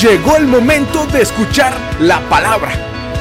Llegó 0.00 0.38
el 0.38 0.46
momento 0.46 1.04
de 1.08 1.20
escuchar 1.20 1.76
la 2.00 2.20
palabra. 2.30 2.72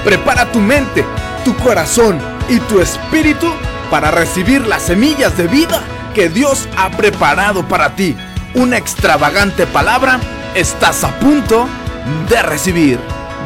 Prepara 0.05 0.49
tu 0.49 0.59
mente, 0.59 1.03
tu 1.43 1.53
corazón 1.57 2.17
y 2.47 2.57
tu 2.59 2.79
espíritu 2.79 3.47
para 3.91 4.11
recibir 4.11 4.65
las 4.65 4.83
semillas 4.83 5.35
de 5.35 5.47
vida 5.47 5.81
que 6.15 6.29
Dios 6.29 6.69
ha 6.77 6.89
preparado 6.89 7.67
para 7.67 7.97
ti. 7.97 8.15
Una 8.53 8.77
extravagante 8.77 9.67
palabra 9.67 10.21
estás 10.55 11.03
a 11.03 11.09
punto 11.19 11.67
de 12.29 12.41
recibir. 12.43 12.97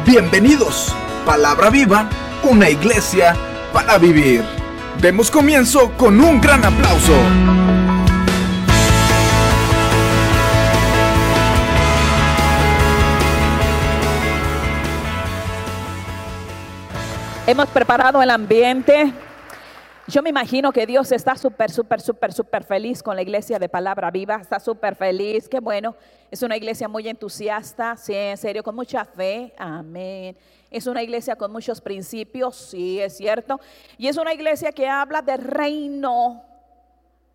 Bienvenidos. 0.06 0.94
Palabra 1.26 1.70
viva, 1.70 2.08
una 2.44 2.70
iglesia 2.70 3.34
para 3.72 3.98
vivir. 3.98 4.44
Demos 5.00 5.32
comienzo 5.32 5.90
con 5.96 6.20
un 6.20 6.40
gran 6.40 6.64
aplauso. 6.64 7.16
Hemos 17.46 17.68
preparado 17.68 18.22
el 18.22 18.30
ambiente. 18.30 19.12
Yo 20.06 20.22
me 20.22 20.30
imagino 20.30 20.72
que 20.72 20.86
Dios 20.86 21.12
está 21.12 21.36
súper, 21.36 21.70
súper, 21.70 22.00
súper, 22.00 22.32
súper 22.32 22.64
feliz 22.64 23.02
con 23.02 23.16
la 23.16 23.20
iglesia 23.20 23.58
de 23.58 23.68
Palabra 23.68 24.10
Viva. 24.10 24.36
Está 24.36 24.58
súper 24.58 24.96
feliz. 24.96 25.46
Qué 25.46 25.60
bueno. 25.60 25.94
Es 26.30 26.42
una 26.42 26.56
iglesia 26.56 26.88
muy 26.88 27.06
entusiasta. 27.06 27.98
Sí, 27.98 28.14
en 28.14 28.38
serio, 28.38 28.62
con 28.62 28.74
mucha 28.74 29.04
fe. 29.04 29.52
Amén. 29.58 30.34
Es 30.70 30.86
una 30.86 31.02
iglesia 31.02 31.36
con 31.36 31.52
muchos 31.52 31.82
principios. 31.82 32.56
Sí, 32.56 32.98
es 32.98 33.18
cierto. 33.18 33.60
Y 33.98 34.08
es 34.08 34.16
una 34.16 34.32
iglesia 34.32 34.72
que 34.72 34.88
habla 34.88 35.20
de 35.20 35.36
reino. 35.36 36.42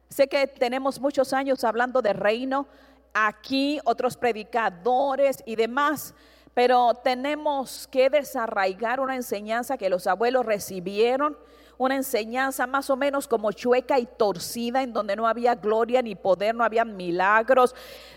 Sé 0.10 0.28
que 0.28 0.48
tenemos 0.48 1.00
muchos 1.00 1.34
años 1.34 1.64
hablando 1.64 2.02
de 2.02 2.14
reino. 2.14 2.66
Aquí 3.14 3.80
otros 3.84 4.18
predicadores 4.18 5.44
y 5.46 5.56
demás 5.56 6.16
pero 6.60 6.94
tenemos 6.94 7.88
que 7.88 8.10
desarraigar 8.10 9.00
una 9.00 9.16
enseñanza 9.16 9.78
que 9.78 9.90
los 9.90 10.08
abuelos 10.08 10.46
recibieron, 10.46 11.38
una 11.78 11.96
enseñanza 11.96 12.68
más 12.68 12.90
o 12.90 12.98
menos 12.98 13.30
como 13.30 13.54
chueca 13.54 13.98
y 13.98 14.06
torcida, 14.06 14.84
en 14.84 14.92
donde 14.92 15.16
no 15.16 15.26
había 15.26 15.56
gloria 15.56 16.02
ni 16.02 16.16
poder, 16.16 16.54
no 16.54 16.66
había 16.66 16.84
milagros. 16.84 17.74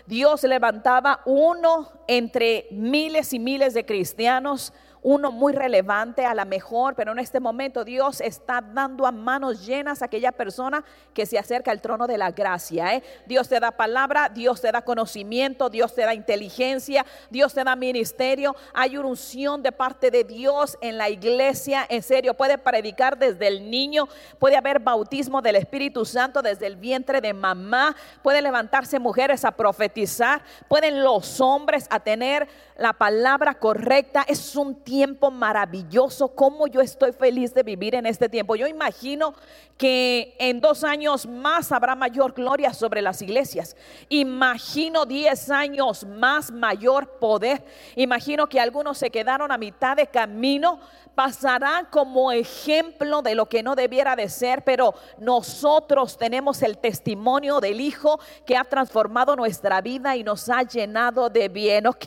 Dios 0.07 0.43
levantaba 0.43 1.21
uno 1.23 1.89
entre 2.05 2.67
miles 2.71 3.31
y 3.31 3.39
miles 3.39 3.73
de 3.73 3.85
cristianos 3.85 4.73
uno 5.03 5.31
muy 5.31 5.51
relevante 5.51 6.25
a 6.25 6.33
la 6.33 6.45
mejor, 6.45 6.95
pero 6.95 7.11
en 7.11 7.19
este 7.19 7.41
momento 7.41 7.83
Dios 7.83 8.21
está 8.21 8.61
dando 8.61 9.05
a 9.05 9.11
manos 9.11 9.65
llenas 9.65 10.01
a 10.01 10.05
aquella 10.05 10.31
persona 10.31 10.83
que 11.13 11.25
se 11.25 11.37
acerca 11.37 11.71
al 11.71 11.81
trono 11.81 12.07
de 12.07 12.17
la 12.17 12.31
gracia. 12.31 12.95
¿eh? 12.95 13.03
Dios 13.25 13.49
te 13.49 13.59
da 13.59 13.71
palabra, 13.71 14.29
Dios 14.29 14.61
te 14.61 14.71
da 14.71 14.81
conocimiento, 14.81 15.69
Dios 15.69 15.93
te 15.93 16.03
da 16.03 16.13
inteligencia, 16.13 17.05
Dios 17.29 17.53
te 17.53 17.63
da 17.63 17.75
ministerio. 17.75 18.55
Hay 18.73 18.97
una 18.97 19.09
unción 19.09 19.61
de 19.61 19.73
parte 19.73 20.09
de 20.09 20.23
Dios 20.23 20.77
en 20.79 20.97
la 20.97 21.09
iglesia, 21.09 21.85
en 21.89 22.01
serio, 22.01 22.33
puede 22.33 22.57
predicar 22.57 23.17
desde 23.17 23.47
el 23.47 23.69
niño, 23.69 24.07
puede 24.39 24.55
haber 24.55 24.79
bautismo 24.79 25.41
del 25.41 25.57
Espíritu 25.57 26.05
Santo 26.05 26.41
desde 26.41 26.65
el 26.65 26.77
vientre 26.77 27.19
de 27.19 27.33
mamá, 27.33 27.93
puede 28.21 28.41
levantarse 28.41 28.99
mujeres 28.99 29.43
a 29.43 29.51
profetizar, 29.51 30.43
pueden 30.69 31.03
los 31.03 31.41
hombres 31.41 31.87
a 31.89 31.99
tener 31.99 32.47
la 32.77 32.93
palabra 32.93 33.55
correcta. 33.55 34.23
Es 34.27 34.55
un 34.55 34.75
tiempo 34.75 34.92
maravilloso. 35.31 36.29
Como 36.29 36.67
yo 36.67 36.81
estoy 36.81 37.11
feliz 37.11 37.53
de 37.53 37.63
vivir 37.63 37.95
en 37.95 38.05
este 38.05 38.29
tiempo. 38.29 38.55
Yo 38.55 38.67
imagino 38.67 39.33
que 39.77 40.35
en 40.39 40.61
dos 40.61 40.83
años 40.83 41.25
más 41.25 41.71
habrá 41.71 41.95
mayor 41.95 42.33
gloria 42.33 42.73
sobre 42.73 43.01
las 43.01 43.21
iglesias. 43.21 43.75
Imagino 44.09 45.05
diez 45.05 45.49
años 45.49 46.05
más 46.05 46.51
mayor 46.51 47.19
poder. 47.19 47.63
Imagino 47.95 48.47
que 48.47 48.59
algunos 48.59 48.97
se 48.97 49.09
quedaron 49.09 49.51
a 49.51 49.57
mitad 49.57 49.97
de 49.97 50.07
camino 50.07 50.79
pasará 51.15 51.87
como 51.91 52.31
ejemplo 52.31 53.21
de 53.21 53.35
lo 53.35 53.47
que 53.47 53.63
no 53.63 53.75
debiera 53.75 54.15
de 54.15 54.29
ser, 54.29 54.63
pero 54.63 54.93
nosotros 55.19 56.17
tenemos 56.17 56.61
el 56.63 56.77
testimonio 56.77 57.59
del 57.59 57.81
Hijo 57.81 58.19
que 58.45 58.57
ha 58.57 58.63
transformado 58.63 59.35
nuestra 59.35 59.81
vida 59.81 60.15
y 60.15 60.23
nos 60.23 60.49
ha 60.49 60.63
llenado 60.63 61.29
de 61.29 61.49
bien. 61.49 61.87
¿Ok? 61.87 62.05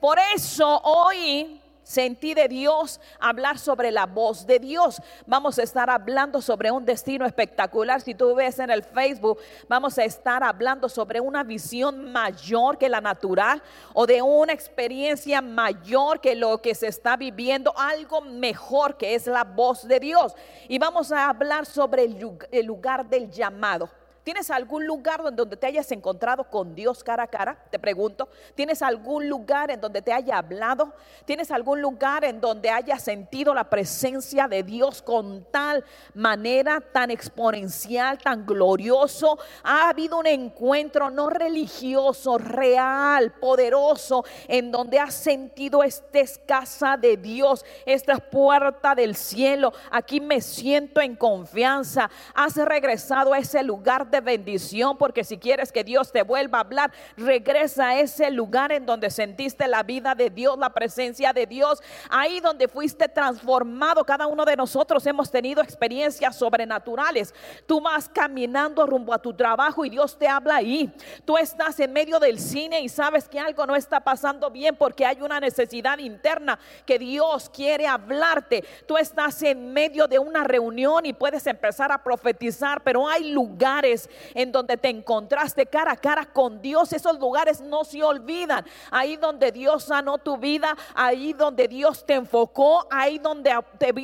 Por 0.00 0.18
eso 0.34 0.80
hoy 0.82 1.60
Sentí 1.88 2.34
de 2.34 2.48
Dios 2.48 3.00
hablar 3.18 3.58
sobre 3.58 3.90
la 3.90 4.04
voz 4.04 4.46
de 4.46 4.58
Dios. 4.58 5.00
Vamos 5.24 5.58
a 5.58 5.62
estar 5.62 5.88
hablando 5.88 6.42
sobre 6.42 6.70
un 6.70 6.84
destino 6.84 7.24
espectacular. 7.24 8.02
Si 8.02 8.14
tú 8.14 8.34
ves 8.34 8.58
en 8.58 8.68
el 8.68 8.82
Facebook, 8.84 9.38
vamos 9.70 9.96
a 9.96 10.04
estar 10.04 10.44
hablando 10.44 10.90
sobre 10.90 11.18
una 11.18 11.42
visión 11.44 12.12
mayor 12.12 12.76
que 12.76 12.90
la 12.90 13.00
natural 13.00 13.62
o 13.94 14.06
de 14.06 14.20
una 14.20 14.52
experiencia 14.52 15.40
mayor 15.40 16.20
que 16.20 16.34
lo 16.34 16.60
que 16.60 16.74
se 16.74 16.88
está 16.88 17.16
viviendo, 17.16 17.72
algo 17.74 18.20
mejor 18.20 18.98
que 18.98 19.14
es 19.14 19.26
la 19.26 19.44
voz 19.44 19.88
de 19.88 19.98
Dios. 19.98 20.34
Y 20.68 20.78
vamos 20.78 21.10
a 21.10 21.30
hablar 21.30 21.64
sobre 21.64 22.04
el 22.04 22.66
lugar 22.66 23.08
del 23.08 23.30
llamado. 23.30 23.88
¿Tienes 24.28 24.50
algún 24.50 24.86
lugar 24.86 25.22
donde 25.34 25.56
te 25.56 25.66
hayas 25.66 25.90
encontrado 25.90 26.44
con 26.44 26.74
Dios 26.74 27.02
cara 27.02 27.22
a 27.22 27.26
cara? 27.26 27.56
Te 27.70 27.78
pregunto. 27.78 28.28
¿Tienes 28.54 28.82
algún 28.82 29.26
lugar 29.26 29.70
en 29.70 29.80
donde 29.80 30.02
te 30.02 30.12
haya 30.12 30.36
hablado? 30.36 30.92
¿Tienes 31.24 31.50
algún 31.50 31.80
lugar 31.80 32.26
en 32.26 32.38
donde 32.38 32.68
hayas 32.68 33.02
sentido 33.02 33.54
la 33.54 33.70
presencia 33.70 34.46
de 34.46 34.62
Dios 34.62 35.00
con 35.00 35.46
tal 35.50 35.82
manera, 36.12 36.82
tan 36.92 37.10
exponencial, 37.10 38.18
tan 38.18 38.44
glorioso? 38.44 39.38
Ha 39.62 39.88
habido 39.88 40.18
un 40.18 40.26
encuentro 40.26 41.08
no 41.08 41.30
religioso, 41.30 42.36
real, 42.36 43.32
poderoso, 43.32 44.26
en 44.46 44.70
donde 44.70 44.98
has 44.98 45.14
sentido 45.14 45.82
esta 45.82 46.18
es 46.18 46.38
casa 46.46 46.98
de 46.98 47.16
Dios, 47.16 47.64
esta 47.86 48.12
es 48.12 48.20
puerta 48.20 48.94
del 48.94 49.16
cielo. 49.16 49.72
Aquí 49.90 50.20
me 50.20 50.42
siento 50.42 51.00
en 51.00 51.16
confianza. 51.16 52.10
Has 52.34 52.56
regresado 52.56 53.32
a 53.32 53.38
ese 53.38 53.62
lugar 53.62 54.06
de 54.10 54.17
bendición, 54.20 54.96
porque 54.96 55.24
si 55.24 55.38
quieres 55.38 55.72
que 55.72 55.84
Dios 55.84 56.12
te 56.12 56.22
vuelva 56.22 56.58
a 56.58 56.60
hablar, 56.62 56.92
regresa 57.16 57.88
a 57.88 58.00
ese 58.00 58.30
lugar 58.30 58.72
en 58.72 58.86
donde 58.86 59.10
sentiste 59.10 59.66
la 59.68 59.82
vida 59.82 60.14
de 60.14 60.30
Dios, 60.30 60.58
la 60.58 60.70
presencia 60.70 61.32
de 61.32 61.46
Dios, 61.46 61.82
ahí 62.10 62.40
donde 62.40 62.68
fuiste 62.68 63.08
transformado. 63.08 64.04
Cada 64.04 64.26
uno 64.26 64.44
de 64.44 64.56
nosotros 64.56 65.06
hemos 65.06 65.30
tenido 65.30 65.62
experiencias 65.62 66.36
sobrenaturales. 66.36 67.34
Tú 67.66 67.80
vas 67.80 68.08
caminando 68.08 68.86
rumbo 68.86 69.12
a 69.12 69.18
tu 69.18 69.34
trabajo 69.34 69.84
y 69.84 69.90
Dios 69.90 70.18
te 70.18 70.28
habla 70.28 70.56
ahí. 70.56 70.92
Tú 71.24 71.36
estás 71.36 71.78
en 71.80 71.92
medio 71.92 72.18
del 72.18 72.38
cine 72.38 72.80
y 72.80 72.88
sabes 72.88 73.28
que 73.28 73.40
algo 73.40 73.66
no 73.66 73.76
está 73.76 74.00
pasando 74.00 74.50
bien 74.50 74.76
porque 74.76 75.04
hay 75.04 75.20
una 75.20 75.40
necesidad 75.40 75.98
interna 75.98 76.58
que 76.86 76.98
Dios 76.98 77.50
quiere 77.50 77.86
hablarte. 77.86 78.64
Tú 78.86 78.96
estás 78.96 79.42
en 79.42 79.72
medio 79.72 80.06
de 80.06 80.18
una 80.18 80.44
reunión 80.44 81.06
y 81.06 81.12
puedes 81.12 81.46
empezar 81.46 81.92
a 81.92 82.02
profetizar, 82.02 82.82
pero 82.82 83.08
hay 83.08 83.30
lugares 83.30 84.07
en 84.34 84.52
donde 84.52 84.76
te 84.76 84.88
encontraste 84.88 85.66
cara 85.66 85.92
a 85.92 85.96
cara 85.96 86.26
con 86.26 86.60
Dios, 86.60 86.92
esos 86.92 87.18
lugares 87.18 87.60
no 87.60 87.84
se 87.84 88.02
olvidan. 88.02 88.64
Ahí 88.90 89.16
donde 89.16 89.52
Dios 89.52 89.84
sanó 89.84 90.18
tu 90.18 90.36
vida, 90.36 90.76
ahí 90.94 91.32
donde 91.32 91.68
Dios 91.68 92.04
te 92.04 92.14
enfocó, 92.14 92.86
ahí 92.90 93.18
donde 93.18 93.52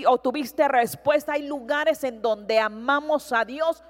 obtuviste 0.07 0.69
respuesta, 0.69 1.33
hay 1.33 1.47
lugares 1.47 2.05
en 2.05 2.23
donde 2.23 2.59
amamos 2.59 3.33
a 3.33 3.45
Dios 3.45 3.83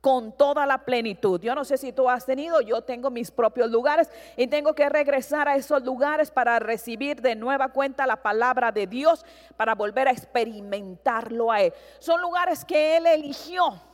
con 0.00 0.32
toda 0.32 0.66
la 0.66 0.78
plenitud. 0.78 1.40
Yo 1.40 1.54
no 1.54 1.64
sé 1.64 1.76
si 1.76 1.92
tú 1.92 2.08
has 2.08 2.24
tenido, 2.24 2.60
yo 2.60 2.82
tengo 2.82 3.10
mis 3.10 3.30
propios 3.30 3.70
lugares 3.70 4.08
y 4.36 4.46
tengo 4.46 4.74
que 4.74 4.88
regresar 4.88 5.48
a 5.48 5.56
esos 5.56 5.82
lugares 5.82 6.30
para 6.30 6.58
recibir 6.58 7.20
de 7.20 7.34
nueva 7.34 7.68
cuenta 7.68 8.06
la 8.06 8.16
palabra 8.16 8.72
de 8.72 8.86
Dios, 8.86 9.24
para 9.56 9.74
volver 9.74 10.08
a 10.08 10.12
experimentarlo 10.12 11.52
a 11.52 11.60
Él. 11.60 11.74
Son 11.98 12.20
lugares 12.20 12.64
que 12.64 12.96
Él 12.96 13.06
eligió. 13.06 13.89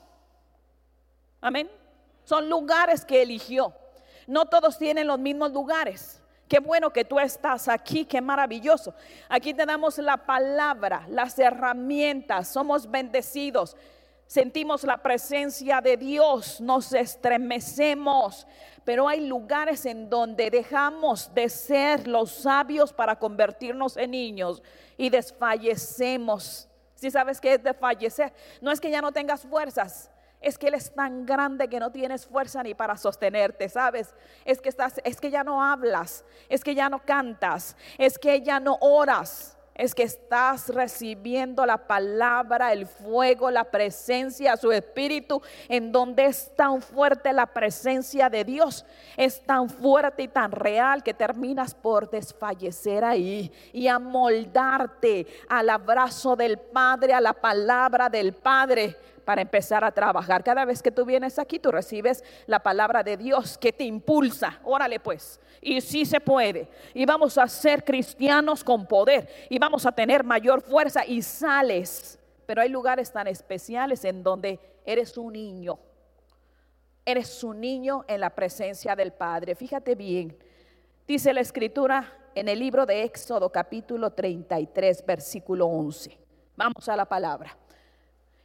Amén. 1.47 1.71
Son 2.25 2.51
lugares 2.51 3.05
que 3.05 3.23
eligió. 3.23 3.73
No 4.27 4.47
todos 4.47 4.79
tienen 4.79 5.07
los 5.07 5.21
mismos 5.21 5.53
lugares. 5.53 6.21
Qué 6.49 6.59
bueno 6.59 6.93
que 6.93 7.05
tú 7.05 7.21
estás 7.21 7.69
aquí, 7.69 8.05
qué 8.05 8.21
maravilloso. 8.21 8.93
Aquí 9.29 9.55
tenemos 9.55 9.97
la 9.99 10.17
palabra, 10.17 11.07
las 11.09 11.39
herramientas, 11.39 12.49
somos 12.49 12.91
bendecidos. 12.91 13.77
Sentimos 14.27 14.83
la 14.83 15.01
presencia 15.01 15.81
de 15.81 15.97
Dios, 15.97 16.61
nos 16.61 16.93
estremecemos, 16.93 18.45
pero 18.85 19.07
hay 19.07 19.25
lugares 19.25 19.87
en 19.87 20.11
donde 20.11 20.51
dejamos 20.51 21.33
de 21.33 21.49
ser 21.49 22.09
los 22.09 22.33
sabios 22.33 22.93
para 22.93 23.21
convertirnos 23.21 23.97
en 23.97 24.11
niños 24.11 24.65
y 24.97 25.11
desfallecemos. 25.11 26.69
Si 26.97 27.09
sabes 27.09 27.41
qué 27.41 27.55
es 27.55 27.63
desfallecer, 27.63 28.33
no 28.61 28.73
es 28.73 28.81
que 28.81 28.91
ya 28.91 29.01
no 29.01 29.13
tengas 29.13 29.43
fuerzas, 29.43 30.11
es 30.47 30.59
que 30.59 30.69
Él 30.69 30.75
es 30.75 30.93
tan 30.95 31.27
grande 31.27 31.67
que 31.67 31.81
no 31.81 31.91
tienes 31.91 32.25
fuerza 32.25 32.63
ni 32.63 32.73
para 32.73 32.97
sostenerte, 32.97 33.69
¿sabes? 33.69 34.15
Es 34.45 34.61
que, 34.61 34.69
estás, 34.69 35.01
es 35.03 35.21
que 35.21 35.29
ya 35.29 35.43
no 35.43 35.61
hablas, 35.61 36.25
es 36.49 36.63
que 36.63 36.73
ya 36.73 36.89
no 36.89 37.01
cantas, 37.01 37.77
es 37.99 38.17
que 38.17 38.41
ya 38.41 38.61
no 38.61 38.79
oras. 38.81 39.55
es 39.75 39.95
que 39.95 40.05
estás 40.05 40.71
recibiendo 40.71 41.67
la 41.67 41.77
palabra, 41.77 42.73
el 42.73 42.87
fuego, 42.87 43.51
la 43.51 43.65
presencia, 43.65 44.57
su 44.57 44.73
espíritu, 44.73 45.43
en 45.69 45.93
donde 45.93 46.25
es 46.25 46.51
tan 46.57 46.81
fuerte 46.81 47.31
la 47.35 47.45
presencia 47.45 48.31
de 48.31 48.43
Dios, 48.45 48.87
es 49.19 49.43
tan 49.43 49.69
fuerte 49.69 50.23
y 50.23 50.29
tan 50.29 50.51
real 50.51 51.03
que 51.03 51.13
terminas 51.13 51.75
por 51.75 52.09
desfallecer 52.09 53.05
ahí 53.05 53.53
y 53.75 53.89
amoldarte 53.89 55.27
al 55.49 55.69
abrazo 55.69 56.37
del 56.37 56.57
Padre, 56.57 57.13
a 57.13 57.21
la 57.21 57.35
palabra 57.35 58.09
del 58.09 58.33
Padre 58.33 58.97
para 59.27 59.43
empezar 59.43 59.83
a 59.83 59.91
trabajar. 59.91 60.45
Cada 60.45 60.65
vez 60.65 60.81
que 60.81 60.93
tú 60.93 61.05
vienes 61.05 61.41
aquí, 61.41 61.59
tú 61.59 61.73
recibes 61.73 62.23
la 62.47 62.61
palabra 62.61 63.03
de 63.03 63.17
Dios 63.17 63.59
que 63.59 63.73
te 63.73 63.83
impulsa. 63.83 64.61
Órale 64.63 65.01
pues. 65.01 65.41
Y 65.61 65.81
sí 65.81 66.07
se 66.07 66.21
puede. 66.21 66.69
Y 66.95 67.05
vamos 67.05 67.37
a 67.37 67.49
ser 67.49 67.85
cristianos 67.85 68.63
con 68.63 68.87
poder. 68.87 69.29
Y 69.51 69.59
vamos 69.59 69.85
a 69.85 69.91
tener 69.91 70.23
mayor 70.23 70.63
fuerza. 70.63 71.05
Y 71.05 71.23
sales. 71.23 72.21
Pero 72.47 72.63
hay 72.63 72.69
lugares 72.69 73.13
tan 73.13 73.27
especiales 73.27 74.05
en 74.05 74.23
donde 74.23 74.61
eres 74.87 75.19
un 75.19 75.33
niño. 75.33 75.77
Eres 77.05 77.43
un 77.43 77.61
niño 77.61 78.05
en 78.07 78.21
la 78.21 78.31
presencia 78.31 78.95
del 78.95 79.13
Padre. 79.13 79.57
Fíjate 79.57 79.97
bien. 79.97 80.39
Dice 81.05 81.35
la 81.35 81.41
escritura 81.41 82.13
en 82.33 82.49
el 82.49 82.61
libro 82.61 82.87
de 82.87 83.03
Éxodo 83.03 83.51
capítulo 83.51 84.13
33, 84.13 85.05
versículo 85.05 85.67
11. 85.67 86.17
Vamos 86.55 86.89
a 86.89 86.95
la 86.95 87.07
palabra 87.07 87.66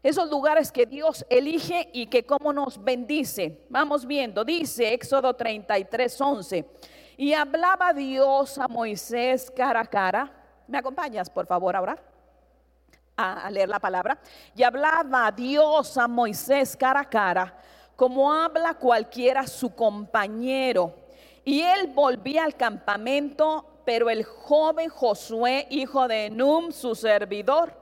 esos 0.04 0.30
lugares 0.30 0.72
que 0.72 0.86
Dios 0.86 1.26
elige 1.30 1.90
y 1.94 2.08
que 2.08 2.26
como 2.26 2.52
nos 2.52 2.84
bendice. 2.84 3.66
Vamos 3.70 4.06
viendo, 4.06 4.44
dice 4.44 4.94
Éxodo 4.94 5.36
33, 5.36 6.20
11. 6.20 6.66
Y 7.18 7.34
hablaba 7.34 7.94
Dios 7.94 8.58
a 8.58 8.68
Moisés 8.68 9.52
cara 9.56 9.82
a 9.82 9.86
cara. 9.86 10.32
¿Me 10.68 10.80
acompañas, 10.80 11.30
por 11.30 11.46
favor, 11.46 11.76
a 11.76 11.82
orar? 11.82 12.04
A, 13.16 13.52
leer 13.52 13.70
la 13.70 13.80
palabra. 13.80 14.18
Y 14.56 14.64
hablaba 14.64 15.32
Dios 15.32 15.96
a 15.98 16.08
Moisés 16.08 16.76
cara 16.76 17.02
a 17.02 17.10
cara, 17.10 17.56
como 17.96 18.34
habla 18.34 18.74
cualquiera 18.74 19.46
su 19.46 19.76
compañero. 19.76 20.96
Y 21.46 21.62
él 21.62 21.92
volvía 21.94 22.44
al 22.44 22.56
campamento, 22.56 23.82
pero 23.86 24.10
el 24.10 24.24
joven 24.24 24.90
Josué, 24.90 25.68
hijo 25.70 26.08
de 26.08 26.32
Num, 26.32 26.72
su 26.72 26.96
servidor, 26.96 27.78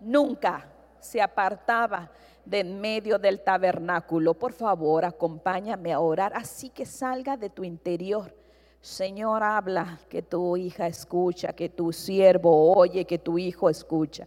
nunca 0.00 0.68
se 1.00 1.20
apartaba 1.20 2.10
de 2.48 2.60
en 2.60 2.80
medio 2.80 3.18
del 3.18 3.40
tabernáculo. 3.40 4.34
Por 4.34 4.52
favor, 4.52 5.04
acompáñame 5.04 5.92
a 5.92 6.00
orar, 6.00 6.32
así 6.34 6.70
que 6.70 6.86
salga 6.86 7.36
de 7.36 7.50
tu 7.50 7.62
interior. 7.62 8.34
Señor, 8.80 9.42
habla, 9.42 9.98
que 10.08 10.22
tu 10.22 10.56
hija 10.56 10.86
escucha, 10.86 11.52
que 11.52 11.68
tu 11.68 11.92
siervo 11.92 12.74
oye, 12.74 13.04
que 13.04 13.18
tu 13.18 13.38
hijo 13.38 13.68
escucha. 13.68 14.26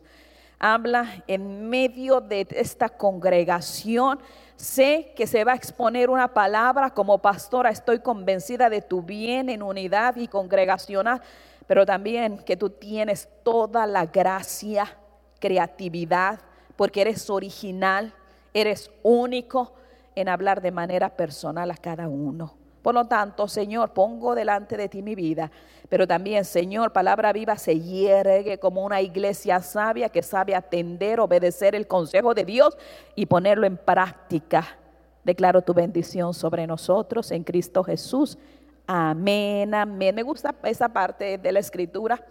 Habla 0.60 1.24
en 1.26 1.68
medio 1.68 2.22
de 2.22 2.46
esta 2.52 2.90
congregación. 2.90 4.20
Sé 4.56 5.14
que 5.16 5.26
se 5.26 5.44
va 5.44 5.54
a 5.54 5.56
exponer 5.56 6.12
una 6.12 6.32
palabra 6.32 6.92
como 6.92 7.18
pastora. 7.18 7.72
Estoy 7.72 8.00
convencida 8.00 8.70
de 8.70 8.82
tu 8.82 9.02
bien 9.02 9.50
en 9.50 9.64
unidad 9.64 10.16
y 10.18 10.28
congregacional, 10.28 11.22
pero 11.66 11.84
también 11.84 12.38
que 12.40 12.56
tú 12.56 12.70
tienes 12.70 13.28
toda 13.42 13.88
la 13.88 14.06
gracia, 14.06 14.96
creatividad, 15.40 16.40
porque 16.82 17.02
eres 17.02 17.30
original, 17.30 18.12
eres 18.56 18.90
único 19.04 19.72
en 20.16 20.28
hablar 20.28 20.64
de 20.64 20.72
manera 20.72 21.16
personal 21.16 21.70
a 21.70 21.78
cada 21.78 22.08
uno. 22.08 22.56
Por 22.82 22.96
lo 22.96 23.06
tanto, 23.06 23.48
Señor, 23.48 23.92
pongo 23.94 24.34
delante 24.34 24.76
de 24.78 24.90
ti 24.90 25.04
mi 25.04 25.14
vida, 25.14 25.52
pero 25.90 26.08
también, 26.08 26.44
Señor, 26.44 26.92
palabra 26.92 27.34
viva 27.34 27.56
se 27.56 27.80
hiergue 27.80 28.58
como 28.58 28.84
una 28.84 29.00
iglesia 29.00 29.62
sabia 29.62 30.10
que 30.10 30.24
sabe 30.24 30.56
atender, 30.56 31.20
obedecer 31.20 31.76
el 31.76 31.86
consejo 31.86 32.34
de 32.34 32.46
Dios 32.46 32.76
y 33.14 33.28
ponerlo 33.28 33.68
en 33.68 33.78
práctica. 33.78 34.80
Declaro 35.24 35.62
tu 35.62 35.76
bendición 35.76 36.34
sobre 36.34 36.66
nosotros 36.66 37.30
en 37.30 37.44
Cristo 37.44 37.84
Jesús. 37.84 38.40
Amén, 38.88 39.72
amén. 39.76 40.16
Me 40.16 40.24
gusta 40.24 40.56
esa 40.64 40.90
parte 40.90 41.38
de 41.38 41.52
la 41.52 41.60
escritura 41.60 42.26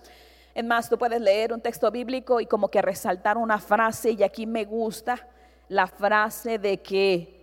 es 0.55 0.65
más, 0.65 0.89
tú 0.89 0.99
puedes 0.99 1.21
leer 1.21 1.53
un 1.53 1.61
texto 1.61 1.91
bíblico 1.91 2.41
y 2.41 2.47
como 2.47 2.69
que 2.69 2.83
resaltar 2.83 3.39
una 3.39 3.59
frase 3.59 4.13
y 4.13 4.23
aquí 4.23 4.47
me 4.47 4.65
gusta 4.65 5.29
la 5.69 5.87
frase 5.87 6.59
de 6.59 6.79
que 6.83 7.41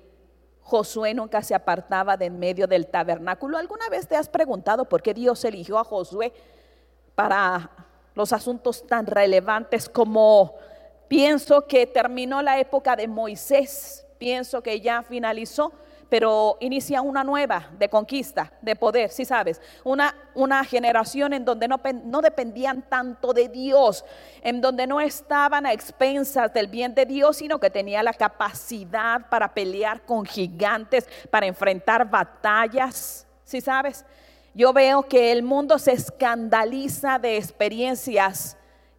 Josué 0.62 1.14
nunca 1.14 1.42
se 1.42 1.56
apartaba 1.56 2.18
de 2.18 2.26
en 2.26 2.38
medio 2.38 2.68
del 2.68 2.88
tabernáculo. 2.88 3.58
¿Alguna 3.58 3.88
vez 3.90 4.08
te 4.08 4.18
has 4.18 4.28
preguntado 4.28 4.84
por 4.84 5.02
qué 5.02 5.14
Dios 5.14 5.46
eligió 5.46 5.80
a 5.80 5.86
Josué 5.86 6.34
para 7.16 7.72
los 8.14 8.34
asuntos 8.34 8.86
tan 8.86 9.06
relevantes 9.06 9.88
como 9.88 10.56
pienso 11.08 11.66
que 11.66 11.88
terminó 11.88 12.42
la 12.42 12.60
época 12.60 12.96
de 12.96 13.08
Moisés, 13.08 14.06
pienso 14.18 14.62
que 14.62 14.82
ya 14.82 15.04
finalizó, 15.04 15.72
pero 16.10 16.58
inicia 16.60 17.02
una 17.02 17.24
nueva 17.24 17.70
de 17.78 17.90
conquista, 17.90 18.52
de 18.62 18.76
poder, 18.76 19.10
si 19.10 19.26
sabes, 19.26 19.62
una, 19.84 20.16
una 20.36 20.64
generación 20.64 21.34
en 21.34 21.44
donde 21.44 21.68
no, 21.68 21.80
no 22.06 22.22
dependían 22.22 22.84
tanto 22.84 23.34
de 23.34 23.50
Dios, 23.50 24.06
en 24.42 24.62
donde 24.62 24.88
no 24.88 25.02
estaban 25.02 25.66
a 25.66 25.74
expensas 25.74 26.54
del 26.54 26.68
bien 26.68 26.96
de 26.96 27.06
Dios, 27.06 27.38
sino 27.38 27.60
que 27.60 27.70
tenía 27.70 28.04
la 28.04 28.14
capacidad 28.14 29.30
para 29.30 29.54
pelear 29.54 30.02
con 30.06 30.26
gigantes, 30.26 31.08
para 31.30 31.46
enfrentar 31.46 32.10
batallas, 32.10 33.28
si 33.44 33.62
sabes. 33.62 34.06
Yo 34.54 34.74
veo 34.74 35.04
que 35.04 35.32
el 35.32 35.44
mundo 35.44 35.78
se 35.78 35.92
escandaliza 35.92 37.20
de 37.20 37.38
experiencias 37.38 38.57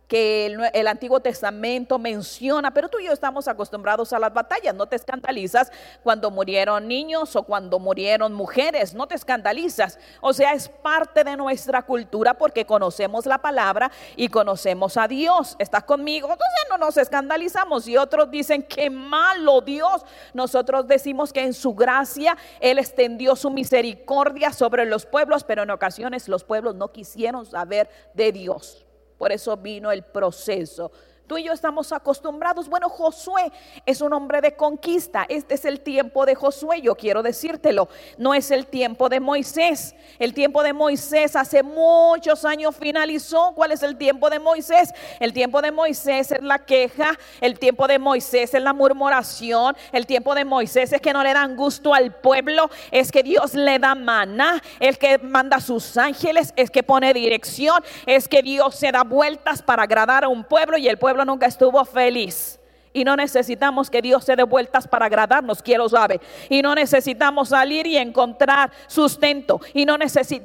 que 0.08 0.46
el, 0.72 0.88
Antiguo 0.88 1.20
Testamento 1.20 1.98
menciona, 1.98 2.72
pero 2.72 2.88
tú 2.88 2.98
y 2.98 3.04
yo 3.04 3.12
estamos 3.12 3.46
acostumbrados 3.46 4.12
a 4.14 4.18
las 4.18 4.32
batallas, 4.32 4.74
no 4.74 4.86
te 4.86 4.96
escandalizas 4.96 5.70
cuando 6.02 6.30
murieron 6.30 6.88
niños 6.88 7.36
o 7.36 7.42
cuando 7.42 7.78
murieron 7.78 8.32
mujeres, 8.32 8.94
no 8.94 9.06
te 9.06 9.14
escandalizas, 9.14 9.98
o 10.22 10.32
sea, 10.32 10.54
es 10.54 10.68
parte 10.68 11.24
de 11.24 11.36
nuestra 11.36 11.82
cultura 11.82 12.34
porque 12.34 12.64
conocemos 12.64 13.26
la 13.26 13.38
palabra 13.38 13.92
y 14.16 14.28
conocemos 14.28 14.96
a 14.96 15.06
Dios, 15.06 15.56
¿estás 15.58 15.84
conmigo? 15.84 16.26
Entonces 16.28 16.66
no 16.70 16.78
nos 16.78 16.96
escandalizamos 16.96 17.86
y 17.86 17.98
otros 17.98 18.30
dicen 18.30 18.62
que 18.62 18.88
malo 18.88 19.60
Dios, 19.60 20.06
nosotros 20.32 20.88
decimos 20.88 21.34
que 21.34 21.44
en 21.44 21.52
su 21.52 21.74
gracia 21.74 22.36
Él 22.60 22.78
extendió 22.78 23.36
su 23.36 23.50
misericordia 23.50 24.54
sobre 24.54 24.86
los 24.86 25.04
pueblos, 25.04 25.44
pero 25.44 25.64
en 25.64 25.70
ocasiones 25.70 26.28
los 26.28 26.44
pueblos 26.44 26.74
no 26.76 26.92
quisieron 26.92 27.44
saber 27.44 27.90
de 28.14 28.32
Dios. 28.32 28.87
Por 29.18 29.32
eso 29.32 29.56
vino 29.56 29.90
el 29.90 30.04
proceso 30.04 30.90
Tú 31.28 31.36
y 31.36 31.44
yo 31.44 31.52
estamos 31.52 31.92
acostumbrados. 31.92 32.70
Bueno, 32.70 32.88
Josué 32.88 33.52
es 33.84 34.00
un 34.00 34.14
hombre 34.14 34.40
de 34.40 34.56
conquista. 34.56 35.26
Este 35.28 35.56
es 35.56 35.66
el 35.66 35.80
tiempo 35.80 36.24
de 36.24 36.34
Josué, 36.34 36.80
yo 36.80 36.94
quiero 36.94 37.22
decírtelo. 37.22 37.90
No 38.16 38.32
es 38.32 38.50
el 38.50 38.66
tiempo 38.66 39.10
de 39.10 39.20
Moisés. 39.20 39.94
El 40.18 40.32
tiempo 40.32 40.62
de 40.62 40.72
Moisés 40.72 41.36
hace 41.36 41.62
muchos 41.62 42.46
años 42.46 42.74
finalizó. 42.74 43.52
¿Cuál 43.54 43.72
es 43.72 43.82
el 43.82 43.98
tiempo 43.98 44.30
de 44.30 44.38
Moisés? 44.38 44.94
El 45.20 45.34
tiempo 45.34 45.60
de 45.60 45.70
Moisés 45.70 46.32
es 46.32 46.42
la 46.42 46.60
queja. 46.60 47.10
El 47.42 47.58
tiempo 47.58 47.86
de 47.86 47.98
Moisés 47.98 48.54
es 48.54 48.62
la 48.62 48.72
murmuración. 48.72 49.76
El 49.92 50.06
tiempo 50.06 50.34
de 50.34 50.46
Moisés 50.46 50.94
es 50.94 51.00
que 51.02 51.12
no 51.12 51.22
le 51.22 51.34
dan 51.34 51.56
gusto 51.56 51.92
al 51.92 52.14
pueblo. 52.14 52.70
Es 52.90 53.12
que 53.12 53.22
Dios 53.22 53.52
le 53.52 53.78
da 53.78 53.94
maná. 53.94 54.62
El 54.80 54.96
que 54.96 55.18
manda 55.18 55.60
sus 55.60 55.98
ángeles. 55.98 56.54
Es 56.56 56.70
que 56.70 56.82
pone 56.82 57.12
dirección. 57.12 57.84
Es 58.06 58.28
que 58.28 58.40
Dios 58.40 58.76
se 58.76 58.90
da 58.92 59.04
vueltas 59.04 59.60
para 59.60 59.82
agradar 59.82 60.24
a 60.24 60.28
un 60.28 60.42
pueblo 60.42 60.78
y 60.78 60.88
el 60.88 60.96
pueblo 60.96 61.17
nunca 61.24 61.46
estuvo 61.46 61.84
feliz. 61.84 62.57
Y 62.92 63.04
no 63.04 63.16
necesitamos 63.16 63.90
que 63.90 64.02
Dios 64.02 64.24
se 64.24 64.36
dé 64.36 64.42
vueltas 64.42 64.88
para 64.88 65.06
agradarnos, 65.06 65.62
quiero 65.62 65.88
saber. 65.88 66.20
Y 66.48 66.62
no 66.62 66.74
necesitamos 66.74 67.50
salir 67.50 67.86
y 67.86 67.96
encontrar 67.96 68.70
sustento. 68.86 69.60
Y 69.74 69.84
no 69.84 69.96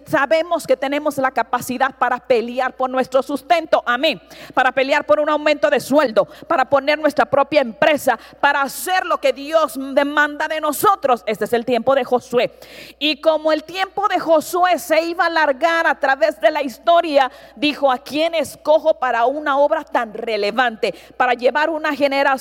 sabemos 0.06 0.68
que 0.68 0.76
tenemos 0.76 1.18
la 1.18 1.32
capacidad 1.32 1.96
para 1.96 2.20
pelear 2.20 2.74
por 2.74 2.90
nuestro 2.90 3.24
sustento. 3.24 3.84
Amén. 3.86 4.22
Para 4.54 4.72
pelear 4.72 5.06
por 5.06 5.20
un 5.20 5.30
aumento 5.30 5.70
de 5.70 5.80
sueldo, 5.80 6.28
para 6.48 6.66
poner 6.66 7.00
nuestra 7.00 7.26
propia 7.26 7.62
empresa, 7.62 8.20
para 8.40 8.62
hacer 8.62 9.06
lo 9.06 9.20
que 9.20 9.34
Dios 9.34 9.78
demanda 9.94 10.48
de 10.48 10.60
nosotros. 10.60 11.24
Este 11.26 11.46
es 11.46 11.54
el 11.54 11.66
tiempo 11.66 11.96
de 11.96 12.04
Josué. 12.04 12.52
Y 13.00 13.22
como 13.22 13.52
el 13.52 13.64
tiempo 13.64 14.08
de 14.08 14.20
Josué 14.20 14.80
se 14.80 15.02
iba 15.04 15.24
a 15.26 15.28
alargar 15.28 15.88
a 15.88 16.00
través 16.00 16.40
de 16.42 16.52
la 16.52 16.62
historia, 16.62 17.32
dijo, 17.56 17.92
¿a 17.92 18.00
quién 18.00 18.36
escojo 18.36 18.96
para 18.96 19.26
una 19.26 19.58
obra 19.58 19.84
tan 19.84 20.14
relevante? 20.14 20.94
Para 21.16 21.34
llevar 21.34 21.70
una 21.70 21.96
generación 21.96 22.33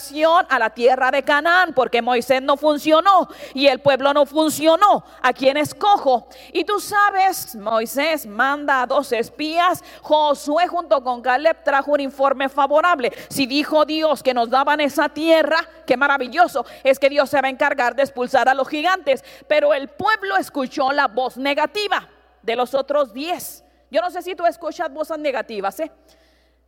a 0.49 0.59
la 0.59 0.71
tierra 0.71 1.11
de 1.11 1.23
Canaán, 1.23 1.75
porque 1.75 2.01
Moisés 2.01 2.41
no 2.43 2.57
funcionó 2.57 3.29
y 3.55 3.67
el 3.67 3.81
pueblo 3.81 4.15
no 4.15 4.25
funcionó. 4.27 5.05
¿A 5.21 5.33
quién 5.33 5.57
escojo? 5.57 6.29
Y 6.53 6.65
tú 6.65 6.81
sabes, 6.81 7.55
Moisés 7.57 8.27
manda 8.27 8.83
a 8.83 8.87
dos 8.87 9.13
espías, 9.13 9.83
Josué 10.01 10.67
junto 10.67 11.03
con 11.03 11.21
Caleb 11.21 11.63
trajo 11.63 11.93
un 11.93 12.01
informe 12.01 12.49
favorable. 12.49 13.13
Si 13.29 13.47
dijo 13.47 13.85
Dios 13.85 14.23
que 14.23 14.35
nos 14.35 14.49
daban 14.49 14.81
esa 14.81 15.09
tierra, 15.09 15.59
qué 15.87 15.97
maravilloso, 15.97 16.65
es 16.85 16.99
que 16.99 17.11
Dios 17.11 17.29
se 17.29 17.41
va 17.41 17.49
a 17.49 17.51
encargar 17.51 17.95
de 17.95 18.03
expulsar 18.03 18.49
a 18.49 18.55
los 18.55 18.69
gigantes. 18.69 19.25
Pero 19.47 19.75
el 19.75 19.89
pueblo 19.89 20.37
escuchó 20.37 20.91
la 20.93 21.09
voz 21.09 21.37
negativa 21.37 22.09
de 22.43 22.57
los 22.57 22.75
otros 22.75 23.13
diez. 23.13 23.63
Yo 23.91 24.01
no 24.01 24.11
sé 24.11 24.23
si 24.23 24.35
tú 24.35 24.47
escuchas 24.47 24.91
voces 24.91 25.19
negativas, 25.19 25.79
¿eh? 25.81 25.93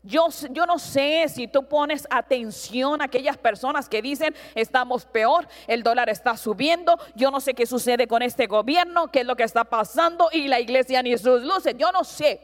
Yo, 0.07 0.29
yo, 0.51 0.67
no 0.67 0.79
sé 0.79 1.27
si 1.31 1.49
tú 1.49 1.65
pones 1.67 2.07
atención 2.11 3.01
a 3.01 3.07
aquellas 3.07 3.39
personas 3.39 3.89
que 3.89 4.03
dicen 4.03 4.35
estamos 4.55 5.07
peor, 5.07 5.49
el 5.67 5.83
dólar 5.83 6.11
está 6.11 6.37
subiendo, 6.37 6.99
yo 7.15 7.31
no 7.31 7.41
sé 7.41 7.55
qué 7.55 7.65
sucede 7.65 8.07
con 8.07 8.21
este 8.21 8.47
gobierno, 8.47 9.11
qué 9.11 9.21
es 9.21 9.27
lo 9.27 9.35
que 9.35 9.45
está 9.45 9.65
pasando 9.65 10.29
y 10.31 10.47
la 10.49 10.61
iglesia 10.61 11.03
ni 11.03 11.17
sus 11.17 11.43
luces, 11.43 11.75
yo 11.79 11.91
no 11.91 12.05
sé. 12.05 12.41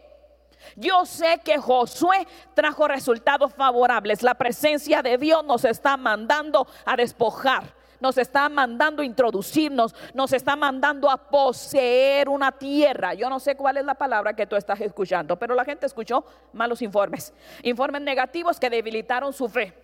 Yo 0.76 1.04
sé 1.04 1.40
que 1.44 1.58
Josué 1.58 2.26
trajo 2.54 2.86
resultados 2.86 3.54
favorables. 3.54 4.22
La 4.22 4.34
presencia 4.34 5.02
de 5.02 5.18
Dios 5.18 5.44
nos 5.44 5.64
está 5.64 5.96
mandando 5.96 6.66
a 6.84 6.96
despojar 6.96 7.79
nos 8.00 8.18
está 8.18 8.48
mandando 8.48 9.02
introducirnos, 9.02 9.94
nos 10.14 10.32
está 10.32 10.56
mandando 10.56 11.10
a 11.10 11.16
poseer 11.16 12.28
una 12.28 12.52
tierra. 12.52 13.14
Yo 13.14 13.28
no 13.30 13.38
sé 13.38 13.56
cuál 13.56 13.76
es 13.76 13.84
la 13.84 13.94
palabra 13.94 14.34
que 14.34 14.46
tú 14.46 14.56
estás 14.56 14.80
escuchando, 14.80 15.38
pero 15.38 15.54
la 15.54 15.64
gente 15.64 15.86
escuchó 15.86 16.24
malos 16.52 16.82
informes, 16.82 17.32
informes 17.62 18.02
negativos 18.02 18.58
que 18.58 18.70
debilitaron 18.70 19.32
su 19.32 19.48
fe. 19.48 19.74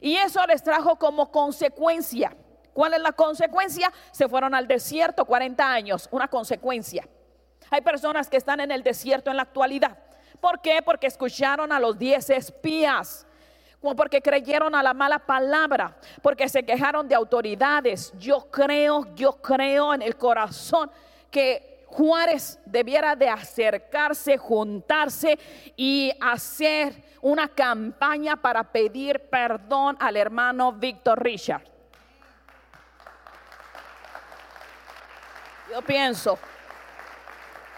Y 0.00 0.16
eso 0.16 0.44
les 0.46 0.62
trajo 0.62 0.96
como 0.96 1.30
consecuencia. 1.30 2.36
¿Cuál 2.72 2.94
es 2.94 3.00
la 3.00 3.12
consecuencia? 3.12 3.90
Se 4.12 4.28
fueron 4.28 4.54
al 4.54 4.68
desierto 4.68 5.24
40 5.24 5.72
años, 5.72 6.08
una 6.10 6.28
consecuencia. 6.28 7.08
Hay 7.70 7.80
personas 7.80 8.28
que 8.28 8.36
están 8.36 8.60
en 8.60 8.70
el 8.70 8.82
desierto 8.82 9.30
en 9.30 9.36
la 9.36 9.44
actualidad. 9.44 9.98
¿Por 10.40 10.60
qué? 10.60 10.82
Porque 10.84 11.06
escucharon 11.06 11.72
a 11.72 11.80
los 11.80 11.98
10 11.98 12.30
espías 12.30 13.26
porque 13.80 14.20
creyeron 14.20 14.74
a 14.74 14.82
la 14.82 14.94
mala 14.94 15.18
palabra, 15.18 15.96
porque 16.22 16.48
se 16.48 16.64
quejaron 16.64 17.06
de 17.06 17.14
autoridades. 17.14 18.12
Yo 18.18 18.50
creo, 18.50 19.14
yo 19.14 19.32
creo 19.34 19.94
en 19.94 20.02
el 20.02 20.16
corazón 20.16 20.90
que 21.30 21.84
Juárez 21.86 22.58
debiera 22.64 23.14
de 23.14 23.28
acercarse, 23.28 24.36
juntarse 24.36 25.38
y 25.76 26.12
hacer 26.20 26.92
una 27.22 27.48
campaña 27.48 28.36
para 28.36 28.64
pedir 28.64 29.20
perdón 29.30 29.96
al 30.00 30.16
hermano 30.16 30.72
Víctor 30.72 31.22
Richard. 31.22 31.62
Yo 35.72 35.82
pienso, 35.82 36.38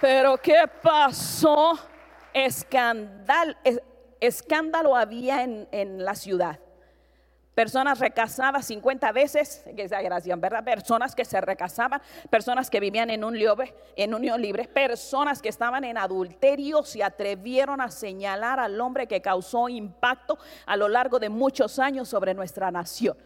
pero 0.01 0.37
¿qué 0.39 0.65
pasó? 0.83 1.79
Escandal, 2.33 3.57
escándalo 4.21 4.97
había 4.97 5.43
en, 5.43 6.05
la 6.05 6.15
ciudad. 6.15 6.59
Personas 7.55 7.99
recasadas 7.99 8.67
50 8.67 9.11
veces, 9.11 9.65
que 9.75 9.89
¿verdad? 10.41 10.63
Personas 10.63 11.17
que 11.17 11.25
se 11.25 11.41
recasaban, 11.41 12.01
personas 12.31 12.71
que 12.71 12.79
vivían 12.79 13.11
en 13.11 13.25
un 13.25 13.37
libre, 13.37 13.75
en 13.97 14.15
unión 14.15 14.41
libre, 14.41 14.69
personas 14.69 15.43
que 15.43 15.49
estaban 15.49 15.83
en 15.83 15.99
adulterio 15.99 16.85
se 16.85 17.03
atrevieron 17.03 17.81
a 17.81 17.91
señalar 17.91 18.61
al 18.61 18.81
hombre 18.81 19.09
que 19.09 19.21
causó 19.21 19.69
impacto 19.69 20.39
a 20.67 20.77
lo 20.77 20.89
largo 20.89 21.19
de 21.19 21.31
muchos 21.31 21.81
años 21.81 22.09
sobre 22.09 22.33
nuestra 22.33 22.71
nación 22.71 23.17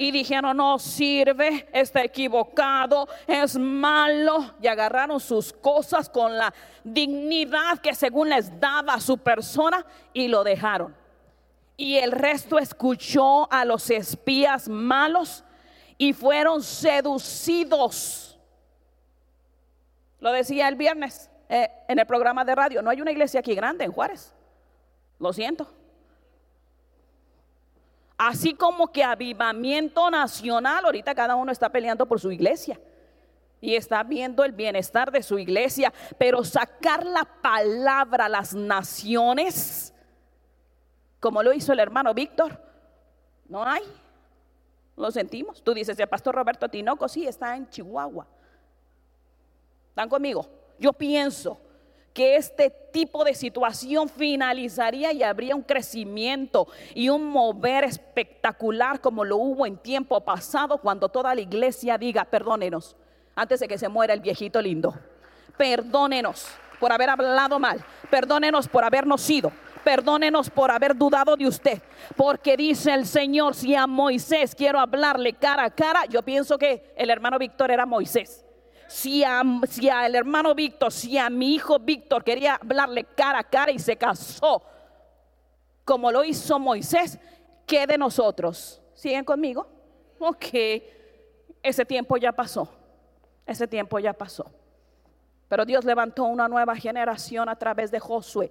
y 0.00 0.12
dijeron, 0.12 0.56
no 0.56 0.78
sirve, 0.78 1.68
está 1.74 2.02
equivocado, 2.02 3.06
es 3.26 3.58
malo. 3.58 4.54
Y 4.62 4.66
agarraron 4.66 5.20
sus 5.20 5.52
cosas 5.52 6.08
con 6.08 6.38
la 6.38 6.54
dignidad 6.82 7.78
que 7.80 7.94
según 7.94 8.30
les 8.30 8.58
daba 8.58 8.98
su 8.98 9.18
persona 9.18 9.84
y 10.14 10.28
lo 10.28 10.42
dejaron. 10.42 10.96
Y 11.76 11.98
el 11.98 12.12
resto 12.12 12.58
escuchó 12.58 13.46
a 13.52 13.66
los 13.66 13.90
espías 13.90 14.70
malos 14.70 15.44
y 15.98 16.14
fueron 16.14 16.62
seducidos. 16.62 18.38
Lo 20.18 20.32
decía 20.32 20.68
el 20.68 20.76
viernes 20.76 21.28
eh, 21.50 21.68
en 21.88 21.98
el 21.98 22.06
programa 22.06 22.42
de 22.46 22.54
radio. 22.54 22.80
No 22.80 22.88
hay 22.88 23.02
una 23.02 23.10
iglesia 23.10 23.40
aquí 23.40 23.54
grande 23.54 23.84
en 23.84 23.92
Juárez. 23.92 24.32
Lo 25.18 25.34
siento. 25.34 25.70
Así 28.22 28.52
como 28.52 28.92
que 28.92 29.02
avivamiento 29.02 30.10
nacional, 30.10 30.84
ahorita 30.84 31.14
cada 31.14 31.36
uno 31.36 31.50
está 31.50 31.70
peleando 31.70 32.04
por 32.04 32.20
su 32.20 32.30
iglesia 32.30 32.78
y 33.62 33.74
está 33.76 34.02
viendo 34.02 34.44
el 34.44 34.52
bienestar 34.52 35.10
de 35.10 35.22
su 35.22 35.38
iglesia, 35.38 35.90
pero 36.18 36.44
sacar 36.44 37.06
la 37.06 37.24
palabra 37.24 38.26
a 38.26 38.28
las 38.28 38.52
naciones, 38.52 39.94
como 41.18 41.42
lo 41.42 41.54
hizo 41.54 41.72
el 41.72 41.78
hermano 41.78 42.12
Víctor, 42.12 42.62
no 43.48 43.64
hay. 43.64 43.84
Lo 44.98 45.10
sentimos. 45.10 45.64
Tú 45.64 45.72
dices, 45.72 45.98
el 45.98 46.06
pastor 46.06 46.34
Roberto 46.34 46.68
Tinoco, 46.68 47.08
sí, 47.08 47.26
está 47.26 47.56
en 47.56 47.70
Chihuahua. 47.70 48.26
¿Están 49.88 50.10
conmigo? 50.10 50.46
Yo 50.78 50.92
pienso 50.92 51.58
que 52.12 52.36
este 52.36 52.70
tipo 52.70 53.24
de 53.24 53.34
situación 53.34 54.08
finalizaría 54.08 55.12
y 55.12 55.22
habría 55.22 55.54
un 55.54 55.62
crecimiento 55.62 56.66
y 56.94 57.08
un 57.08 57.26
mover 57.26 57.84
espectacular 57.84 59.00
como 59.00 59.24
lo 59.24 59.36
hubo 59.36 59.66
en 59.66 59.76
tiempo 59.76 60.20
pasado 60.20 60.78
cuando 60.78 61.08
toda 61.08 61.34
la 61.34 61.40
iglesia 61.40 61.98
diga, 61.98 62.24
perdónenos, 62.24 62.96
antes 63.36 63.60
de 63.60 63.68
que 63.68 63.78
se 63.78 63.88
muera 63.88 64.12
el 64.12 64.20
viejito 64.20 64.60
lindo, 64.60 64.94
perdónenos 65.56 66.48
por 66.80 66.92
haber 66.92 67.10
hablado 67.10 67.58
mal, 67.58 67.84
perdónenos 68.10 68.66
por 68.68 68.82
habernos 68.82 69.28
ido, 69.30 69.52
perdónenos 69.84 70.50
por 70.50 70.70
haber 70.70 70.96
dudado 70.96 71.36
de 71.36 71.46
usted, 71.46 71.80
porque 72.16 72.56
dice 72.56 72.92
el 72.92 73.06
Señor, 73.06 73.54
si 73.54 73.74
a 73.76 73.86
Moisés 73.86 74.54
quiero 74.54 74.80
hablarle 74.80 75.34
cara 75.34 75.64
a 75.64 75.70
cara, 75.70 76.06
yo 76.06 76.22
pienso 76.22 76.58
que 76.58 76.92
el 76.96 77.08
hermano 77.08 77.38
Víctor 77.38 77.70
era 77.70 77.86
Moisés 77.86 78.44
si 78.90 79.22
a, 79.22 79.42
el 80.04 80.16
hermano 80.16 80.52
Víctor, 80.52 80.90
si 80.90 81.16
a 81.16 81.30
mi 81.30 81.54
hijo 81.54 81.78
Víctor 81.78 82.24
quería 82.24 82.56
hablarle 82.56 83.04
cara 83.04 83.38
a 83.38 83.44
cara 83.44 83.70
y 83.70 83.78
se 83.78 83.96
casó 83.96 84.64
como 85.84 86.10
lo 86.10 86.24
hizo 86.24 86.58
Moisés, 86.58 87.18
¿qué 87.66 87.86
de 87.86 87.96
nosotros? 87.96 88.82
¿Siguen 88.94 89.24
conmigo? 89.24 89.66
Ok, 90.18 90.46
ese 91.62 91.84
tiempo 91.84 92.16
ya 92.16 92.32
pasó, 92.32 92.68
ese 93.46 93.66
tiempo 93.68 93.98
ya 94.00 94.12
pasó. 94.12 94.50
Pero 95.48 95.64
Dios 95.64 95.84
levantó 95.84 96.24
una 96.24 96.48
nueva 96.48 96.74
generación 96.74 97.48
a 97.48 97.56
través 97.56 97.92
de 97.92 98.00
Josué 98.00 98.50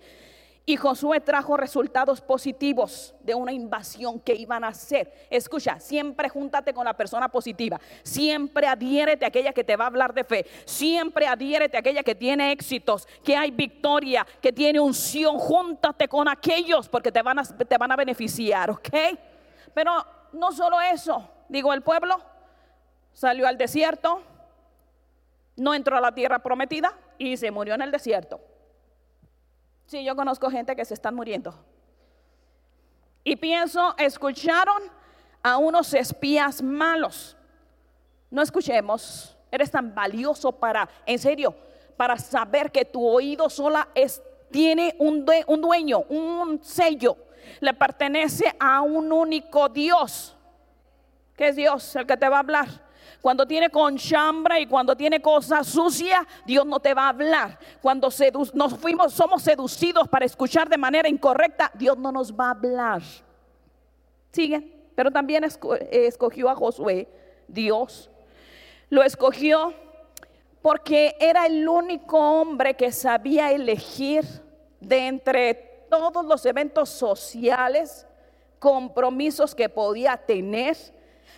y 0.66 0.78
Josué 0.78 1.20
trajo 1.20 1.58
resultados 1.58 2.22
positivos 2.22 3.16
de 3.22 3.34
una 3.34 3.52
invasión 3.52 4.20
que 4.20 4.36
iban 4.36 4.64
a 4.64 4.68
hacer. 4.68 5.12
Escucha, 5.32 5.80
siempre 5.80 6.30
júntate 6.30 6.74
con 6.76 6.86
la 6.86 6.96
persona 6.96 7.28
positiva. 7.28 7.82
Siempre 8.04 8.68
adhiérete 8.68 9.26
a 9.26 9.30
aquella 9.30 9.52
que 9.52 9.64
te 9.64 9.76
va 9.76 9.86
a 9.86 9.88
hablar 9.88 10.14
de 10.14 10.24
fe. 10.24 10.46
Siempre 10.66 11.26
adhiérete 11.26 11.76
a 11.76 11.80
aquella 11.80 12.04
que 12.04 12.14
tiene 12.14 12.52
éxitos, 12.52 13.08
que 13.24 13.36
hay 13.36 13.50
victoria, 13.50 14.28
que 14.42 14.54
tiene 14.54 14.80
unción. 14.80 15.40
Júntate 15.40 16.08
con 16.08 16.28
aquellos 16.28 16.88
porque 16.88 17.12
te 17.12 17.24
van 17.24 17.40
a, 17.40 17.44
te 17.44 17.78
van 17.78 17.92
a 17.92 17.96
beneficiar, 17.96 18.70
¿ok? 18.70 18.90
Pero 19.74 20.06
no 20.34 20.52
solo 20.52 20.80
eso. 20.82 21.28
Digo, 21.48 21.74
el 21.74 21.82
pueblo 21.82 22.22
salió 23.12 23.48
al 23.48 23.58
desierto, 23.58 24.22
no 25.56 25.74
entró 25.74 25.98
a 25.98 26.02
la 26.02 26.14
tierra 26.14 26.40
prometida 26.40 26.94
y 27.18 27.38
se 27.38 27.50
murió 27.50 27.74
en 27.74 27.82
el 27.82 27.92
desierto. 27.92 28.40
Sí, 29.90 30.04
yo 30.04 30.16
conozco 30.16 30.52
gente 30.52 30.76
que 30.76 30.86
se 30.86 30.94
están 30.94 31.16
muriendo. 31.16 31.52
Y 33.24 33.36
pienso, 33.36 33.96
escucharon 33.98 34.84
a 35.42 35.58
unos 35.58 35.96
espías 35.96 36.62
malos. 36.62 37.36
No 38.30 38.44
escuchemos, 38.44 39.36
eres 39.50 39.72
tan 39.72 39.96
valioso 39.96 40.52
para, 40.52 40.88
en 41.08 41.18
serio, 41.18 41.56
para 41.98 42.20
saber 42.20 42.72
que 42.72 42.86
tu 42.86 43.04
oído 43.04 43.50
sola 43.50 43.88
es, 43.96 44.22
tiene 44.52 44.96
un, 45.00 45.26
un 45.48 45.60
dueño, 45.60 46.02
un 46.08 46.64
sello. 46.64 47.18
Le 47.60 47.74
pertenece 47.74 48.56
a 48.60 48.82
un 48.82 49.12
único 49.12 49.70
Dios, 49.70 50.38
que 51.36 51.48
es 51.48 51.56
Dios 51.56 51.96
el 51.96 52.06
que 52.06 52.16
te 52.16 52.30
va 52.30 52.36
a 52.36 52.42
hablar. 52.42 52.68
Cuando 53.22 53.46
tiene 53.46 53.70
conchambra 53.70 54.60
y 54.60 54.66
cuando 54.66 54.96
tiene 54.96 55.22
cosas 55.22 55.68
sucias, 55.68 56.26
Dios 56.46 56.66
no 56.66 56.80
te 56.80 56.94
va 56.94 57.06
a 57.06 57.10
hablar. 57.10 57.60
Cuando 57.82 58.10
nos 58.54 58.78
fuimos, 58.78 59.14
somos 59.14 59.42
seducidos 59.42 60.08
para 60.08 60.26
escuchar 60.26 60.70
de 60.70 60.78
manera 60.78 61.10
incorrecta, 61.10 61.70
Dios 61.74 61.98
no 61.98 62.12
nos 62.12 62.34
va 62.34 62.48
a 62.48 62.52
hablar. 62.52 63.02
Sigue. 64.32 64.80
Pero 64.96 65.12
también 65.12 65.46
escogió 65.46 66.50
a 66.50 66.56
Josué, 66.56 67.08
Dios. 67.48 68.10
Lo 68.90 69.02
escogió 69.04 69.74
porque 70.62 71.16
era 71.20 71.46
el 71.46 71.68
único 71.68 72.18
hombre 72.18 72.74
que 72.76 72.92
sabía 72.92 73.52
elegir 73.52 74.26
de 74.82 75.08
entre 75.08 75.54
todos 75.90 76.26
los 76.26 76.46
eventos 76.46 76.90
sociales, 76.90 78.06
compromisos 78.60 79.56
que 79.56 79.70
podía 79.70 80.18
tener 80.18 80.76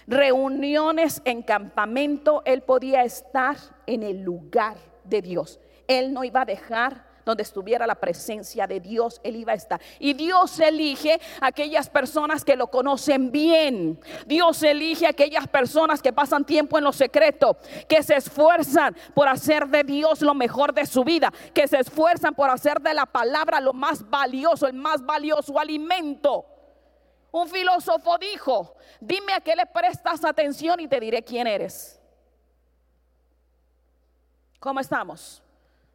reuniones 0.07 1.21
en 1.25 1.41
campamento, 1.41 2.41
él 2.45 2.61
podía 2.61 3.03
estar 3.03 3.57
en 3.85 4.03
el 4.03 4.21
lugar 4.21 4.77
de 5.03 5.21
Dios. 5.21 5.59
Él 5.87 6.13
no 6.13 6.23
iba 6.23 6.41
a 6.41 6.45
dejar 6.45 7.11
donde 7.25 7.43
estuviera 7.43 7.87
la 7.87 7.95
presencia 7.95 8.67
de 8.67 8.79
Dios, 8.79 9.19
Él 9.23 9.35
iba 9.35 9.53
a 9.53 9.55
estar. 9.55 9.81
Y 9.99 10.13
Dios 10.13 10.59
elige 10.59 11.19
aquellas 11.39 11.89
personas 11.89 12.43
que 12.43 12.55
lo 12.55 12.67
conocen 12.67 13.31
bien. 13.31 13.99
Dios 14.25 14.61
elige 14.63 15.07
aquellas 15.07 15.47
personas 15.47 16.01
que 16.01 16.13
pasan 16.13 16.45
tiempo 16.45 16.77
en 16.77 16.83
lo 16.83 16.91
secreto, 16.91 17.57
que 17.87 18.03
se 18.03 18.15
esfuerzan 18.15 18.95
por 19.13 19.27
hacer 19.27 19.67
de 19.67 19.83
Dios 19.83 20.21
lo 20.21 20.33
mejor 20.33 20.73
de 20.73 20.85
su 20.85 21.03
vida, 21.03 21.31
que 21.53 21.67
se 21.67 21.79
esfuerzan 21.79 22.33
por 22.33 22.49
hacer 22.49 22.81
de 22.81 22.93
la 22.93 23.05
palabra 23.05 23.59
lo 23.59 23.73
más 23.73 24.09
valioso, 24.09 24.67
el 24.67 24.73
más 24.73 25.05
valioso 25.05 25.59
alimento. 25.59 26.45
Un 27.31 27.47
filósofo 27.47 28.17
dijo, 28.17 28.75
dime 28.99 29.33
a 29.33 29.41
qué 29.41 29.55
le 29.55 29.65
prestas 29.65 30.23
atención 30.25 30.79
y 30.79 30.87
te 30.87 30.99
diré 30.99 31.23
quién 31.23 31.47
eres. 31.47 31.99
¿Cómo 34.59 34.79
estamos? 34.79 35.41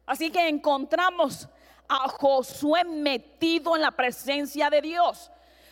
Así 0.05 0.31
que 0.31 0.47
encontramos 0.47 1.47
a 1.87 2.09
Josué 2.09 2.83
metido 2.83 3.75
en 3.75 3.81
la 3.81 3.91
presencia 3.91 4.69
de 4.69 4.81
Dios 4.81 5.31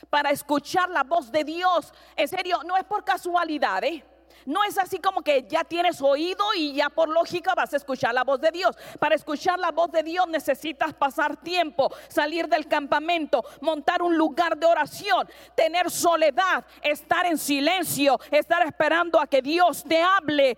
para 0.10 0.30
escuchar 0.30 0.90
la 0.90 1.04
voz 1.04 1.32
de 1.32 1.44
Dios. 1.44 1.94
En 2.16 2.28
serio, 2.28 2.62
no 2.64 2.78
es 2.78 2.84
por 2.86 3.04
casualidad, 3.04 3.84
¿eh? 3.84 4.04
No 4.46 4.64
es 4.64 4.78
así 4.78 5.00
como 5.00 5.22
que 5.22 5.46
ya 5.48 5.64
tienes 5.64 6.02
oído 6.02 6.44
y 6.56 6.74
ya 6.74 6.90
por 6.90 7.10
lógica 7.10 7.54
vas 7.56 7.74
a 7.74 7.78
escuchar 7.78 8.14
la 8.14 8.24
voz 8.24 8.42
de 8.42 8.52
Dios. 8.52 8.78
Para 9.00 9.16
escuchar 9.16 9.60
la 9.60 9.72
voz 9.72 9.92
de 9.92 10.04
Dios 10.04 10.28
necesitas 10.28 10.94
pasar 10.94 11.38
tiempo, 11.38 11.94
salir 12.08 12.48
del 12.48 12.68
campamento, 12.68 13.44
montar 13.62 14.02
un 14.02 14.18
lugar 14.18 14.58
de 14.58 14.66
oración, 14.66 15.28
tener 15.56 15.90
soledad, 15.90 16.66
estar 16.82 17.26
en 17.26 17.38
silencio, 17.38 18.20
estar 18.30 18.66
esperando 18.66 19.20
a 19.20 19.28
que 19.28 19.42
Dios 19.42 19.84
te 19.84 20.02
hable 20.02 20.58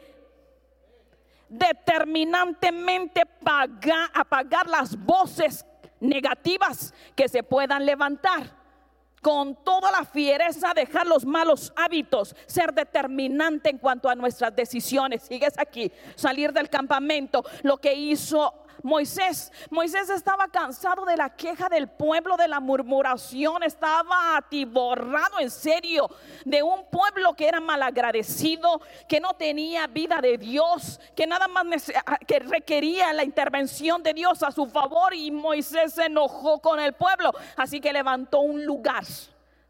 determinantemente 1.49 3.23
apagar 4.13 4.67
las 4.67 4.97
voces 4.97 5.65
negativas 5.99 6.93
que 7.15 7.29
se 7.29 7.43
puedan 7.43 7.85
levantar 7.85 8.56
con 9.21 9.55
toda 9.63 9.91
la 9.91 10.05
fiereza 10.05 10.73
dejar 10.73 11.07
los 11.07 11.25
malos 11.25 11.73
hábitos, 11.75 12.35
ser 12.45 12.73
determinante 12.73 13.69
en 13.69 13.77
cuanto 13.77 14.09
a 14.09 14.15
nuestras 14.15 14.55
decisiones. 14.55 15.23
Sigues 15.23 15.57
aquí, 15.57 15.91
salir 16.15 16.53
del 16.53 16.69
campamento, 16.69 17.43
lo 17.63 17.77
que 17.77 17.93
hizo 17.93 18.53
Moisés. 18.83 19.51
Moisés 19.69 20.09
estaba 20.09 20.47
cansado 20.47 21.05
de 21.05 21.17
la 21.17 21.29
queja 21.29 21.69
del 21.69 21.87
pueblo, 21.87 22.37
de 22.37 22.47
la 22.47 22.59
murmuración, 22.59 23.63
estaba 23.63 24.37
atiborrado 24.37 25.39
en 25.39 25.49
serio 25.49 26.09
de 26.45 26.63
un 26.63 26.85
pueblo 26.89 27.33
que 27.35 27.47
era 27.47 27.59
malagradecido, 27.59 28.81
que 29.07 29.19
no 29.19 29.33
tenía 29.33 29.87
vida 29.87 30.19
de 30.21 30.37
Dios, 30.37 30.99
que 31.15 31.27
nada 31.27 31.47
más 31.47 31.91
que 32.25 32.39
requería 32.39 33.13
la 33.13 33.23
intervención 33.23 34.03
de 34.03 34.13
Dios 34.13 34.43
a 34.43 34.51
su 34.51 34.67
favor 34.67 35.13
y 35.13 35.31
Moisés 35.31 35.93
se 35.93 36.05
enojó 36.05 36.59
con 36.59 36.79
el 36.79 36.93
pueblo, 36.93 37.31
así 37.55 37.79
que 37.79 37.93
levantó 37.93 38.39
un 38.39 38.65
lugar 38.65 39.03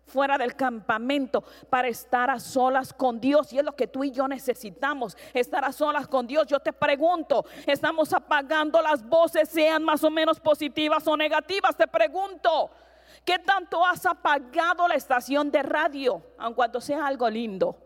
fuera 0.08 0.38
del 0.38 0.56
campamento 0.56 1.44
para 1.70 1.88
estar 1.90 2.30
a 2.30 2.40
solas 2.40 2.94
con 2.94 3.20
Dios. 3.20 3.52
Y 3.54 3.60
es 3.60 3.66
lo 3.66 3.76
que 3.76 3.88
tú 3.88 4.04
y 4.04 4.12
yo 4.12 4.28
necesitamos, 4.28 5.16
estar 5.34 5.64
a 5.64 5.72
solas 5.72 6.08
con 6.08 6.26
Dios. 6.26 6.48
Yo 6.48 6.60
te 6.60 6.74
pregunto, 6.74 7.46
¿estamos 7.66 8.14
apagando 8.14 8.82
las 8.82 9.08
voces, 9.08 9.50
sean 9.50 9.84
más 9.84 10.04
o 10.04 10.10
menos 10.10 10.40
positivas 10.40 11.06
o 11.08 11.16
negativas? 11.16 11.76
Te 11.76 11.88
pregunto, 11.88 12.72
¿qué 13.24 13.38
tanto 13.40 13.86
has 13.86 14.06
apagado 14.06 14.88
la 14.88 14.96
estación 14.96 15.52
de 15.52 15.62
radio, 15.62 16.22
aun 16.38 16.54
cuando 16.54 16.82
sea 16.82 17.06
algo 17.06 17.30
lindo? 17.30 17.78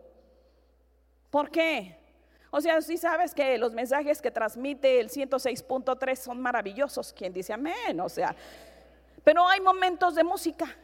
¿Por 1.30 1.50
qué? 1.50 1.98
O 2.50 2.60
sea, 2.60 2.80
si 2.82 2.98
sabes 2.98 3.34
que 3.34 3.56
los 3.56 3.72
mensajes 3.72 4.20
que 4.20 4.30
transmite 4.30 5.00
el 5.00 5.08
106.3 5.08 6.16
son 6.16 6.40
maravillosos, 6.40 7.12
¿quién 7.12 7.32
dice 7.32 7.54
amén? 7.54 7.98
O 8.00 8.08
sea, 8.10 8.36
pero 9.24 9.48
hay 9.48 9.60
momentos 9.60 10.14
de 10.14 10.22
música 10.22 10.76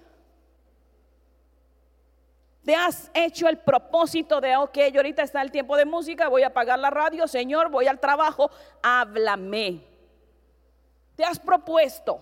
te 2.68 2.76
has 2.76 3.10
hecho 3.14 3.48
el 3.48 3.56
propósito 3.56 4.42
de, 4.42 4.54
ok, 4.54 4.76
ahorita 4.94 5.22
está 5.22 5.40
el 5.40 5.50
tiempo 5.50 5.74
de 5.74 5.86
música, 5.86 6.28
voy 6.28 6.42
a 6.42 6.48
apagar 6.48 6.78
la 6.78 6.90
radio, 6.90 7.26
Señor, 7.26 7.70
voy 7.70 7.86
al 7.86 7.98
trabajo, 7.98 8.50
háblame. 8.82 9.80
Te 11.16 11.24
has 11.24 11.38
propuesto 11.38 12.20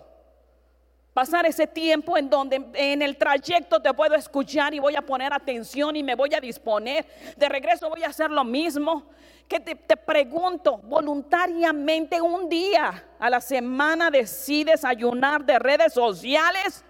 pasar 1.13 1.45
ese 1.45 1.67
tiempo 1.67 2.17
en 2.17 2.29
donde 2.29 2.65
en 2.75 3.01
el 3.01 3.17
trayecto 3.17 3.81
te 3.81 3.93
puedo 3.93 4.15
escuchar 4.15 4.73
y 4.73 4.79
voy 4.79 4.95
a 4.95 5.01
poner 5.01 5.33
atención 5.33 5.97
y 5.97 6.01
me 6.01 6.15
voy 6.15 6.33
a 6.33 6.39
disponer. 6.39 7.05
De 7.35 7.49
regreso 7.49 7.89
voy 7.89 8.03
a 8.03 8.07
hacer 8.07 8.31
lo 8.31 8.45
mismo. 8.45 9.03
Que 9.49 9.59
te, 9.59 9.75
te 9.75 9.97
pregunto, 9.97 10.77
voluntariamente 10.77 12.21
un 12.21 12.47
día 12.47 13.05
a 13.19 13.29
la 13.29 13.41
semana 13.41 14.09
decides 14.09 14.85
ayunar 14.85 15.43
de 15.43 15.59
redes 15.59 15.91
sociales. 15.91 16.85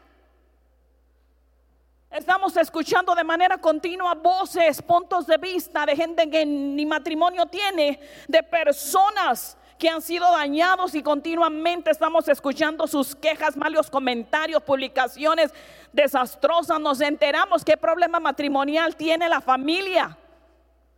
Estamos 2.10 2.56
escuchando 2.56 3.14
de 3.14 3.24
manera 3.24 3.58
continua 3.58 4.16
voces, 4.16 4.82
puntos 4.82 5.28
de 5.28 5.38
vista 5.38 5.86
de 5.86 5.96
gente 5.96 6.30
que 6.30 6.46
ni 6.46 6.86
matrimonio 6.86 7.46
tiene, 7.46 8.00
de 8.28 8.44
personas 8.44 9.58
que 9.78 9.90
han 9.90 10.02
sido 10.02 10.30
dañados 10.32 10.96
y 10.96 11.04
continuamente 11.04 11.92
estamos 11.92 12.28
escuchando 12.28 12.88
sus 12.88 13.16
quejas, 13.16 13.56
malos 13.56 13.92
comentarios, 13.92 14.64
publicaciones 14.64 15.54
desastrosas. 15.94 16.80
Nos 16.80 17.02
enteramos 17.02 17.64
qué 17.64 17.78
problema 17.78 18.20
matrimonial 18.20 18.96
tiene 18.96 19.30
la 19.30 19.42
familia. 19.42 20.18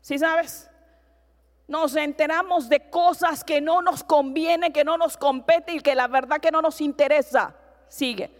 ¿Sí 0.02 0.18
sabes? 0.18 0.70
Nos 1.68 1.96
enteramos 1.96 2.70
de 2.70 2.90
cosas 2.90 3.44
que 3.44 3.60
no 3.60 3.82
nos 3.82 4.04
conviene, 4.04 4.72
que 4.72 4.86
no 4.86 4.98
nos 4.98 5.18
compete 5.18 5.74
y 5.74 5.80
que 5.82 5.96
la 5.96 6.08
verdad 6.08 6.40
que 6.40 6.52
no 6.52 6.62
nos 6.62 6.80
interesa. 6.82 7.54
Sigue. 7.90 8.32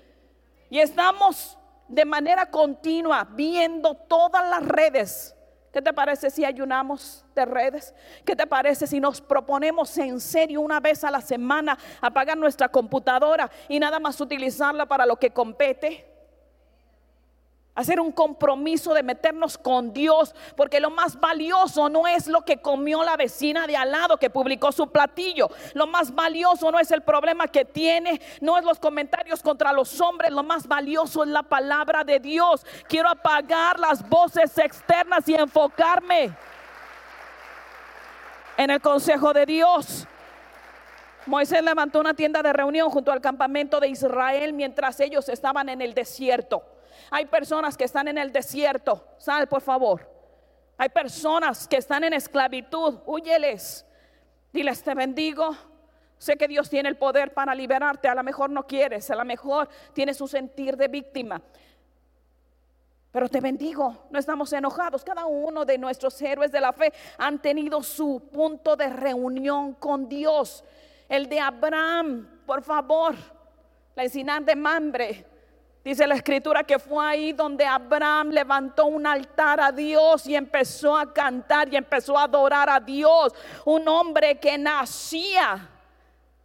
Y 0.70 0.80
estamos 0.80 1.59
de 1.90 2.06
manera 2.06 2.50
continua 2.50 3.28
viendo 3.30 3.96
todas 3.96 4.48
las 4.50 4.66
redes. 4.66 5.36
¿Qué 5.74 5.82
te 5.82 5.94
parece 5.94 6.30
si 6.30 6.46
ayunamos 6.46 7.26
de 7.36 7.46
redes? 7.46 7.94
¿Qué 8.26 8.36
te 8.36 8.48
parece 8.48 8.88
si 8.88 9.00
nos 9.00 9.22
proponemos 9.22 9.96
en 9.98 10.20
serio 10.20 10.62
una 10.62 10.80
vez 10.80 11.04
a 11.04 11.12
la 11.12 11.22
semana 11.22 11.78
apagar 12.02 12.38
nuestra 12.38 12.70
computadora 12.70 13.52
y 13.68 13.80
nada 13.80 14.00
más 14.00 14.20
utilizarla 14.20 14.86
para 14.86 15.06
lo 15.06 15.18
que 15.18 15.32
compete? 15.32 16.19
Hacer 17.80 18.00
un 18.00 18.12
compromiso 18.12 18.94
de 18.94 19.04
meternos 19.04 19.58
con 19.58 19.94
Dios, 19.94 20.36
porque 20.58 20.82
lo 20.82 20.90
más 20.90 21.18
valioso 21.20 21.88
no 21.88 22.08
es 22.08 22.28
lo 22.28 22.42
que 22.42 22.58
comió 22.58 23.04
la 23.04 23.16
vecina 23.16 23.68
de 23.68 23.78
al 23.78 23.92
lado 23.92 24.18
que 24.18 24.30
publicó 24.30 24.74
su 24.74 24.88
platillo, 24.88 25.50
lo 25.74 25.88
más 25.88 26.14
valioso 26.14 26.72
no 26.72 26.80
es 26.80 26.92
el 26.92 27.02
problema 27.02 27.48
que 27.48 27.64
tiene, 27.64 28.20
no 28.42 28.58
es 28.58 28.66
los 28.66 28.80
comentarios 28.80 29.42
contra 29.42 29.72
los 29.72 30.02
hombres, 30.02 30.32
lo 30.32 30.44
más 30.44 30.68
valioso 30.68 31.24
es 31.24 31.30
la 31.30 31.44
palabra 31.44 32.04
de 32.04 32.20
Dios. 32.20 32.66
Quiero 32.88 33.10
apagar 33.10 33.80
las 33.80 34.08
voces 34.08 34.58
externas 34.58 35.28
y 35.30 35.36
enfocarme 35.36 36.32
en 38.58 38.70
el 38.70 38.82
consejo 38.82 39.32
de 39.32 39.46
Dios. 39.46 40.06
Moisés 41.26 41.64
levantó 41.64 42.02
una 42.02 42.14
tienda 42.14 42.42
de 42.42 42.52
reunión 42.52 42.90
junto 42.90 43.12
al 43.12 43.22
campamento 43.22 43.80
de 43.80 43.88
Israel 43.88 44.52
mientras 44.52 45.00
ellos 45.00 45.30
estaban 45.30 45.70
en 45.70 45.82
el 45.82 45.94
desierto. 45.94 46.79
Hay 47.12 47.26
personas 47.26 47.78
que 47.78 47.86
están 47.86 48.08
en 48.08 48.18
el 48.18 48.32
desierto. 48.32 49.06
Sal, 49.18 49.48
por 49.48 49.62
favor. 49.62 50.10
Hay 50.78 50.90
personas 50.90 51.68
que 51.68 51.78
están 51.78 52.04
en 52.04 52.14
esclavitud. 52.14 53.00
Huyéles. 53.06 53.86
Diles, 54.54 54.82
te 54.84 54.94
bendigo. 54.94 55.56
Sé 56.18 56.38
que 56.38 56.48
Dios 56.48 56.70
tiene 56.70 56.90
el 56.90 56.98
poder 56.98 57.34
para 57.34 57.56
liberarte. 57.56 58.08
A 58.08 58.16
lo 58.16 58.24
mejor 58.24 58.50
no 58.50 58.66
quieres. 58.66 59.10
A 59.12 59.16
lo 59.16 59.26
mejor 59.26 59.70
tienes 59.94 60.20
un 60.22 60.28
sentir 60.28 60.76
de 60.78 60.88
víctima. 60.88 61.42
Pero 63.12 63.28
te 63.28 63.42
bendigo, 63.42 64.08
no 64.12 64.20
estamos 64.20 64.54
enojados. 64.54 65.04
Cada 65.04 65.26
uno 65.26 65.66
de 65.66 65.78
nuestros 65.78 66.22
héroes 66.22 66.52
de 66.52 66.62
la 66.62 66.72
fe 66.74 66.94
han 67.18 67.40
tenido 67.40 67.82
su 67.82 68.30
punto 68.32 68.76
de 68.76 68.88
reunión 68.88 69.74
con 69.74 70.08
Dios. 70.08 70.64
El 71.08 71.28
de 71.28 71.40
Abraham, 71.40 72.42
por 72.46 72.62
favor, 72.62 73.16
la 73.96 74.04
encinar 74.04 74.44
de 74.44 74.56
Mambre, 74.56 75.26
Dice 75.84 76.06
la 76.06 76.16
escritura 76.16 76.64
que 76.64 76.78
fue 76.78 77.06
ahí 77.06 77.32
donde 77.32 77.66
Abraham 77.66 78.30
levantó 78.30 78.86
un 78.86 79.08
altar 79.08 79.62
a 79.62 79.72
Dios 79.72 80.28
y 80.28 80.36
empezó 80.36 80.98
a 80.98 81.14
cantar 81.14 81.74
y 81.74 81.78
empezó 81.78 82.18
a 82.18 82.24
adorar 82.24 82.70
a 82.70 82.80
Dios. 82.80 83.34
Un 83.64 83.88
hombre 83.88 84.40
que 84.40 84.58
nacía 84.58 85.70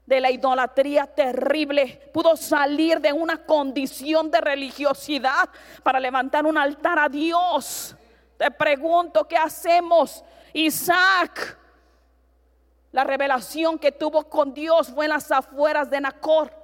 de 0.06 0.20
la 0.20 0.30
idolatría 0.30 1.06
terrible, 1.06 2.10
pudo 2.12 2.36
salir 2.36 3.00
de 3.00 3.12
una 3.12 3.38
condición 3.44 4.30
de 4.30 4.40
religiosidad 4.40 5.48
para 5.82 5.98
levantar 5.98 6.44
un 6.44 6.58
altar 6.58 6.98
a 6.98 7.08
Dios. 7.08 7.96
Te 8.36 8.50
pregunto, 8.50 9.26
¿qué 9.26 9.36
hacemos? 9.36 10.22
Isaac, 10.52 11.58
la 12.92 13.02
revelación 13.02 13.78
que 13.78 13.92
tuvo 13.92 14.28
con 14.28 14.52
Dios 14.52 14.88
fue 14.94 15.06
en 15.06 15.10
las 15.10 15.30
afueras 15.32 15.90
de 15.90 16.00
Nacor. 16.00 16.63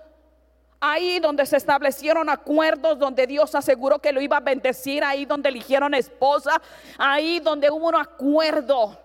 Ahí 0.83 1.21
donde 1.21 1.45
se 1.45 1.59
establecieron 1.59 2.31
acuerdos, 2.31 2.99
donde 2.99 3.27
Dios 3.27 3.55
aseguró 3.55 3.99
que 3.99 4.13
lo 4.13 4.21
iba 4.23 4.39
a 4.39 4.41
bendecir, 4.41 5.05
ahí 5.05 5.27
donde 5.27 5.51
eligieron 5.51 5.93
esposa, 5.93 6.61
ahí 6.97 7.39
donde 7.39 7.71
hubo 7.71 7.89
un 7.89 7.97
acuerdo. 7.97 8.99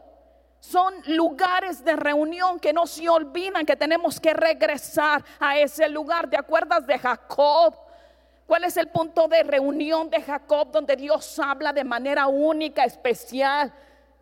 son 0.62 0.94
lugares 1.08 1.84
de 1.84 1.96
reunión 1.96 2.60
que 2.60 2.74
no 2.74 2.88
se 2.88 3.08
olvidan 3.08 3.66
que 3.66 3.76
tenemos 3.76 4.20
que 4.20 4.34
regresar 4.34 5.24
a 5.40 5.60
ese 5.60 5.88
lugar. 5.90 6.30
¿Te 6.30 6.38
acuerdas 6.38 6.88
de 6.88 6.98
Jacob? 6.98 7.76
¿Cuál 8.48 8.64
es 8.64 8.78
el 8.78 8.88
punto 8.88 9.28
de 9.28 9.44
reunión 9.44 10.10
de 10.10 10.22
Jacob 10.22 10.72
donde 10.72 10.96
Dios 10.96 11.40
habla 11.40 11.74
de 11.74 11.84
manera 11.84 12.28
única, 12.28 12.84
especial 12.84 13.74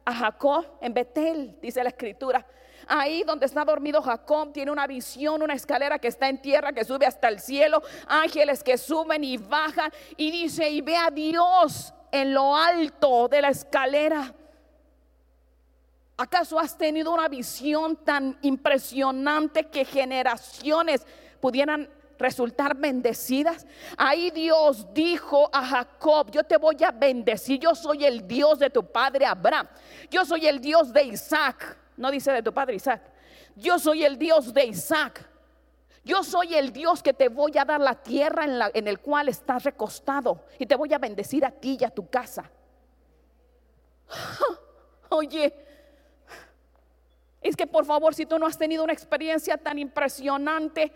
a 0.03 0.13
Jacob? 0.13 0.65
En 0.81 0.93
Betel, 0.93 1.57
dice 1.61 1.83
la 1.83 1.89
escritura. 1.89 2.45
Ahí 2.87 3.23
donde 3.23 3.45
está 3.45 3.63
dormido 3.63 4.01
Jacob 4.01 4.51
tiene 4.53 4.71
una 4.71 4.87
visión, 4.87 5.41
una 5.41 5.53
escalera 5.53 5.99
que 5.99 6.07
está 6.07 6.29
en 6.29 6.41
tierra, 6.41 6.73
que 6.73 6.85
sube 6.85 7.05
hasta 7.05 7.27
el 7.27 7.39
cielo, 7.39 7.81
ángeles 8.07 8.63
que 8.63 8.77
suben 8.77 9.23
y 9.23 9.37
bajan. 9.37 9.91
Y 10.17 10.31
dice, 10.31 10.69
y 10.69 10.81
ve 10.81 10.95
a 10.95 11.09
Dios 11.09 11.93
en 12.11 12.33
lo 12.33 12.55
alto 12.55 13.27
de 13.27 13.41
la 13.41 13.49
escalera. 13.49 14.33
¿Acaso 16.15 16.59
has 16.59 16.77
tenido 16.77 17.11
una 17.11 17.27
visión 17.27 17.95
tan 17.95 18.37
impresionante 18.43 19.65
que 19.65 19.83
generaciones 19.83 21.05
pudieran 21.41 21.89
resultar 22.19 22.75
bendecidas? 22.75 23.65
Ahí 23.97 24.29
Dios 24.29 24.93
dijo 24.93 25.49
a 25.51 25.65
Jacob, 25.65 26.29
yo 26.29 26.43
te 26.43 26.57
voy 26.57 26.77
a 26.83 26.91
bendecir, 26.91 27.59
yo 27.59 27.73
soy 27.73 28.05
el 28.05 28.27
Dios 28.27 28.59
de 28.59 28.69
tu 28.69 28.85
padre 28.85 29.25
Abraham, 29.25 29.67
yo 30.11 30.23
soy 30.23 30.45
el 30.45 30.61
Dios 30.61 30.93
de 30.93 31.03
Isaac, 31.03 31.77
no 31.97 32.11
dice 32.11 32.31
de 32.31 32.43
tu 32.43 32.53
padre 32.53 32.75
Isaac, 32.75 33.01
yo 33.55 33.79
soy 33.79 34.03
el 34.03 34.17
Dios 34.17 34.53
de 34.53 34.65
Isaac. 34.65 35.29
Yo 36.05 36.21
soy 36.21 36.53
el 36.53 36.73
Dios 36.73 37.01
que 37.01 37.13
te 37.13 37.29
voy 37.29 37.57
a 37.57 37.63
dar 37.63 37.79
la 37.79 37.95
tierra 37.95 38.43
en, 38.43 38.59
la, 38.59 38.69
en 38.73 38.89
el 38.89 38.99
cual 38.99 39.29
estás 39.29 39.63
recostado 39.63 40.43
y 40.59 40.65
te 40.65 40.75
voy 40.75 40.93
a 40.93 40.97
bendecir 40.97 41.45
a 41.45 41.51
ti 41.51 41.77
y 41.79 41.83
a 41.85 41.89
tu 41.89 42.09
casa. 42.09 42.51
Oye, 45.09 45.53
es 47.41 47.55
que 47.55 47.67
por 47.67 47.85
favor, 47.85 48.13
si 48.13 48.25
tú 48.25 48.37
no 48.37 48.45
has 48.45 48.57
tenido 48.57 48.83
una 48.83 48.91
experiencia 48.91 49.57
tan 49.57 49.79
impresionante, 49.79 50.91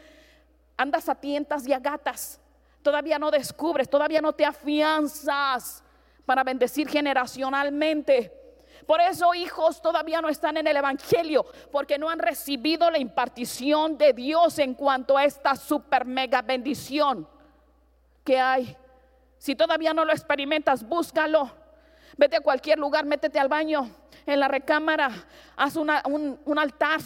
andas 0.76 1.08
a 1.08 1.16
tientas 1.16 1.66
y 1.68 1.74
a 1.74 1.80
gatas, 1.80 2.42
todavía 2.82 3.18
no 3.18 3.32
descubres, 3.32 3.90
todavía 3.90 4.22
no 4.22 4.34
te 4.34 4.46
afianzas 4.46 5.84
para 6.26 6.44
bendecir 6.44 6.90
generacionalmente. 6.90 8.47
Por 8.88 9.02
eso 9.02 9.34
hijos 9.34 9.82
todavía 9.82 10.22
no 10.22 10.30
están 10.30 10.56
en 10.56 10.66
el 10.66 10.78
Evangelio, 10.78 11.46
porque 11.74 12.00
no 12.00 12.10
han 12.10 12.20
recibido 12.20 12.90
la 12.90 12.98
impartición 12.98 13.98
de 13.98 14.14
Dios 14.14 14.58
en 14.60 14.74
cuanto 14.74 15.18
a 15.18 15.26
esta 15.26 15.58
super 15.58 16.06
mega 16.06 16.42
bendición 16.42 17.28
que 18.24 18.40
hay. 18.40 18.78
Si 19.38 19.56
todavía 19.56 19.94
no 19.94 20.06
lo 20.06 20.14
experimentas, 20.14 20.88
búscalo. 20.88 21.52
Vete 22.16 22.38
a 22.38 22.42
cualquier 22.42 22.80
lugar, 22.80 23.06
métete 23.06 23.38
al 23.38 23.50
baño, 23.50 23.92
en 24.26 24.40
la 24.40 24.48
recámara, 24.48 25.12
haz 25.58 25.76
un, 25.76 26.40
un 26.46 26.60
altar 26.60 27.02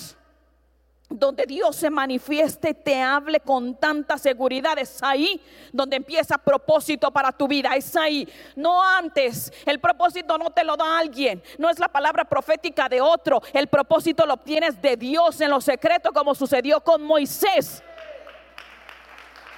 donde 1.11 1.45
Dios 1.45 1.75
se 1.75 1.89
manifieste, 1.89 2.73
te 2.73 3.01
hable 3.01 3.39
con 3.39 3.75
tanta 3.75 4.17
seguridad. 4.17 4.77
Es 4.79 5.01
ahí 5.03 5.41
donde 5.71 5.97
empieza 5.97 6.37
propósito 6.37 7.11
para 7.11 7.31
tu 7.31 7.47
vida. 7.47 7.75
Es 7.75 7.95
ahí. 7.95 8.27
No 8.55 8.81
antes. 8.83 9.51
El 9.65 9.79
propósito 9.79 10.37
no 10.37 10.49
te 10.51 10.63
lo 10.63 10.77
da 10.77 10.97
alguien. 10.97 11.41
No 11.57 11.69
es 11.69 11.79
la 11.79 11.87
palabra 11.87 12.25
profética 12.25 12.87
de 12.87 13.01
otro. 13.01 13.41
El 13.53 13.67
propósito 13.67 14.25
lo 14.25 14.35
obtienes 14.35 14.81
de 14.81 14.95
Dios 14.95 15.39
en 15.41 15.49
lo 15.49 15.61
secreto 15.61 16.11
como 16.11 16.33
sucedió 16.33 16.81
con 16.81 17.03
Moisés. 17.03 17.83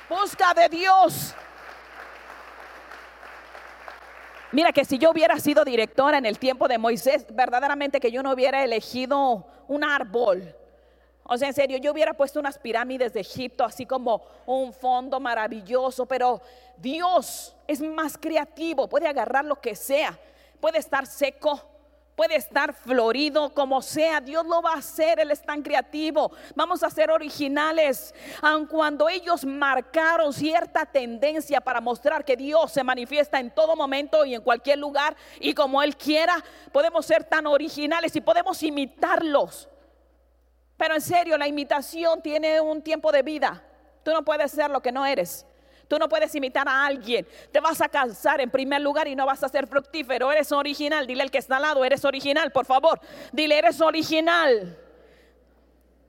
Busca 0.09 0.53
de 0.53 0.69
Dios. 0.69 1.35
Mira 4.51 4.71
que 4.71 4.85
si 4.85 4.99
yo 4.99 5.09
hubiera 5.09 5.39
sido 5.39 5.65
directora 5.65 6.19
en 6.19 6.27
el 6.27 6.37
tiempo 6.37 6.67
de 6.67 6.77
Moisés, 6.77 7.25
verdaderamente 7.33 7.99
que 7.99 8.11
yo 8.11 8.21
no 8.21 8.31
hubiera 8.31 8.63
elegido 8.63 9.47
un 9.67 9.83
árbol. 9.83 10.55
O 11.25 11.37
sea, 11.37 11.47
en 11.47 11.53
serio, 11.53 11.77
yo 11.77 11.91
hubiera 11.91 12.13
puesto 12.13 12.39
unas 12.39 12.57
pirámides 12.57 13.13
de 13.13 13.21
Egipto, 13.21 13.63
así 13.63 13.85
como 13.85 14.23
un 14.45 14.73
fondo 14.73 15.19
maravilloso, 15.19 16.05
pero 16.05 16.41
Dios 16.77 17.55
es 17.67 17.81
más 17.81 18.17
creativo, 18.17 18.89
puede 18.89 19.07
agarrar 19.07 19.45
lo 19.45 19.59
que 19.59 19.75
sea, 19.75 20.19
puede 20.59 20.79
estar 20.79 21.07
seco, 21.07 21.61
puede 22.15 22.35
estar 22.35 22.73
florido, 22.73 23.53
como 23.53 23.81
sea, 23.81 24.21
Dios 24.21 24.45
lo 24.45 24.61
va 24.61 24.73
a 24.73 24.77
hacer, 24.77 25.19
Él 25.19 25.31
es 25.31 25.41
tan 25.41 25.61
creativo. 25.61 26.31
Vamos 26.55 26.83
a 26.83 26.89
ser 26.89 27.09
originales, 27.09 28.13
aun 28.41 28.65
cuando 28.65 29.09
ellos 29.09 29.45
marcaron 29.45 30.33
cierta 30.33 30.85
tendencia 30.85 31.61
para 31.61 31.81
mostrar 31.81 32.23
que 32.25 32.35
Dios 32.35 32.71
se 32.71 32.83
manifiesta 32.83 33.39
en 33.39 33.49
todo 33.49 33.75
momento 33.75 34.25
y 34.25 34.35
en 34.35 34.41
cualquier 34.41 34.79
lugar 34.79 35.15
y 35.39 35.53
como 35.53 35.81
Él 35.81 35.95
quiera, 35.95 36.43
podemos 36.71 37.05
ser 37.05 37.23
tan 37.23 37.47
originales 37.47 38.15
y 38.15 38.21
podemos 38.21 38.61
imitarlos. 38.61 39.69
Pero 40.77 40.95
en 40.95 41.01
serio, 41.01 41.37
la 41.37 41.47
imitación 41.47 42.21
tiene 42.21 42.59
un 42.59 42.81
tiempo 42.81 43.11
de 43.11 43.21
vida. 43.21 43.63
Tú 44.03 44.11
no 44.11 44.23
puedes 44.23 44.51
ser 44.51 44.69
lo 44.69 44.81
que 44.81 44.91
no 44.91 45.05
eres. 45.05 45.45
Tú 45.87 45.99
no 45.99 46.09
puedes 46.09 46.33
imitar 46.33 46.67
a 46.67 46.85
alguien. 46.85 47.27
Te 47.51 47.59
vas 47.59 47.79
a 47.81 47.89
cansar 47.89 48.41
en 48.41 48.49
primer 48.49 48.81
lugar 48.81 49.07
y 49.07 49.15
no 49.15 49.25
vas 49.25 49.43
a 49.43 49.49
ser 49.49 49.67
fructífero. 49.67 50.31
Eres 50.31 50.51
original. 50.51 51.05
Dile 51.05 51.23
al 51.23 51.31
que 51.31 51.37
está 51.37 51.57
al 51.57 51.61
lado, 51.61 51.85
eres 51.85 52.03
original, 52.03 52.51
por 52.51 52.65
favor. 52.65 52.99
Dile, 53.31 53.57
eres 53.57 53.79
original. 53.79 54.77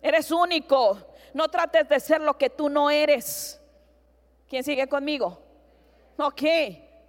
Eres 0.00 0.30
único. 0.30 0.98
No 1.34 1.48
trates 1.48 1.88
de 1.88 2.00
ser 2.00 2.20
lo 2.20 2.38
que 2.38 2.50
tú 2.50 2.68
no 2.68 2.90
eres. 2.90 3.60
¿Quién 4.48 4.64
sigue 4.64 4.88
conmigo? 4.88 5.42
Ok. 6.16 6.42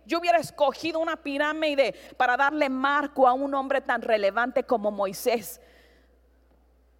Yo 0.06 0.20
hubiera 0.20 0.38
escogido 0.38 1.00
una 1.00 1.16
pirámide 1.16 1.96
para 2.18 2.38
darle 2.38 2.70
marco 2.70 3.28
a 3.28 3.34
un 3.34 3.54
hombre 3.56 3.82
tan 3.82 4.02
relevante 4.02 4.64
como 4.64 4.92
Moisés. 4.92 5.60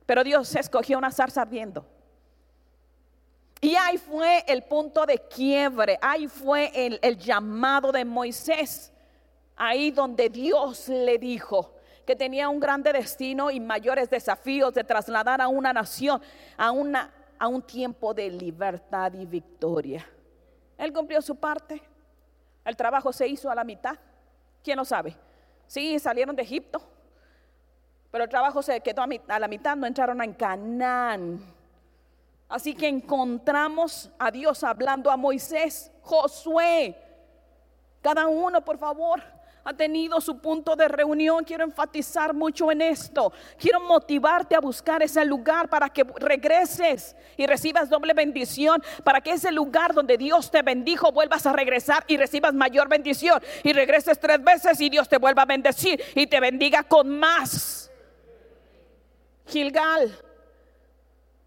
Pero 0.06 0.24
Dios 0.24 0.56
escogió 0.56 0.98
una 0.98 1.12
zarza 1.12 1.42
ardiendo. 1.42 1.86
Y 3.62 3.76
ahí 3.76 3.98
fue 3.98 4.44
el 4.48 4.64
punto 4.64 5.06
de 5.06 5.18
quiebre, 5.18 5.98
ahí 6.02 6.28
fue 6.28 6.72
el, 6.74 7.00
el 7.02 7.18
llamado 7.18 7.92
de 7.92 8.06
Moisés, 8.06 8.92
ahí 9.56 9.90
donde 9.92 10.30
Dios 10.30 10.90
le 10.90 11.18
dijo 11.18 11.74
que 12.06 12.16
tenía 12.16 12.50
un 12.50 12.60
grande 12.60 12.94
destino 12.94 13.50
y 13.50 13.60
mayores 13.60 14.10
desafíos 14.10 14.74
de 14.74 14.84
trasladar 14.84 15.42
a 15.42 15.48
una 15.48 15.74
nación 15.74 16.22
a, 16.56 16.70
una, 16.72 17.12
a 17.40 17.48
un 17.48 17.62
tiempo 17.62 18.14
de 18.14 18.30
libertad 18.30 19.14
y 19.14 19.26
victoria. 19.26 20.08
Él 20.78 20.94
cumplió 20.94 21.22
su 21.22 21.36
parte, 21.36 21.82
el 22.64 22.76
trabajo 22.76 23.12
se 23.12 23.28
hizo 23.28 23.50
a 23.50 23.56
la 23.56 23.64
mitad, 23.64 23.98
¿quién 24.64 24.78
lo 24.78 24.86
sabe? 24.86 25.16
Sí, 25.66 25.98
salieron 25.98 26.36
de 26.36 26.44
Egipto, 26.44 26.82
pero 28.16 28.24
el 28.24 28.30
trabajo 28.30 28.64
se 28.64 28.80
quedó 28.80 29.02
a, 29.02 29.40
la 29.40 29.48
mitad, 29.50 29.76
no 29.76 29.86
entraron 29.86 30.22
en 30.22 30.32
Canaán. 30.36 31.38
Así 32.48 32.74
que 32.74 32.88
encontramos 32.88 34.10
a 34.18 34.32
Dios 34.32 34.64
hablando 34.64 35.12
a 35.12 35.18
Moisés, 35.18 35.92
Josué. 36.02 36.96
Cada 38.02 38.26
uno, 38.28 38.64
por 38.64 38.78
favor, 38.78 39.22
ha 39.66 39.74
tenido 39.74 40.22
su 40.22 40.38
punto 40.38 40.78
de 40.78 40.88
reunión. 40.88 41.44
Quiero 41.44 41.66
enfatizar 41.66 42.34
mucho 42.34 42.72
en 42.72 42.84
esto. 42.84 43.34
Quiero 43.60 43.82
motivarte 43.82 44.56
a 44.56 44.62
buscar 44.62 45.04
ese 45.04 45.26
lugar 45.26 45.68
para 45.68 45.90
que 45.90 46.06
regreses 46.06 47.18
y 47.36 47.46
recibas 47.46 47.90
doble 47.90 48.14
bendición. 48.14 48.82
Para 49.04 49.20
que 49.20 49.32
ese 49.32 49.52
lugar 49.52 49.94
donde 49.94 50.18
Dios 50.18 50.50
te 50.50 50.62
bendijo 50.62 51.12
vuelvas 51.12 51.46
a 51.48 51.52
regresar 51.52 52.06
y 52.08 52.16
recibas 52.16 52.54
mayor 52.54 52.88
bendición. 52.88 53.44
Y 53.62 53.74
regreses 53.74 54.18
tres 54.22 54.42
veces 54.42 54.80
y 54.80 54.90
Dios 54.90 55.10
te 55.10 55.18
vuelva 55.18 55.42
a 55.42 55.46
bendecir 55.46 56.02
y 56.16 56.28
te 56.28 56.40
bendiga 56.40 56.84
con 56.84 57.20
más. 57.20 57.92
Gilgal, 59.48 60.18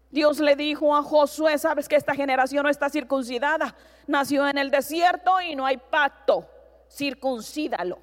Dios 0.09 0.39
le 0.39 0.55
dijo 0.55 0.95
a 0.95 1.03
Josué, 1.03 1.57
sabes 1.57 1.87
que 1.87 1.95
esta 1.95 2.15
generación 2.15 2.63
no 2.63 2.69
está 2.69 2.89
circuncidada, 2.89 3.75
nació 4.07 4.47
en 4.47 4.57
el 4.57 4.71
desierto 4.71 5.39
y 5.41 5.55
no 5.55 5.65
hay 5.65 5.77
pacto, 5.77 6.49
circuncídalo. 6.89 7.99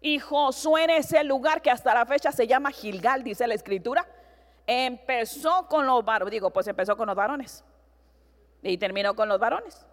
Y 0.00 0.18
Josué 0.18 0.84
en 0.84 0.90
ese 0.90 1.22
lugar 1.22 1.62
que 1.62 1.70
hasta 1.70 1.94
la 1.94 2.04
fecha 2.04 2.32
se 2.32 2.46
llama 2.46 2.72
Gilgal, 2.72 3.22
dice 3.22 3.46
la 3.46 3.54
escritura, 3.54 4.04
empezó 4.66 5.68
con 5.68 5.86
los 5.86 6.04
varones, 6.04 6.32
digo, 6.32 6.50
pues 6.50 6.66
empezó 6.66 6.96
con 6.96 7.06
los 7.06 7.14
varones. 7.14 7.64
Y 8.62 8.76
terminó 8.78 9.14
con 9.14 9.28
los 9.28 9.38
varones. 9.38 9.86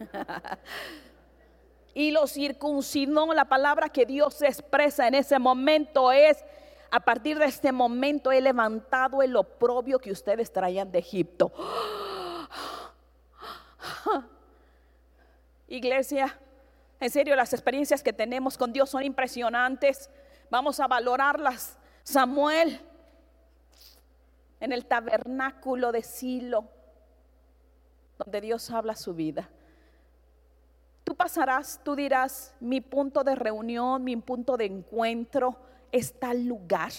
y 1.94 2.10
lo 2.10 2.26
circuncidó, 2.26 3.32
la 3.32 3.44
palabra 3.44 3.88
que 3.88 4.04
Dios 4.04 4.42
expresa 4.42 5.06
en 5.06 5.14
ese 5.14 5.38
momento 5.38 6.10
es 6.12 6.44
a 6.90 7.00
partir 7.00 7.38
de 7.38 7.46
este 7.46 7.72
momento 7.72 8.30
he 8.30 8.40
levantado 8.40 9.20
el 9.22 9.34
oprobio 9.34 9.98
que 9.98 10.12
ustedes 10.12 10.52
traían 10.52 10.92
de 10.92 11.00
Egipto. 11.00 11.52
Iglesia, 15.66 16.38
en 17.00 17.10
serio, 17.10 17.34
las 17.34 17.52
experiencias 17.52 18.02
que 18.02 18.12
tenemos 18.12 18.56
con 18.56 18.72
Dios 18.72 18.90
son 18.90 19.02
impresionantes. 19.02 20.08
Vamos 20.50 20.78
a 20.78 20.86
valorarlas. 20.86 21.76
Samuel, 22.04 22.80
en 24.60 24.72
el 24.72 24.86
tabernáculo 24.86 25.90
de 25.90 26.02
Silo, 26.02 26.68
donde 28.18 28.40
Dios 28.40 28.70
habla 28.70 28.94
su 28.94 29.14
vida. 29.14 29.50
Tú 31.04 31.14
pasarás, 31.14 31.80
tú 31.84 31.94
dirás, 31.94 32.54
mi 32.60 32.80
punto 32.80 33.22
de 33.22 33.34
reunión, 33.34 34.02
mi 34.02 34.16
punto 34.16 34.56
de 34.56 34.64
encuentro 34.64 35.56
es 35.92 36.18
tal 36.18 36.46
lugar. 36.46 36.90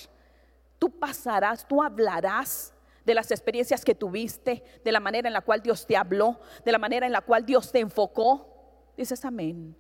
Tú 0.78 0.92
pasarás, 0.92 1.68
tú 1.68 1.82
hablarás 1.82 2.72
de 3.04 3.16
las 3.16 3.32
experiencias 3.32 3.84
que 3.84 3.96
tuviste, 3.96 4.64
de 4.84 4.92
la 4.92 5.00
manera 5.00 5.28
en 5.28 5.34
la 5.34 5.42
cual 5.42 5.62
Dios 5.62 5.88
te 5.88 5.98
habló, 5.98 6.40
de 6.64 6.72
la 6.72 6.78
manera 6.78 7.06
en 7.06 7.12
la 7.12 7.22
cual 7.22 7.46
Dios 7.46 7.72
te 7.72 7.80
enfocó. 7.80 8.48
Dices 8.96 9.26
amén. 9.26 9.76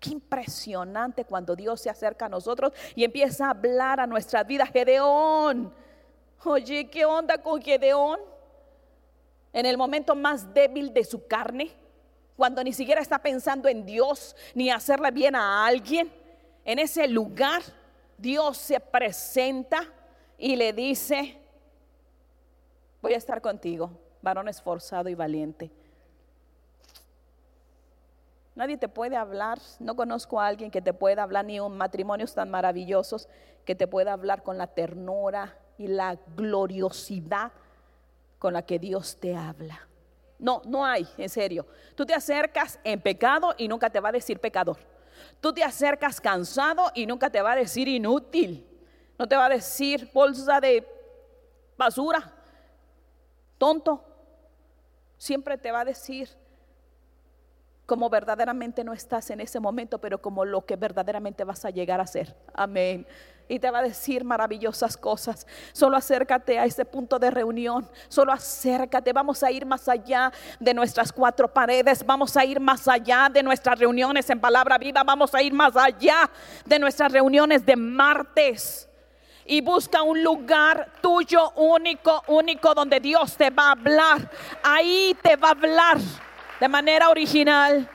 Qué 0.00 0.10
impresionante 0.10 1.24
cuando 1.24 1.56
Dios 1.56 1.80
se 1.80 1.90
acerca 1.90 2.26
a 2.26 2.28
nosotros 2.28 2.72
y 2.94 3.04
empieza 3.04 3.46
a 3.46 3.50
hablar 3.50 4.00
a 4.00 4.06
nuestra 4.06 4.44
vida. 4.44 4.64
Gedeón, 4.66 5.74
oye, 6.44 6.88
¿qué 6.88 7.04
onda 7.04 7.38
con 7.38 7.60
Gedeón? 7.60 8.20
En 9.52 9.66
el 9.66 9.76
momento 9.76 10.14
más 10.14 10.54
débil 10.54 10.92
de 10.92 11.04
su 11.04 11.26
carne, 11.26 11.74
cuando 12.38 12.62
ni 12.62 12.72
siquiera 12.72 13.00
está 13.00 13.18
pensando 13.18 13.68
en 13.68 13.84
Dios 13.84 14.36
ni 14.54 14.70
hacerle 14.70 15.10
bien 15.10 15.34
a 15.34 15.66
alguien, 15.66 16.08
en 16.64 16.78
ese 16.78 17.08
lugar 17.08 17.62
Dios 18.16 18.56
se 18.58 18.78
presenta 18.78 19.82
y 20.38 20.54
le 20.54 20.72
dice, 20.72 21.36
voy 23.02 23.14
a 23.14 23.16
estar 23.16 23.40
contigo, 23.40 23.90
varón 24.22 24.48
esforzado 24.48 25.08
y 25.08 25.16
valiente. 25.16 25.72
Nadie 28.54 28.78
te 28.78 28.88
puede 28.88 29.16
hablar, 29.16 29.58
no 29.80 29.96
conozco 29.96 30.40
a 30.40 30.46
alguien 30.46 30.70
que 30.70 30.80
te 30.80 30.94
pueda 30.94 31.24
hablar, 31.24 31.44
ni 31.44 31.58
un 31.58 31.76
matrimonios 31.76 32.34
tan 32.34 32.52
maravillosos 32.52 33.28
que 33.64 33.74
te 33.74 33.88
pueda 33.88 34.12
hablar 34.12 34.44
con 34.44 34.58
la 34.58 34.68
ternura 34.68 35.58
y 35.76 35.88
la 35.88 36.16
gloriosidad 36.36 37.50
con 38.38 38.52
la 38.52 38.62
que 38.62 38.78
Dios 38.78 39.16
te 39.18 39.34
habla. 39.34 39.87
No, 40.38 40.62
no 40.64 40.84
hay, 40.84 41.06
en 41.16 41.28
serio. 41.28 41.66
Tú 41.94 42.06
te 42.06 42.14
acercas 42.14 42.78
en 42.84 43.00
pecado 43.00 43.54
y 43.58 43.66
nunca 43.66 43.90
te 43.90 44.00
va 44.00 44.10
a 44.10 44.12
decir 44.12 44.38
pecador. 44.38 44.78
Tú 45.40 45.52
te 45.52 45.64
acercas 45.64 46.20
cansado 46.20 46.90
y 46.94 47.06
nunca 47.06 47.30
te 47.30 47.42
va 47.42 47.52
a 47.52 47.56
decir 47.56 47.88
inútil. 47.88 48.66
No 49.18 49.26
te 49.26 49.36
va 49.36 49.46
a 49.46 49.48
decir 49.50 50.08
bolsa 50.14 50.60
de 50.60 50.86
basura, 51.76 52.32
tonto. 53.58 54.04
Siempre 55.16 55.58
te 55.58 55.72
va 55.72 55.80
a 55.80 55.84
decir 55.84 56.28
como 57.84 58.10
verdaderamente 58.10 58.84
no 58.84 58.92
estás 58.92 59.30
en 59.30 59.40
ese 59.40 59.58
momento, 59.58 59.98
pero 59.98 60.20
como 60.20 60.44
lo 60.44 60.66
que 60.66 60.76
verdaderamente 60.76 61.42
vas 61.42 61.64
a 61.64 61.70
llegar 61.70 62.00
a 62.00 62.06
ser. 62.06 62.36
Amén. 62.52 63.06
Y 63.48 63.58
te 63.58 63.70
va 63.70 63.78
a 63.78 63.82
decir 63.82 64.24
maravillosas 64.24 64.96
cosas. 64.96 65.46
Solo 65.72 65.96
acércate 65.96 66.58
a 66.58 66.66
ese 66.66 66.84
punto 66.84 67.18
de 67.18 67.30
reunión. 67.30 67.88
Solo 68.08 68.32
acércate. 68.32 69.12
Vamos 69.12 69.42
a 69.42 69.50
ir 69.50 69.64
más 69.64 69.88
allá 69.88 70.30
de 70.60 70.74
nuestras 70.74 71.12
cuatro 71.12 71.48
paredes. 71.48 72.04
Vamos 72.04 72.36
a 72.36 72.44
ir 72.44 72.60
más 72.60 72.86
allá 72.86 73.28
de 73.32 73.42
nuestras 73.42 73.78
reuniones 73.78 74.28
en 74.28 74.38
palabra 74.38 74.76
viva. 74.76 75.02
Vamos 75.02 75.34
a 75.34 75.42
ir 75.42 75.52
más 75.52 75.74
allá 75.76 76.30
de 76.66 76.78
nuestras 76.78 77.10
reuniones 77.10 77.64
de 77.64 77.76
martes 77.76 78.88
y 79.48 79.62
busca 79.62 80.02
un 80.02 80.22
lugar 80.22 80.92
tuyo 81.00 81.50
único, 81.52 82.22
único, 82.28 82.74
donde 82.74 83.00
Dios 83.00 83.34
te 83.36 83.48
va 83.48 83.68
a 83.68 83.72
hablar. 83.72 84.30
Ahí 84.62 85.16
te 85.22 85.36
va 85.36 85.48
a 85.48 85.52
hablar 85.52 85.96
de 86.60 86.68
manera 86.68 87.08
original. 87.08 87.88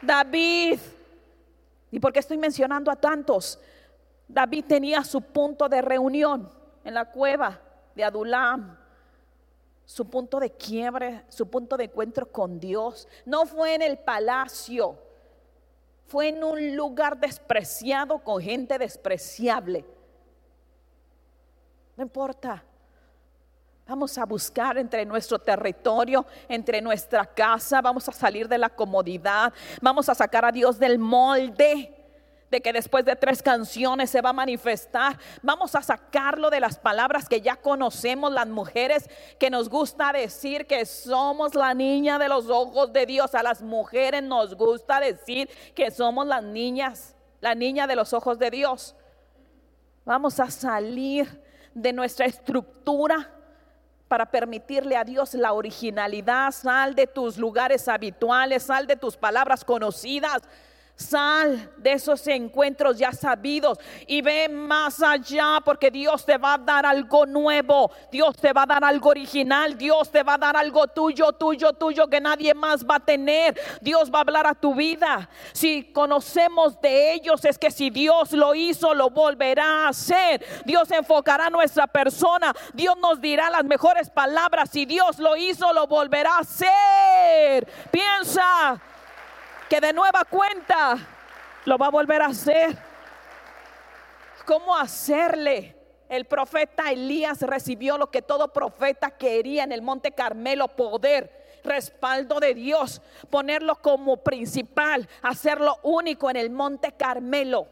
David, 0.00 0.78
¿y 1.90 2.00
por 2.00 2.12
qué 2.12 2.20
estoy 2.20 2.38
mencionando 2.38 2.90
a 2.90 2.96
tantos? 2.96 3.58
David 4.28 4.64
tenía 4.66 5.04
su 5.04 5.20
punto 5.22 5.68
de 5.68 5.82
reunión 5.82 6.50
en 6.84 6.94
la 6.94 7.10
cueva 7.10 7.60
de 7.94 8.04
Adulam, 8.04 8.76
su 9.84 10.08
punto 10.10 10.40
de 10.40 10.50
quiebre, 10.50 11.24
su 11.28 11.48
punto 11.48 11.76
de 11.76 11.84
encuentro 11.84 12.30
con 12.30 12.58
Dios. 12.58 13.06
No 13.24 13.46
fue 13.46 13.74
en 13.74 13.82
el 13.82 13.98
palacio, 13.98 14.98
fue 16.06 16.28
en 16.28 16.42
un 16.42 16.76
lugar 16.76 17.18
despreciado 17.18 18.18
con 18.18 18.40
gente 18.40 18.78
despreciable. 18.78 19.84
No 21.96 22.02
importa. 22.02 22.64
Vamos 23.88 24.18
a 24.18 24.24
buscar 24.24 24.76
entre 24.78 25.06
nuestro 25.06 25.38
territorio, 25.38 26.26
entre 26.48 26.82
nuestra 26.82 27.24
casa, 27.24 27.80
vamos 27.80 28.08
a 28.08 28.12
salir 28.12 28.48
de 28.48 28.58
la 28.58 28.68
comodidad, 28.68 29.52
vamos 29.80 30.08
a 30.08 30.14
sacar 30.14 30.44
a 30.44 30.50
Dios 30.50 30.76
del 30.76 30.98
molde 30.98 31.94
de 32.50 32.60
que 32.60 32.72
después 32.72 33.04
de 33.04 33.14
tres 33.14 33.42
canciones 33.42 34.10
se 34.10 34.20
va 34.20 34.30
a 34.30 34.32
manifestar. 34.32 35.18
Vamos 35.40 35.74
a 35.76 35.82
sacarlo 35.82 36.50
de 36.50 36.58
las 36.58 36.78
palabras 36.78 37.28
que 37.28 37.40
ya 37.40 37.56
conocemos 37.56 38.32
las 38.32 38.48
mujeres, 38.48 39.08
que 39.38 39.50
nos 39.50 39.68
gusta 39.68 40.12
decir 40.12 40.66
que 40.66 40.84
somos 40.84 41.54
la 41.54 41.72
niña 41.74 42.18
de 42.18 42.28
los 42.28 42.48
ojos 42.48 42.92
de 42.92 43.06
Dios. 43.06 43.34
A 43.36 43.42
las 43.42 43.62
mujeres 43.62 44.22
nos 44.22 44.54
gusta 44.56 44.98
decir 44.98 45.48
que 45.74 45.92
somos 45.92 46.26
las 46.26 46.42
niñas, 46.42 47.14
la 47.40 47.54
niña 47.54 47.86
de 47.86 47.96
los 47.96 48.12
ojos 48.12 48.38
de 48.38 48.50
Dios. 48.50 48.96
Vamos 50.04 50.40
a 50.40 50.50
salir 50.50 51.42
de 51.74 51.92
nuestra 51.92 52.26
estructura 52.26 53.35
para 54.08 54.26
permitirle 54.26 54.96
a 54.96 55.04
Dios 55.04 55.34
la 55.34 55.52
originalidad. 55.52 56.52
Sal 56.52 56.94
de 56.94 57.06
tus 57.06 57.36
lugares 57.38 57.88
habituales, 57.88 58.64
sal 58.64 58.86
de 58.86 58.96
tus 58.96 59.16
palabras 59.16 59.64
conocidas, 59.64 60.42
Sal 60.96 61.70
de 61.76 61.92
esos 61.92 62.26
encuentros 62.26 62.96
ya 62.96 63.12
sabidos 63.12 63.78
y 64.06 64.22
ve 64.22 64.48
más 64.48 65.02
allá 65.02 65.60
porque 65.62 65.90
Dios 65.90 66.24
te 66.24 66.38
va 66.38 66.54
a 66.54 66.58
dar 66.58 66.86
algo 66.86 67.26
nuevo, 67.26 67.90
Dios 68.10 68.34
te 68.36 68.50
va 68.54 68.62
a 68.62 68.66
dar 68.66 68.82
algo 68.82 69.10
original, 69.10 69.76
Dios 69.76 70.10
te 70.10 70.22
va 70.22 70.34
a 70.34 70.38
dar 70.38 70.56
algo 70.56 70.86
tuyo, 70.86 71.32
tuyo, 71.32 71.74
tuyo 71.74 72.08
que 72.08 72.18
nadie 72.18 72.54
más 72.54 72.82
va 72.82 72.96
a 72.96 73.00
tener. 73.00 73.60
Dios 73.82 74.10
va 74.10 74.20
a 74.20 74.22
hablar 74.22 74.46
a 74.46 74.54
tu 74.54 74.74
vida. 74.74 75.28
Si 75.52 75.84
conocemos 75.92 76.80
de 76.80 77.12
ellos 77.12 77.44
es 77.44 77.58
que 77.58 77.70
si 77.70 77.90
Dios 77.90 78.32
lo 78.32 78.54
hizo, 78.54 78.94
lo 78.94 79.10
volverá 79.10 79.84
a 79.84 79.88
hacer. 79.88 80.46
Dios 80.64 80.90
enfocará 80.90 81.50
nuestra 81.50 81.86
persona, 81.86 82.54
Dios 82.72 82.96
nos 82.96 83.20
dirá 83.20 83.50
las 83.50 83.64
mejores 83.64 84.08
palabras. 84.08 84.70
Si 84.70 84.86
Dios 84.86 85.18
lo 85.18 85.36
hizo, 85.36 85.74
lo 85.74 85.86
volverá 85.86 86.36
a 86.36 86.38
hacer. 86.38 87.68
Piensa 87.90 88.80
que 89.68 89.80
de 89.80 89.92
nueva 89.92 90.24
cuenta 90.24 90.96
lo 91.64 91.78
va 91.78 91.86
a 91.86 91.90
volver 91.90 92.22
a 92.22 92.26
hacer. 92.26 92.76
¿Cómo 94.44 94.76
hacerle? 94.76 95.74
El 96.08 96.24
profeta 96.24 96.90
Elías 96.92 97.42
recibió 97.42 97.98
lo 97.98 98.10
que 98.10 98.22
todo 98.22 98.52
profeta 98.52 99.10
quería 99.10 99.64
en 99.64 99.72
el 99.72 99.82
monte 99.82 100.12
Carmelo, 100.12 100.68
poder, 100.68 101.60
respaldo 101.64 102.38
de 102.38 102.54
Dios, 102.54 103.02
ponerlo 103.28 103.74
como 103.76 104.18
principal, 104.18 105.08
hacerlo 105.22 105.78
único 105.82 106.30
en 106.30 106.36
el 106.36 106.50
monte 106.50 106.92
Carmelo. 106.92 107.66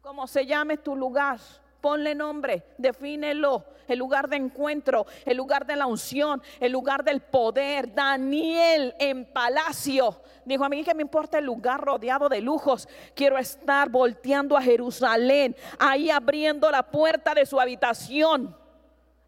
¿Cómo 0.00 0.26
se 0.26 0.44
llame 0.44 0.78
tu 0.78 0.96
lugar? 0.96 1.38
Ponle 1.80 2.14
nombre, 2.14 2.64
defínelo. 2.76 3.64
El 3.86 4.00
lugar 4.00 4.28
de 4.28 4.36
encuentro, 4.36 5.06
el 5.24 5.36
lugar 5.36 5.64
de 5.64 5.76
la 5.76 5.86
unción, 5.86 6.42
el 6.60 6.72
lugar 6.72 7.04
del 7.04 7.20
poder. 7.20 7.94
Daniel 7.94 8.94
en 8.98 9.24
palacio. 9.24 10.20
Dijo 10.44 10.64
a 10.64 10.68
mí 10.68 10.84
que 10.84 10.94
me 10.94 11.02
importa 11.02 11.38
el 11.38 11.46
lugar 11.46 11.80
rodeado 11.80 12.28
de 12.28 12.40
lujos. 12.40 12.88
Quiero 13.14 13.38
estar 13.38 13.88
volteando 13.88 14.56
a 14.56 14.62
Jerusalén, 14.62 15.56
ahí 15.78 16.10
abriendo 16.10 16.70
la 16.70 16.82
puerta 16.82 17.32
de 17.32 17.46
su 17.46 17.58
habitación. 17.58 18.54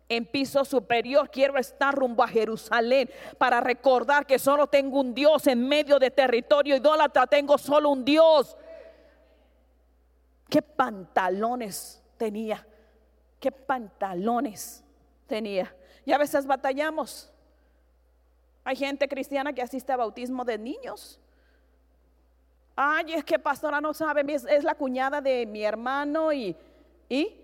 En 0.08 0.26
piso 0.26 0.64
superior 0.64 1.30
quiero 1.30 1.56
estar 1.56 1.94
rumbo 1.94 2.24
a 2.24 2.28
Jerusalén 2.28 3.08
para 3.38 3.60
recordar 3.60 4.26
que 4.26 4.40
solo 4.40 4.66
tengo 4.66 4.98
un 4.98 5.14
Dios 5.14 5.46
en 5.46 5.66
medio 5.66 6.00
de 6.00 6.10
territorio 6.10 6.76
idólatra. 6.76 7.28
Tengo 7.28 7.56
solo 7.56 7.90
un 7.90 8.04
Dios. 8.04 8.56
¿Qué 10.48 10.60
pantalones 10.60 11.99
tenía, 12.20 12.66
qué 13.40 13.50
pantalones 13.50 14.84
tenía. 15.26 15.74
Y 16.04 16.12
a 16.12 16.18
veces 16.18 16.46
batallamos. 16.46 17.32
Hay 18.62 18.76
gente 18.76 19.08
cristiana 19.08 19.54
que 19.54 19.62
asiste 19.62 19.90
a 19.90 19.96
bautismo 19.96 20.44
de 20.44 20.58
niños. 20.58 21.18
Ay, 22.76 23.14
es 23.14 23.24
que 23.24 23.38
pastora 23.38 23.80
no 23.80 23.94
sabe, 23.94 24.22
es, 24.34 24.64
la 24.64 24.74
cuñada 24.74 25.22
de 25.22 25.46
mi 25.46 25.64
hermano 25.64 26.30
y, 26.30 26.54
y 27.08 27.36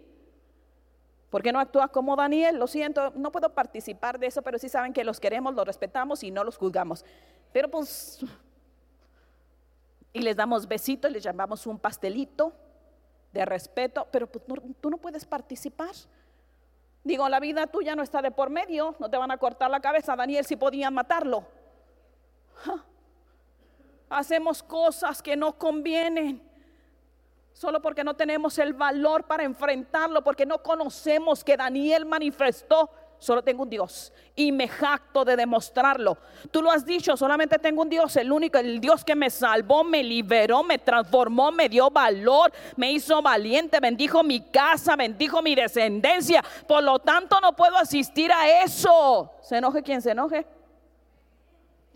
¿Por 1.31 1.43
qué 1.43 1.53
no 1.53 1.59
actúa 1.59 1.89
como 1.89 2.15
Daniel? 2.15 2.57
Lo 2.57 2.67
siento, 2.67 3.13
no 3.17 3.33
puedo 3.33 3.53
participar 3.55 4.19
de 4.19 4.27
eso, 4.27 4.43
pero 4.43 4.59
sí 4.59 4.69
saben 4.69 4.93
que 4.93 5.05
los 5.05 5.19
queremos, 5.19 5.55
los 5.55 5.67
respetamos 5.67 6.23
y 6.23 6.31
no 6.31 6.45
los 6.45 6.57
juzgamos. 6.57 7.05
Pero 7.53 7.71
pues, 7.71 8.21
y 10.13 10.21
les 10.21 10.37
damos 10.37 10.69
besitos, 10.69 11.11
les 11.11 11.23
llamamos 11.23 11.67
un 11.67 11.79
pastelito 11.79 12.53
de 13.37 13.45
respeto, 13.45 14.09
pero 14.11 14.27
pues, 14.27 14.45
tú 14.81 14.91
no 14.91 14.97
puedes 14.97 15.25
participar. 15.25 15.95
Digo, 17.05 17.29
la 17.29 17.39
vida 17.39 17.67
tuya 17.67 17.95
no 17.95 18.03
está 18.03 18.21
de 18.23 18.31
por 18.31 18.51
medio, 18.51 18.97
no 18.99 19.09
te 19.09 19.17
van 19.17 19.31
a 19.31 19.37
cortar 19.37 19.71
la 19.71 19.81
cabeza. 19.81 20.17
Daniel 20.17 20.45
si 20.45 20.57
podían 20.57 20.93
matarlo. 20.93 21.45
Hacemos 24.09 24.63
cosas 24.63 25.23
que 25.23 25.37
no 25.37 25.57
convienen. 25.59 26.43
Solo 27.53 27.81
porque 27.81 28.05
no 28.05 28.15
tenemos 28.15 28.59
el 28.59 28.73
valor 28.73 29.25
para 29.25 29.45
enfrentarlo, 29.45 30.23
porque 30.25 30.47
no 30.47 30.63
conocemos 30.63 31.45
que 31.45 31.57
Daniel 31.57 32.05
manifestó 32.07 32.91
solo 33.19 33.43
tengo 33.43 33.63
un 33.63 33.71
Dios 33.71 34.13
y 34.35 34.53
me 34.53 34.69
jacto 34.69 35.25
de 35.25 35.37
demostrarlo. 35.37 36.19
Tú 36.51 36.63
lo 36.63 36.71
has 36.71 36.85
dicho, 36.85 37.17
solamente 37.17 37.59
tengo 37.59 37.83
un 37.83 37.89
Dios, 37.89 38.17
el 38.17 38.31
único, 38.31 38.59
el 38.59 38.81
Dios 38.81 39.05
que 39.05 39.17
me 39.17 39.31
salvó, 39.31 39.83
me 39.83 40.03
liberó, 40.03 40.63
me 40.63 40.79
transformó, 40.79 41.51
me 41.51 41.69
dio 41.69 41.91
valor, 41.91 42.53
me 42.77 42.93
hizo 42.93 43.23
valiente, 43.23 43.81
bendijo 43.81 44.23
mi 44.23 44.41
casa, 44.41 44.95
bendijo 44.97 45.41
mi 45.41 45.55
descendencia. 45.55 46.45
Por 46.67 46.83
lo 46.83 46.99
tanto, 46.99 47.41
no 47.41 47.55
puedo 47.55 47.77
asistir 47.77 48.31
a 48.31 48.63
eso. 48.63 49.33
Se 49.41 49.57
enoje 49.57 49.83
quien 49.83 50.03
se 50.03 50.11
enoje. 50.11 50.47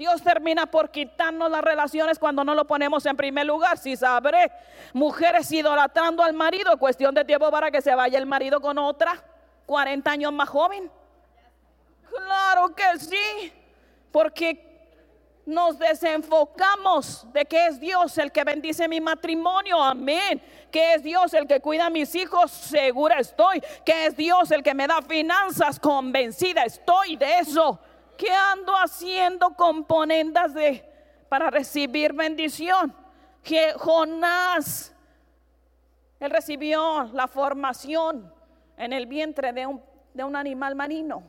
Dios 0.01 0.23
termina 0.23 0.65
por 0.65 0.91
quitarnos 0.91 1.51
las 1.51 1.61
relaciones 1.61 2.19
cuando 2.19 2.43
no 2.43 2.55
lo 2.55 2.67
ponemos 2.67 3.05
en 3.05 3.19
primer 3.19 3.45
lugar. 3.45 3.77
Si 3.77 3.97
sabré, 3.97 4.51
mujeres 4.95 5.53
idolatrando 5.53 6.23
al 6.23 6.33
marido, 6.33 6.79
cuestión 6.79 7.15
de 7.15 7.23
tiempo 7.23 7.51
para 7.51 7.71
que 7.71 7.83
se 7.83 7.95
vaya 7.95 8.19
el 8.19 8.25
marido 8.25 8.63
con 8.63 8.79
otra 8.79 9.23
40 9.67 10.11
años 10.11 10.33
más 10.33 10.49
joven. 10.49 10.91
Claro 12.11 12.75
que 12.75 12.99
sí, 12.99 13.53
porque 14.11 14.68
nos 15.46 15.79
desenfocamos 15.79 17.27
de 17.33 17.44
que 17.44 17.66
es 17.66 17.81
Dios 17.81 18.16
el 18.18 18.31
que 18.31 18.44
bendice 18.44 18.87
mi 18.88 19.01
matrimonio, 19.01 19.83
amén. 19.83 20.42
Que 20.70 20.94
es 20.94 21.03
Dios 21.03 21.35
el 21.35 21.46
que 21.46 21.61
cuida 21.61 21.87
a 21.87 21.90
mis 21.90 22.14
hijos, 22.14 22.51
segura 22.51 23.18
estoy. 23.18 23.62
Que 23.85 24.07
es 24.07 24.16
Dios 24.16 24.51
el 24.51 24.62
que 24.62 24.75
me 24.75 24.87
da 24.87 25.03
finanzas, 25.03 25.81
convencida 25.81 26.64
estoy 26.64 27.16
de 27.16 27.38
eso. 27.38 27.79
¿Qué 28.16 28.31
ando 28.31 28.75
haciendo 28.75 29.55
componendas 29.55 30.55
de 30.55 30.85
para 31.29 31.51
recibir 31.51 32.12
bendición? 32.12 32.94
Que 33.42 33.73
Jonás 33.73 34.92
él 36.20 36.31
recibió 36.31 37.05
la 37.14 37.27
formación 37.27 38.31
en 38.77 38.92
el 38.92 39.07
vientre 39.07 39.55
de 39.55 39.66
un, 39.66 39.83
de 40.12 40.23
un 40.23 40.37
animal 40.37 40.75
marino. 40.75 41.23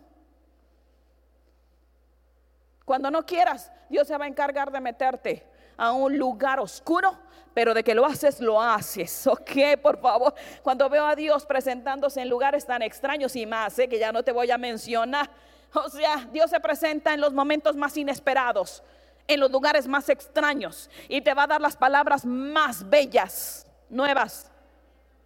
Cuando 2.85 3.11
no 3.11 3.25
quieras, 3.25 3.71
Dios 3.89 4.07
se 4.07 4.17
va 4.17 4.25
a 4.25 4.27
encargar 4.27 4.71
de 4.71 4.81
meterte 4.81 5.45
a 5.77 5.91
un 5.91 6.17
lugar 6.17 6.59
oscuro, 6.59 7.17
pero 7.53 7.73
de 7.73 7.83
que 7.83 7.95
lo 7.95 8.05
haces, 8.05 8.39
lo 8.39 8.61
haces. 8.61 9.27
Ok, 9.27 9.81
por 9.81 9.99
favor. 9.99 10.33
Cuando 10.61 10.89
veo 10.89 11.05
a 11.05 11.15
Dios 11.15 11.45
presentándose 11.45 12.21
en 12.21 12.29
lugares 12.29 12.65
tan 12.65 12.81
extraños 12.81 13.35
y 13.35 13.45
más, 13.45 13.73
sé 13.73 13.87
que 13.87 13.99
ya 13.99 14.11
no 14.11 14.23
te 14.23 14.31
voy 14.31 14.51
a 14.51 14.57
mencionar 14.57 15.29
o 15.73 15.89
sea, 15.89 16.27
Dios 16.31 16.49
se 16.49 16.59
presenta 16.59 17.13
en 17.13 17.21
los 17.21 17.33
momentos 17.33 17.75
más 17.75 17.95
inesperados, 17.95 18.83
en 19.27 19.39
los 19.39 19.51
lugares 19.51 19.87
más 19.87 20.09
extraños 20.09 20.89
y 21.07 21.21
te 21.21 21.33
va 21.33 21.43
a 21.43 21.47
dar 21.47 21.61
las 21.61 21.77
palabras 21.77 22.25
más 22.25 22.87
bellas, 22.89 23.65
nuevas, 23.89 24.51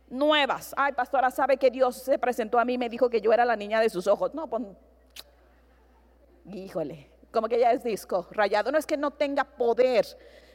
nuevas. 0.07 0.73
Ay, 0.77 0.93
pastora, 0.93 1.31
sabe 1.31 1.57
que 1.57 1.71
Dios 1.71 1.97
se 1.97 2.19
presentó 2.19 2.59
a 2.59 2.65
mí 2.65 2.73
y 2.73 2.77
me 2.77 2.89
dijo 2.89 3.09
que 3.09 3.21
yo 3.21 3.33
era 3.33 3.43
la 3.43 3.55
niña 3.55 3.79
de 3.79 3.89
sus 3.89 4.05
ojos. 4.05 4.35
No, 4.35 4.47
pues, 4.47 4.63
híjole, 6.53 7.09
como 7.35 7.47
que 7.47 7.59
ya 7.59 7.71
es 7.71 7.83
disco 7.83 8.27
rayado. 8.31 8.71
No 8.71 8.77
es 8.77 8.85
que 8.85 8.97
no 8.97 9.11
tenga 9.11 9.43
poder, 9.43 10.05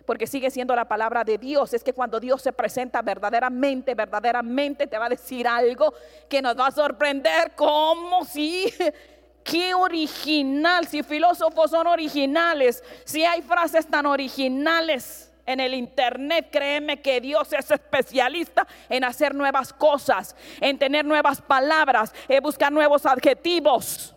porque 0.06 0.26
sigue 0.26 0.50
siendo 0.50 0.74
la 0.74 0.88
palabra 0.88 1.22
de 1.22 1.38
Dios. 1.38 1.72
Es 1.74 1.84
que 1.84 1.92
cuando 1.92 2.18
Dios 2.18 2.42
se 2.42 2.52
presenta 2.52 3.02
verdaderamente, 3.02 3.94
verdaderamente 3.94 4.86
te 4.86 4.98
va 4.98 5.06
a 5.06 5.10
decir 5.10 5.46
algo 5.46 5.94
que 6.28 6.42
nos 6.42 6.58
va 6.58 6.66
a 6.66 6.72
sorprender, 6.72 7.52
como 7.54 8.24
si 8.24 8.72
Qué 9.42 9.74
original, 9.74 10.86
si 10.86 11.02
filósofos 11.02 11.70
son 11.70 11.86
originales, 11.86 12.84
si 13.04 13.24
hay 13.24 13.40
frases 13.42 13.86
tan 13.86 14.06
originales 14.06 15.32
en 15.46 15.60
el 15.60 15.74
internet, 15.74 16.48
créeme 16.52 17.00
que 17.00 17.20
Dios 17.20 17.52
es 17.52 17.70
especialista 17.70 18.66
en 18.88 19.02
hacer 19.02 19.34
nuevas 19.34 19.72
cosas, 19.72 20.36
en 20.60 20.78
tener 20.78 21.04
nuevas 21.04 21.40
palabras, 21.40 22.12
en 22.28 22.42
buscar 22.42 22.70
nuevos 22.70 23.06
adjetivos. 23.06 24.14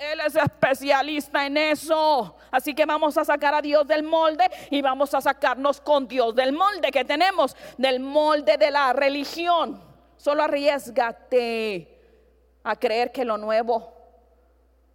Él 0.00 0.18
es 0.26 0.34
especialista 0.34 1.44
en 1.44 1.58
eso. 1.58 2.34
Así 2.50 2.74
que 2.74 2.86
vamos 2.86 3.18
a 3.18 3.24
sacar 3.24 3.52
a 3.52 3.60
Dios 3.60 3.86
del 3.86 4.02
molde 4.02 4.44
y 4.70 4.80
vamos 4.80 5.12
a 5.12 5.20
sacarnos 5.20 5.78
con 5.78 6.08
Dios 6.08 6.34
del 6.34 6.54
molde 6.54 6.90
que 6.90 7.04
tenemos, 7.04 7.54
del 7.76 8.00
molde 8.00 8.56
de 8.56 8.70
la 8.70 8.94
religión. 8.94 9.78
Solo 10.16 10.44
arriesgate 10.44 11.98
a 12.64 12.76
creer 12.76 13.12
que 13.12 13.26
lo 13.26 13.36
nuevo 13.36 13.92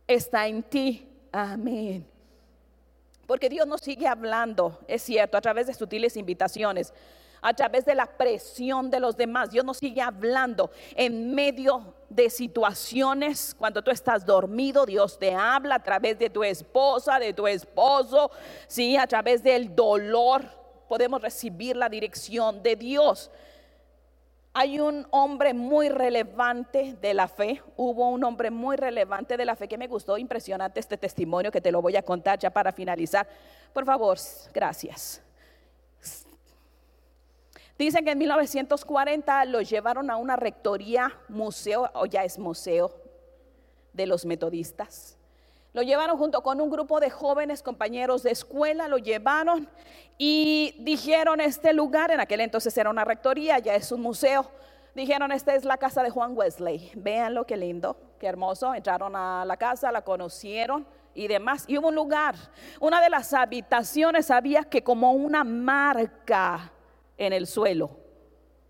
está 0.07 0.47
en 0.47 0.63
ti. 0.63 1.07
Amén. 1.31 2.09
Porque 3.27 3.47
Dios 3.47 3.67
nos 3.67 3.81
sigue 3.81 4.07
hablando, 4.07 4.79
es 4.87 5.03
cierto, 5.03 5.37
a 5.37 5.41
través 5.41 5.67
de 5.67 5.75
sutiles 5.75 6.17
invitaciones, 6.17 6.91
a 7.43 7.53
través 7.53 7.85
de 7.85 7.93
la 7.93 8.07
presión 8.07 8.89
de 8.89 8.99
los 8.99 9.15
demás. 9.15 9.51
Dios 9.51 9.63
nos 9.63 9.77
sigue 9.77 10.01
hablando 10.01 10.71
en 10.95 11.35
medio 11.35 11.93
de 12.15 12.29
situaciones. 12.29 13.55
Cuando 13.57 13.81
tú 13.81 13.91
estás 13.91 14.25
dormido, 14.25 14.85
Dios 14.85 15.19
te 15.19 15.33
habla 15.33 15.75
a 15.75 15.83
través 15.83 16.17
de 16.17 16.29
tu 16.29 16.43
esposa, 16.43 17.19
de 17.19 17.33
tu 17.33 17.47
esposo, 17.47 18.31
sí, 18.67 18.97
a 18.97 19.07
través 19.07 19.43
del 19.43 19.75
dolor. 19.75 20.45
Podemos 20.87 21.21
recibir 21.21 21.75
la 21.75 21.89
dirección 21.89 22.63
de 22.63 22.75
Dios. 22.75 23.31
Hay 24.53 24.79
un 24.79 25.05
hombre 25.11 25.53
muy 25.53 25.89
relevante 25.89 26.95
de 27.01 27.13
la 27.13 27.27
fe, 27.27 27.61
hubo 27.75 28.07
un 28.09 28.23
hombre 28.23 28.51
muy 28.51 28.77
relevante 28.77 29.35
de 29.35 29.43
la 29.43 29.57
fe 29.57 29.67
que 29.67 29.77
me 29.77 29.87
gustó, 29.87 30.17
impresionante 30.17 30.79
este 30.79 30.97
testimonio 30.97 31.51
que 31.51 31.59
te 31.59 31.73
lo 31.73 31.81
voy 31.81 31.97
a 31.97 32.03
contar 32.03 32.39
ya 32.39 32.49
para 32.49 32.71
finalizar. 32.71 33.27
Por 33.73 33.83
favor, 33.83 34.17
gracias. 34.53 35.24
Dicen 37.77 38.05
que 38.05 38.11
en 38.11 38.17
1940 38.17 39.45
lo 39.45 39.61
llevaron 39.61 40.09
a 40.09 40.15
una 40.15 40.37
rectoría, 40.37 41.13
museo, 41.27 41.89
o 41.93 42.05
ya 42.05 42.23
es 42.23 42.39
museo, 42.39 42.95
de 43.91 44.05
los 44.05 44.25
metodistas. 44.25 45.17
Lo 45.73 45.81
llevaron 45.81 46.17
junto 46.17 46.41
con 46.41 46.61
un 46.61 46.69
grupo 46.69 47.01
de 47.01 47.09
jóvenes 47.09 47.61
compañeros 47.61 48.23
de 48.23 48.31
escuela, 48.31 48.87
lo 48.87 48.97
llevaron 48.97 49.67
y 50.17 50.73
dijeron 50.79 51.41
este 51.41 51.73
lugar, 51.73 52.11
en 52.11 52.21
aquel 52.21 52.39
entonces 52.39 52.77
era 52.77 52.89
una 52.89 53.03
rectoría, 53.03 53.59
ya 53.59 53.75
es 53.75 53.91
un 53.91 54.01
museo. 54.01 54.49
Dijeron, 54.93 55.33
esta 55.33 55.53
es 55.53 55.65
la 55.65 55.75
casa 55.75 56.01
de 56.01 56.09
Juan 56.09 56.37
Wesley. 56.37 56.91
Véanlo, 56.95 57.45
qué 57.45 57.57
lindo, 57.57 57.97
qué 58.17 58.27
hermoso. 58.27 58.73
Entraron 58.73 59.13
a 59.17 59.43
la 59.43 59.57
casa, 59.57 59.91
la 59.91 60.01
conocieron 60.01 60.87
y 61.13 61.27
demás. 61.27 61.65
Y 61.67 61.77
hubo 61.77 61.89
un 61.89 61.95
lugar, 61.95 62.35
una 62.79 63.01
de 63.01 63.09
las 63.09 63.33
habitaciones 63.33 64.31
había 64.31 64.63
que 64.63 64.81
como 64.81 65.11
una 65.11 65.43
marca 65.43 66.71
en 67.17 67.33
el 67.33 67.47
suelo. 67.47 67.91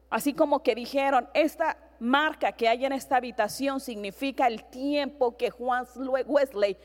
Así 0.10 0.34
como 0.34 0.64
que 0.64 0.76
dijeron, 0.76 1.28
esta 1.34 1.78
marca 2.00 2.52
que 2.52 2.68
hay 2.68 2.86
en 2.86 2.94
esta 2.94 3.18
habitación 3.18 3.80
significa 3.80 4.48
el 4.48 4.64
tiempo 4.66 5.36
que 5.38 5.50
Juan 5.50 5.86
Wesley 6.26 6.78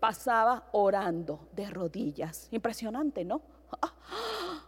pasaba 0.00 0.68
orando 0.72 1.48
de 1.52 1.70
rodillas. 1.70 2.48
Impresionante, 2.50 3.24
¿no? 3.24 3.40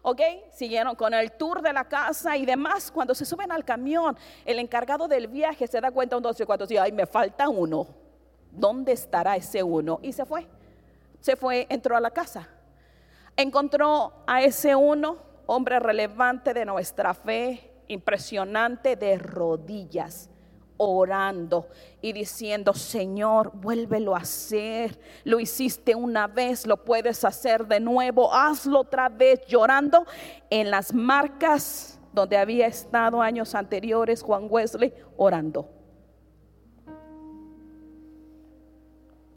Ok, 0.08 0.20
siguieron 0.52 0.94
con 0.94 1.12
el 1.14 1.32
tour 1.32 1.60
de 1.60 1.72
la 1.72 1.82
casa 1.82 2.36
y 2.36 2.46
demás. 2.46 2.92
Cuando 2.92 3.12
se 3.12 3.24
suben 3.24 3.50
al 3.50 3.64
camión, 3.64 4.16
el 4.44 4.60
encargado 4.60 5.08
del 5.08 5.26
viaje 5.26 5.66
se 5.66 5.80
da 5.80 5.90
cuenta 5.90 6.16
un 6.16 6.22
dos, 6.22 6.40
y 6.40 6.44
cuatro, 6.44 6.64
y 6.70 6.76
ay, 6.76 6.92
me 6.92 7.06
falta 7.06 7.48
uno. 7.48 7.88
¿Dónde 8.52 8.92
estará 8.92 9.34
ese 9.34 9.64
uno? 9.64 9.98
Y 10.02 10.12
se 10.12 10.24
fue. 10.24 10.46
Se 11.20 11.34
fue, 11.34 11.66
entró 11.68 11.96
a 11.96 12.00
la 12.00 12.12
casa. 12.12 12.48
Encontró 13.36 14.12
a 14.28 14.42
ese 14.42 14.76
uno, 14.76 15.16
hombre 15.46 15.78
relevante 15.78 16.52
de 16.52 16.64
nuestra 16.64 17.14
fe, 17.14 17.72
impresionante 17.88 18.96
de 18.96 19.18
rodillas, 19.18 20.30
orando 20.76 21.68
y 22.02 22.12
diciendo, 22.12 22.74
Señor, 22.74 23.52
vuélvelo 23.54 24.14
a 24.14 24.20
hacer. 24.20 24.98
Lo 25.24 25.40
hiciste 25.40 25.94
una 25.94 26.26
vez, 26.26 26.66
lo 26.66 26.84
puedes 26.84 27.24
hacer 27.24 27.66
de 27.66 27.80
nuevo, 27.80 28.32
hazlo 28.32 28.80
otra 28.80 29.08
vez, 29.08 29.40
llorando 29.46 30.04
en 30.50 30.70
las 30.70 30.92
marcas 30.92 31.98
donde 32.12 32.36
había 32.36 32.66
estado 32.66 33.20
años 33.20 33.54
anteriores 33.54 34.22
Juan 34.22 34.46
Wesley 34.50 34.92
orando. 35.16 35.68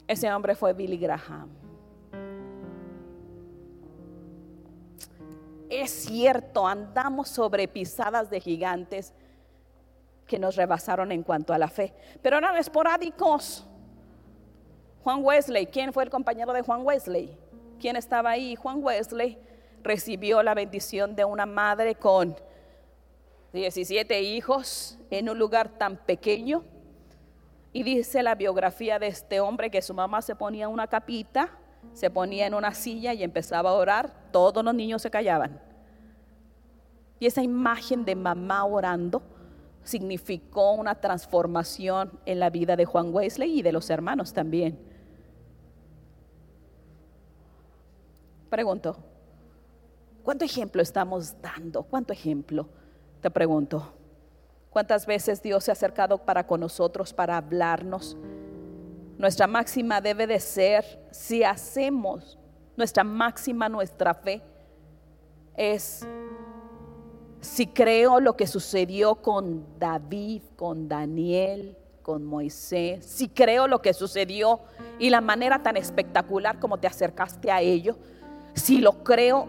Ese 0.06 0.32
hombre 0.32 0.56
fue 0.56 0.72
Billy 0.72 0.96
Graham. 0.96 1.69
Es 5.80 5.92
cierto, 5.92 6.66
andamos 6.66 7.30
sobre 7.30 7.66
pisadas 7.66 8.28
de 8.28 8.38
gigantes 8.38 9.14
que 10.26 10.38
nos 10.38 10.54
rebasaron 10.54 11.10
en 11.10 11.22
cuanto 11.22 11.54
a 11.54 11.58
la 11.58 11.68
fe, 11.68 11.94
pero 12.20 12.36
eran 12.36 12.54
esporádicos. 12.58 13.66
Juan 15.02 15.24
Wesley, 15.24 15.64
¿quién 15.68 15.94
fue 15.94 16.04
el 16.04 16.10
compañero 16.10 16.52
de 16.52 16.60
Juan 16.60 16.82
Wesley? 16.84 17.34
¿Quién 17.80 17.96
estaba 17.96 18.28
ahí? 18.28 18.56
Juan 18.56 18.84
Wesley 18.84 19.38
recibió 19.82 20.42
la 20.42 20.52
bendición 20.52 21.16
de 21.16 21.24
una 21.24 21.46
madre 21.46 21.94
con 21.94 22.36
17 23.54 24.20
hijos 24.20 24.98
en 25.08 25.30
un 25.30 25.38
lugar 25.38 25.78
tan 25.78 25.96
pequeño. 25.96 26.62
Y 27.72 27.84
dice 27.84 28.22
la 28.22 28.34
biografía 28.34 28.98
de 28.98 29.06
este 29.06 29.40
hombre 29.40 29.70
que 29.70 29.80
su 29.80 29.94
mamá 29.94 30.20
se 30.20 30.36
ponía 30.36 30.68
una 30.68 30.88
capita 30.88 31.56
se 31.92 32.10
ponía 32.10 32.46
en 32.46 32.54
una 32.54 32.74
silla 32.74 33.14
y 33.14 33.22
empezaba 33.22 33.70
a 33.70 33.74
orar, 33.74 34.12
todos 34.32 34.64
los 34.64 34.74
niños 34.74 35.02
se 35.02 35.10
callaban. 35.10 35.69
Y 37.20 37.26
esa 37.26 37.42
imagen 37.42 38.04
de 38.04 38.16
mamá 38.16 38.64
orando 38.64 39.22
significó 39.84 40.72
una 40.72 40.94
transformación 40.94 42.18
en 42.24 42.40
la 42.40 42.50
vida 42.50 42.76
de 42.76 42.86
Juan 42.86 43.14
Wesley 43.14 43.58
y 43.58 43.62
de 43.62 43.72
los 43.72 43.90
hermanos 43.90 44.32
también. 44.32 44.78
Pregunto, 48.48 48.96
¿cuánto 50.24 50.44
ejemplo 50.44 50.82
estamos 50.82 51.40
dando? 51.40 51.82
¿Cuánto 51.82 52.12
ejemplo? 52.12 52.68
Te 53.20 53.30
pregunto. 53.30 53.92
¿Cuántas 54.70 55.04
veces 55.04 55.42
Dios 55.42 55.64
se 55.64 55.70
ha 55.70 55.72
acercado 55.72 56.18
para 56.18 56.46
con 56.46 56.60
nosotros, 56.60 57.12
para 57.12 57.36
hablarnos? 57.36 58.16
Nuestra 59.18 59.46
máxima 59.46 60.00
debe 60.00 60.26
de 60.26 60.40
ser, 60.40 60.84
si 61.10 61.44
hacemos 61.44 62.38
nuestra 62.76 63.04
máxima, 63.04 63.68
nuestra 63.68 64.14
fe, 64.14 64.40
es 65.54 66.06
si 67.40 67.66
creo 67.66 68.20
lo 68.20 68.36
que 68.36 68.46
sucedió 68.46 69.16
con 69.16 69.64
David, 69.78 70.42
con 70.56 70.88
Daniel, 70.88 71.76
con 72.02 72.24
Moisés, 72.24 73.04
si 73.06 73.28
creo 73.28 73.66
lo 73.66 73.80
que 73.80 73.94
sucedió 73.94 74.60
y 74.98 75.10
la 75.10 75.20
manera 75.20 75.62
tan 75.62 75.76
espectacular 75.76 76.58
como 76.58 76.78
te 76.78 76.86
acercaste 76.86 77.50
a 77.50 77.60
ello, 77.60 77.96
si 78.54 78.78
lo 78.78 79.04
creo, 79.04 79.48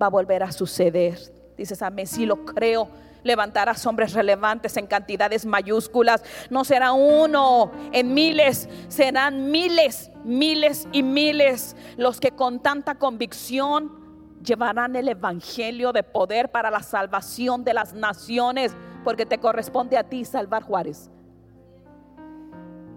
va 0.00 0.06
a 0.06 0.10
volver 0.10 0.42
a 0.42 0.52
suceder. 0.52 1.18
Dices 1.56 1.80
amén, 1.82 2.06
si 2.06 2.26
lo 2.26 2.44
creo, 2.44 2.88
levantarás 3.22 3.86
hombres 3.86 4.12
relevantes 4.14 4.76
en 4.76 4.86
cantidades 4.86 5.46
mayúsculas. 5.46 6.22
No 6.50 6.64
será 6.64 6.92
uno 6.92 7.70
en 7.92 8.12
miles, 8.14 8.68
serán 8.88 9.50
miles, 9.50 10.10
miles 10.24 10.88
y 10.92 11.02
miles 11.02 11.76
los 11.96 12.20
que 12.20 12.32
con 12.32 12.60
tanta 12.60 12.96
convicción 12.96 14.01
llevarán 14.42 14.96
el 14.96 15.08
Evangelio 15.08 15.92
de 15.92 16.02
poder 16.02 16.50
para 16.50 16.70
la 16.70 16.82
salvación 16.82 17.64
de 17.64 17.74
las 17.74 17.94
naciones, 17.94 18.74
porque 19.04 19.26
te 19.26 19.38
corresponde 19.38 19.96
a 19.96 20.04
ti 20.04 20.24
salvar 20.24 20.62
Juárez. 20.62 21.10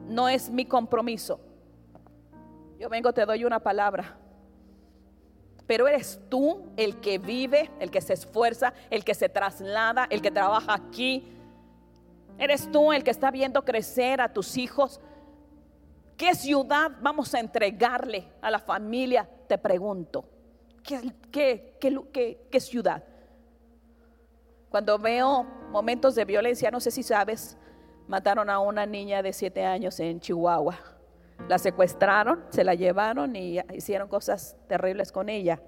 No 0.07 0.29
es 0.29 0.49
mi 0.49 0.65
compromiso. 0.65 1.39
Yo 2.79 2.89
vengo, 2.89 3.13
te 3.13 3.25
doy 3.25 3.45
una 3.45 3.59
palabra. 3.59 4.17
Pero 5.67 5.87
eres 5.87 6.19
tú 6.29 6.69
el 6.77 6.99
que 6.99 7.17
vive, 7.17 7.71
el 7.79 7.89
que 7.89 8.01
se 8.01 8.13
esfuerza, 8.13 8.73
el 8.91 9.03
que 9.03 9.15
se 9.15 9.29
traslada, 9.29 10.05
el 10.09 10.21
que 10.21 10.29
trabaja 10.29 10.75
aquí. 10.75 11.25
Eres 12.37 12.71
tú 12.71 12.91
el 12.91 13.03
que 13.03 13.11
está 13.11 13.31
viendo 13.31 13.63
crecer 13.63 14.21
a 14.21 14.31
tus 14.31 14.57
hijos. 14.57 14.99
¿Qué 16.17 16.35
ciudad 16.35 16.91
vamos 17.01 17.33
a 17.33 17.39
entregarle 17.39 18.31
a 18.41 18.51
la 18.51 18.59
familia? 18.59 19.27
Te 19.47 19.57
pregunto. 19.57 20.34
¿Qué, 20.85 22.59
ciudad? 22.59 23.03
Cuando 24.69 24.99
veo 24.99 25.43
momentos 25.71 26.15
de 26.15 26.25
violencia, 26.25 26.69
no 26.69 26.79
sé 26.79 26.91
si 26.91 27.01
sabes, 27.01 27.57
mataron 28.07 28.49
a 28.49 28.59
una 28.59 28.85
niña 28.85 29.23
de 29.23 29.33
siete 29.33 29.65
años 29.65 29.99
en 29.99 30.19
Chihuahua. 30.19 30.77
La 31.49 31.57
secuestraron, 31.57 32.43
se 32.49 32.63
la 32.63 32.75
llevaron 32.75 33.35
y 33.35 33.59
hicieron 33.73 34.07
cosas 34.07 34.55
terribles 34.67 35.11
con 35.11 35.29
ella. 35.29 35.59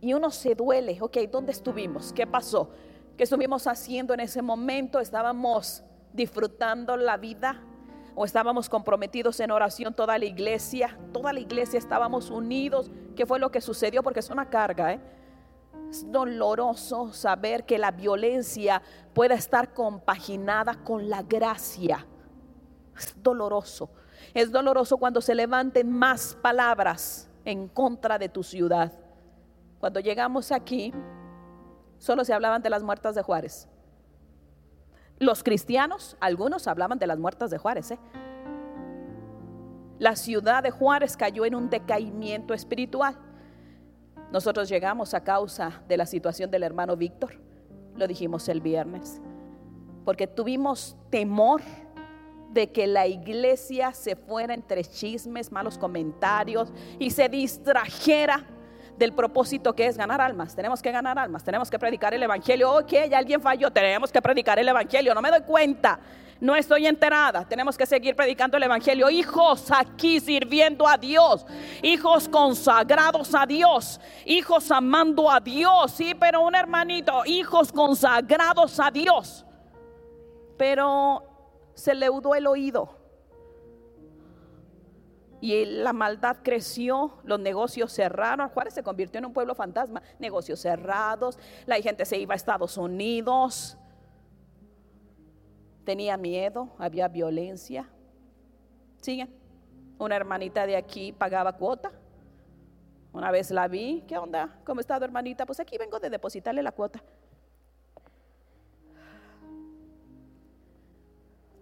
Y 0.00 0.12
uno 0.12 0.30
se 0.30 0.54
duele, 0.54 0.98
ok, 1.00 1.16
¿dónde 1.30 1.52
estuvimos? 1.52 2.12
¿Qué 2.12 2.26
pasó? 2.26 2.70
¿Qué 3.16 3.24
estuvimos 3.24 3.66
haciendo 3.66 4.14
en 4.14 4.20
ese 4.20 4.42
momento? 4.42 5.00
¿Estábamos 5.00 5.82
disfrutando 6.12 6.96
la 6.96 7.16
vida? 7.16 7.62
¿O 8.20 8.24
estábamos 8.24 8.68
comprometidos 8.68 9.38
en 9.38 9.52
oración 9.52 9.94
toda 9.94 10.18
la 10.18 10.24
iglesia? 10.24 10.98
Toda 11.12 11.32
la 11.32 11.38
iglesia 11.38 11.78
estábamos 11.78 12.30
unidos. 12.30 12.90
¿Qué 13.14 13.24
fue 13.24 13.38
lo 13.38 13.52
que 13.52 13.60
sucedió? 13.60 14.02
Porque 14.02 14.18
es 14.18 14.28
una 14.28 14.50
carga, 14.50 14.94
¿eh? 14.94 15.00
Es 15.88 16.10
doloroso 16.10 17.12
saber 17.12 17.64
que 17.64 17.78
la 17.78 17.92
violencia 17.92 18.82
pueda 19.14 19.36
estar 19.36 19.72
compaginada 19.72 20.74
con 20.82 21.08
la 21.08 21.22
gracia. 21.22 22.04
Es 22.96 23.14
doloroso. 23.22 23.88
Es 24.34 24.50
doloroso 24.50 24.96
cuando 24.96 25.20
se 25.20 25.36
levanten 25.36 25.88
más 25.88 26.36
palabras 26.42 27.30
en 27.44 27.68
contra 27.68 28.18
de 28.18 28.28
tu 28.28 28.42
ciudad. 28.42 28.92
Cuando 29.78 30.00
llegamos 30.00 30.50
aquí, 30.50 30.92
solo 31.98 32.24
se 32.24 32.34
hablaban 32.34 32.62
de 32.62 32.70
las 32.70 32.82
muertas 32.82 33.14
de 33.14 33.22
Juárez. 33.22 33.68
Los 35.18 35.42
cristianos, 35.42 36.16
algunos 36.20 36.68
hablaban 36.68 36.98
de 36.98 37.06
las 37.06 37.18
muertas 37.18 37.50
de 37.50 37.58
Juárez. 37.58 37.90
¿eh? 37.90 37.98
La 39.98 40.14
ciudad 40.14 40.62
de 40.62 40.70
Juárez 40.70 41.16
cayó 41.16 41.44
en 41.44 41.54
un 41.54 41.68
decaimiento 41.68 42.54
espiritual. 42.54 43.16
Nosotros 44.30 44.68
llegamos 44.68 45.14
a 45.14 45.24
causa 45.24 45.82
de 45.88 45.96
la 45.96 46.06
situación 46.06 46.50
del 46.50 46.62
hermano 46.62 46.96
Víctor, 46.96 47.40
lo 47.96 48.06
dijimos 48.06 48.48
el 48.48 48.60
viernes, 48.60 49.20
porque 50.04 50.26
tuvimos 50.26 50.96
temor 51.10 51.62
de 52.50 52.70
que 52.70 52.86
la 52.86 53.06
iglesia 53.06 53.92
se 53.92 54.16
fuera 54.16 54.54
entre 54.54 54.84
chismes, 54.84 55.50
malos 55.50 55.78
comentarios 55.78 56.72
y 56.98 57.10
se 57.10 57.28
distrajera 57.28 58.46
del 58.98 59.12
propósito 59.12 59.74
que 59.74 59.86
es 59.86 59.96
ganar 59.96 60.20
almas. 60.20 60.54
Tenemos 60.54 60.82
que 60.82 60.90
ganar 60.90 61.18
almas, 61.18 61.44
tenemos 61.44 61.70
que 61.70 61.78
predicar 61.78 62.12
el 62.12 62.22
Evangelio. 62.22 62.72
Ok, 62.72 62.92
ya 63.08 63.18
alguien 63.18 63.40
falló, 63.40 63.70
tenemos 63.70 64.10
que 64.10 64.20
predicar 64.20 64.58
el 64.58 64.68
Evangelio. 64.68 65.14
No 65.14 65.22
me 65.22 65.30
doy 65.30 65.42
cuenta, 65.42 66.00
no 66.40 66.56
estoy 66.56 66.86
enterada. 66.86 67.44
Tenemos 67.44 67.78
que 67.78 67.86
seguir 67.86 68.16
predicando 68.16 68.56
el 68.56 68.62
Evangelio. 68.64 69.08
Hijos 69.08 69.70
aquí 69.70 70.18
sirviendo 70.18 70.86
a 70.86 70.96
Dios, 70.96 71.46
hijos 71.82 72.28
consagrados 72.28 73.34
a 73.34 73.46
Dios, 73.46 74.00
hijos 74.24 74.70
amando 74.70 75.30
a 75.30 75.38
Dios. 75.38 75.92
Sí, 75.92 76.14
pero 76.18 76.42
un 76.42 76.54
hermanito, 76.54 77.24
hijos 77.24 77.70
consagrados 77.72 78.80
a 78.80 78.90
Dios. 78.90 79.44
Pero 80.56 81.22
se 81.74 81.94
leudó 81.94 82.34
el 82.34 82.48
oído. 82.48 82.97
Y 85.40 85.64
la 85.64 85.92
maldad 85.92 86.38
creció, 86.42 87.18
los 87.22 87.38
negocios 87.38 87.92
cerraron. 87.92 88.48
Juárez 88.48 88.74
se 88.74 88.82
convirtió 88.82 89.18
en 89.18 89.26
un 89.26 89.32
pueblo 89.32 89.54
fantasma. 89.54 90.02
Negocios 90.18 90.60
cerrados, 90.60 91.38
la 91.66 91.76
gente 91.76 92.04
se 92.04 92.18
iba 92.18 92.34
a 92.34 92.36
Estados 92.36 92.76
Unidos. 92.76 93.76
Tenía 95.84 96.16
miedo, 96.16 96.74
había 96.78 97.08
violencia. 97.08 97.88
Siguen. 99.00 99.32
Una 99.98 100.16
hermanita 100.16 100.66
de 100.66 100.76
aquí 100.76 101.12
pagaba 101.12 101.56
cuota. 101.56 101.92
Una 103.12 103.30
vez 103.30 103.50
la 103.50 103.68
vi, 103.68 104.04
¿qué 104.06 104.18
onda? 104.18 104.60
¿Cómo 104.64 104.80
está 104.80 104.98
tu 104.98 105.04
hermanita? 105.04 105.46
Pues 105.46 105.60
aquí 105.60 105.78
vengo 105.78 105.98
de 105.98 106.10
depositarle 106.10 106.62
la 106.62 106.72
cuota. 106.72 107.02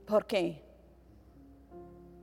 Porque 0.06 0.65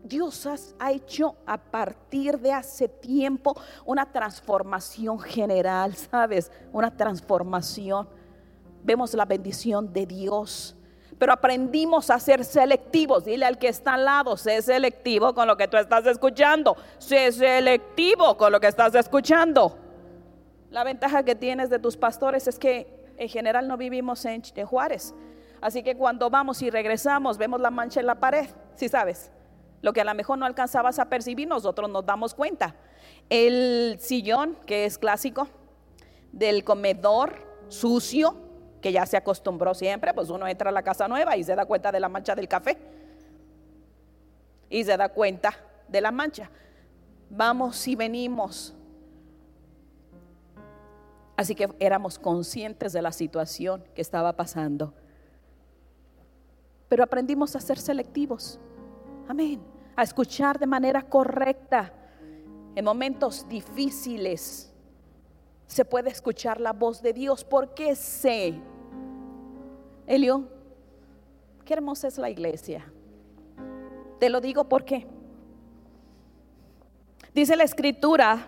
Dios 0.03 0.45
ha 0.79 0.91
hecho 0.91 1.37
a 1.45 1.57
partir 1.57 2.37
de 2.39 2.51
hace 2.51 2.89
tiempo 2.89 3.55
una 3.85 4.11
transformación 4.11 5.17
general, 5.19 5.95
¿sabes? 6.11 6.51
Una 6.71 6.95
transformación. 6.95 8.07
Vemos 8.83 9.13
la 9.13 9.25
bendición 9.25 9.93
de 9.93 10.05
Dios. 10.05 10.75
Pero 11.17 11.31
aprendimos 11.31 12.09
a 12.09 12.19
ser 12.19 12.43
selectivos. 12.43 13.23
Dile 13.23 13.45
al 13.45 13.57
que 13.57 13.69
está 13.69 13.93
al 13.93 14.03
lado, 14.03 14.35
sé 14.35 14.61
selectivo 14.61 15.33
con 15.33 15.47
lo 15.47 15.55
que 15.55 15.69
tú 15.69 15.77
estás 15.77 16.05
escuchando. 16.05 16.75
Sé 16.97 17.31
selectivo 17.31 18.35
con 18.35 18.51
lo 18.51 18.59
que 18.59 18.67
estás 18.67 18.93
escuchando. 18.95 19.77
La 20.69 20.83
ventaja 20.83 21.23
que 21.23 21.35
tienes 21.35 21.69
de 21.69 21.79
tus 21.79 21.95
pastores 21.95 22.47
es 22.47 22.59
que 22.59 23.13
en 23.17 23.29
general 23.29 23.67
no 23.67 23.77
vivimos 23.77 24.25
en 24.25 24.41
Juárez. 24.65 25.13
Así 25.61 25.81
que 25.81 25.95
cuando 25.95 26.29
vamos 26.29 26.61
y 26.61 26.69
regresamos, 26.69 27.37
vemos 27.37 27.61
la 27.61 27.69
mancha 27.69 28.01
en 28.01 28.07
la 28.07 28.15
pared, 28.15 28.49
si 28.75 28.89
sabes. 28.89 29.31
Lo 29.83 29.93
que 29.93 30.01
a 30.01 30.03
lo 30.03 30.15
mejor 30.15 30.39
no 30.39 30.47
alcanzabas 30.47 30.97
a 30.97 31.09
percibir, 31.09 31.47
nosotros 31.47 31.87
nos 31.91 32.03
damos 32.03 32.33
cuenta. 32.33 32.75
El 33.29 33.97
sillón, 33.99 34.57
que 34.65 34.85
es 34.85 34.97
clásico, 34.97 35.47
del 36.31 36.63
comedor 36.63 37.45
sucio, 37.67 38.35
que 38.81 38.91
ya 38.91 39.05
se 39.05 39.15
acostumbró 39.17 39.75
siempre, 39.75 40.11
pues 40.15 40.31
uno 40.31 40.47
entra 40.47 40.71
a 40.71 40.73
la 40.73 40.81
casa 40.81 41.07
nueva 41.07 41.37
y 41.37 41.43
se 41.43 41.53
da 41.55 41.67
cuenta 41.67 41.91
de 41.91 41.99
la 41.99 42.09
mancha 42.09 42.33
del 42.33 42.47
café. 42.47 42.79
Y 44.71 44.83
se 44.83 44.97
da 44.97 45.09
cuenta 45.09 45.53
de 45.87 46.01
la 46.01 46.11
mancha. 46.11 46.49
Vamos 47.29 47.87
y 47.87 47.95
venimos. 47.95 48.73
Así 51.37 51.53
que 51.53 51.69
éramos 51.77 52.17
conscientes 52.17 52.91
de 52.93 53.03
la 53.03 53.11
situación 53.11 53.83
que 53.93 54.01
estaba 54.01 54.33
pasando 54.33 54.95
pero 56.93 57.03
aprendimos 57.03 57.55
a 57.55 57.59
ser 57.59 57.79
selectivos. 57.79 58.59
Amén. 59.27 59.59
A 59.95 60.03
escuchar 60.03 60.59
de 60.59 60.65
manera 60.65 61.01
correcta. 61.01 61.93
En 62.75 62.85
momentos 62.85 63.47
difíciles 63.47 64.73
se 65.67 65.85
puede 65.85 66.09
escuchar 66.09 66.59
la 66.59 66.73
voz 66.73 67.01
de 67.01 67.13
Dios 67.13 67.43
porque 67.43 67.95
sé. 67.95 68.59
Elio, 70.05 70.47
qué 71.65 71.73
hermosa 71.73 72.07
es 72.07 72.17
la 72.17 72.29
iglesia. 72.29 72.85
Te 74.19 74.29
lo 74.29 74.41
digo 74.41 74.67
porque 74.69 75.07
dice 77.33 77.55
la 77.55 77.63
escritura 77.63 78.47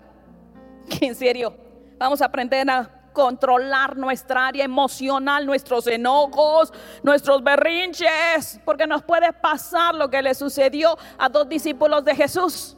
que 0.88 1.06
en 1.06 1.14
serio 1.14 1.54
vamos 1.98 2.20
a 2.22 2.26
aprender 2.26 2.68
a 2.70 2.95
controlar 3.16 3.96
nuestra 3.96 4.48
área 4.48 4.62
emocional, 4.62 5.46
nuestros 5.46 5.86
enojos, 5.86 6.70
nuestros 7.02 7.42
berrinches, 7.42 8.60
porque 8.62 8.86
nos 8.86 9.02
puede 9.02 9.32
pasar 9.32 9.94
lo 9.94 10.10
que 10.10 10.20
le 10.20 10.34
sucedió 10.34 10.98
a 11.16 11.30
dos 11.30 11.48
discípulos 11.48 12.04
de 12.04 12.14
Jesús. 12.14 12.76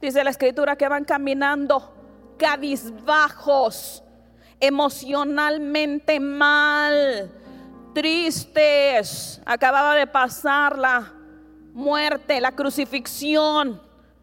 Dice 0.00 0.24
la 0.24 0.30
escritura 0.30 0.74
que 0.74 0.88
van 0.88 1.04
caminando 1.04 1.94
cabizbajos, 2.36 4.02
emocionalmente 4.58 6.18
mal, 6.18 7.30
tristes. 7.94 9.40
Acababa 9.46 9.94
de 9.94 10.08
pasar 10.08 10.76
la 10.76 11.12
muerte, 11.72 12.40
la 12.40 12.50
crucifixión. 12.50 13.80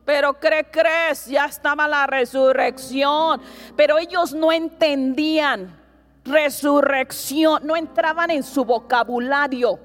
Pero 0.10 0.34
¿qué 0.40 0.66
crees? 0.72 1.28
Ya 1.28 1.46
estaba 1.46 1.88
la 1.88 2.08
resurrección. 2.08 3.40
Pero 3.76 4.00
ellos 4.00 4.34
no 4.34 4.52
entendían 4.52 5.80
resurrección, 6.26 7.68
no 7.68 7.76
entraban 7.76 8.32
en 8.32 8.42
su 8.42 8.66
vocabulario. 8.66 9.80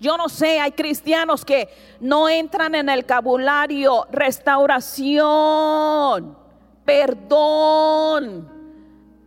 Yo 0.00 0.16
no 0.16 0.30
sé, 0.30 0.58
hay 0.58 0.72
cristianos 0.72 1.44
que 1.44 1.68
no 2.00 2.26
entran 2.26 2.74
en 2.74 2.88
el 2.88 3.02
vocabulario 3.02 4.06
restauración, 4.10 6.38
perdón. 6.86 8.50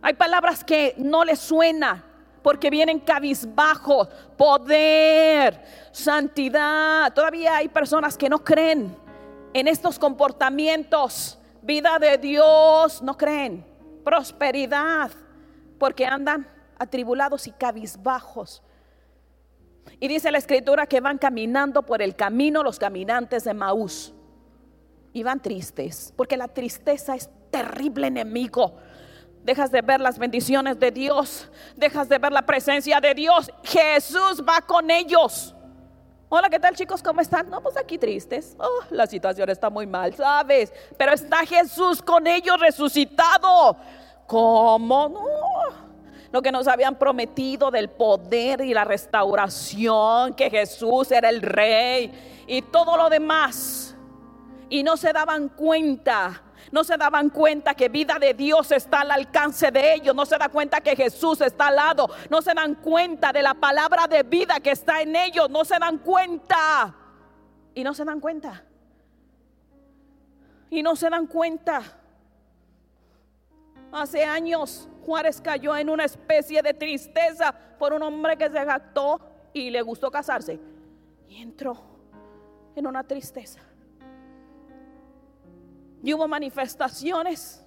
Hay 0.02 0.14
palabras 0.14 0.64
que 0.64 0.96
no 0.98 1.24
les 1.24 1.38
suena 1.38 2.04
porque 2.42 2.70
vienen 2.70 2.98
cabizbajos, 2.98 4.08
poder, 4.36 5.64
santidad. 5.92 7.12
Todavía 7.12 7.58
hay 7.58 7.68
personas 7.68 8.18
que 8.18 8.28
no 8.28 8.42
creen 8.42 9.06
en 9.54 9.68
estos 9.68 9.98
comportamientos, 9.98 11.38
vida 11.62 11.98
de 11.98 12.18
Dios, 12.18 13.02
no 13.02 13.16
creen, 13.16 13.64
prosperidad, 14.04 15.10
porque 15.78 16.06
andan 16.06 16.48
atribulados 16.78 17.46
y 17.46 17.52
cabizbajos. 17.52 18.62
Y 20.00 20.08
dice 20.08 20.30
la 20.30 20.38
escritura 20.38 20.86
que 20.86 21.00
van 21.00 21.18
caminando 21.18 21.82
por 21.82 22.02
el 22.02 22.14
camino 22.14 22.62
los 22.62 22.78
caminantes 22.78 23.44
de 23.44 23.54
Maús. 23.54 24.14
Y 25.12 25.22
van 25.22 25.40
tristes, 25.40 26.12
porque 26.16 26.36
la 26.36 26.48
tristeza 26.48 27.14
es 27.14 27.30
terrible 27.50 28.08
enemigo. 28.08 28.76
Dejas 29.42 29.70
de 29.70 29.80
ver 29.80 30.00
las 30.00 30.18
bendiciones 30.18 30.78
de 30.78 30.90
Dios, 30.90 31.48
dejas 31.74 32.08
de 32.08 32.18
ver 32.18 32.32
la 32.32 32.42
presencia 32.42 33.00
de 33.00 33.14
Dios. 33.14 33.50
Jesús 33.64 34.44
va 34.46 34.60
con 34.60 34.90
ellos. 34.90 35.54
Hola, 36.30 36.50
¿qué 36.50 36.60
tal 36.60 36.76
chicos? 36.76 37.02
¿Cómo 37.02 37.22
están? 37.22 37.48
No, 37.48 37.62
pues 37.62 37.78
aquí 37.78 37.96
tristes. 37.96 38.54
Oh, 38.58 38.80
la 38.90 39.06
situación 39.06 39.48
está 39.48 39.70
muy 39.70 39.86
mal, 39.86 40.14
¿sabes? 40.14 40.70
Pero 40.98 41.12
está 41.12 41.38
Jesús 41.46 42.02
con 42.02 42.26
ellos 42.26 42.60
resucitado. 42.60 43.78
¿Cómo? 44.26 45.08
No. 45.08 45.88
Lo 46.30 46.42
que 46.42 46.52
nos 46.52 46.68
habían 46.68 46.96
prometido 46.98 47.70
del 47.70 47.88
poder 47.88 48.60
y 48.60 48.74
la 48.74 48.84
restauración, 48.84 50.34
que 50.34 50.50
Jesús 50.50 51.10
era 51.12 51.30
el 51.30 51.40
rey 51.40 52.44
y 52.46 52.60
todo 52.60 52.98
lo 52.98 53.08
demás. 53.08 53.96
Y 54.68 54.82
no 54.82 54.98
se 54.98 55.14
daban 55.14 55.48
cuenta 55.48 56.42
no 56.72 56.84
se 56.84 56.96
daban 56.96 57.30
cuenta 57.30 57.74
que 57.74 57.88
vida 57.88 58.18
de 58.18 58.34
Dios 58.34 58.70
está 58.72 59.00
al 59.00 59.10
alcance 59.10 59.70
de 59.70 59.94
ellos, 59.94 60.14
no 60.14 60.26
se 60.26 60.36
da 60.36 60.48
cuenta 60.48 60.80
que 60.80 60.96
Jesús 60.96 61.40
está 61.40 61.68
al 61.68 61.76
lado, 61.76 62.08
no 62.30 62.42
se 62.42 62.54
dan 62.54 62.74
cuenta 62.76 63.32
de 63.32 63.42
la 63.42 63.54
palabra 63.54 64.06
de 64.06 64.22
vida 64.22 64.60
que 64.60 64.70
está 64.70 65.00
en 65.00 65.16
ellos, 65.16 65.48
no 65.50 65.64
se 65.64 65.78
dan 65.78 65.98
cuenta. 65.98 66.94
Y 67.74 67.84
no 67.84 67.94
se 67.94 68.04
dan 68.04 68.20
cuenta. 68.20 68.64
Y 70.70 70.82
no 70.82 70.96
se 70.96 71.08
dan 71.08 71.26
cuenta. 71.26 71.82
Hace 73.92 74.24
años 74.24 74.88
Juárez 75.06 75.40
cayó 75.40 75.74
en 75.76 75.88
una 75.88 76.04
especie 76.04 76.60
de 76.60 76.74
tristeza 76.74 77.54
por 77.78 77.94
un 77.94 78.02
hombre 78.02 78.36
que 78.36 78.50
se 78.50 78.64
jactó 78.64 79.20
y 79.52 79.70
le 79.70 79.80
gustó 79.80 80.10
casarse. 80.10 80.60
Y 81.28 81.40
entró 81.40 81.78
en 82.74 82.86
una 82.86 83.04
tristeza. 83.04 83.60
Y 86.08 86.14
hubo 86.14 86.26
manifestaciones 86.26 87.62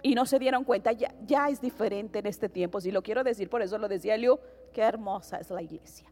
y 0.00 0.14
no 0.14 0.24
se 0.24 0.38
dieron 0.38 0.64
cuenta. 0.64 0.92
Ya, 0.92 1.50
es 1.50 1.60
diferente 1.60 2.20
en 2.20 2.26
este 2.26 2.48
tiempo. 2.48 2.80
Si 2.80 2.90
lo 2.90 3.02
quiero 3.02 3.22
decir, 3.22 3.50
por 3.50 3.60
eso 3.60 3.76
lo 3.76 3.86
decía 3.86 4.14
Elio, 4.14 4.40
qué 4.72 4.80
hermosa 4.80 5.36
es 5.36 5.50
la 5.50 5.60
iglesia. 5.60 6.10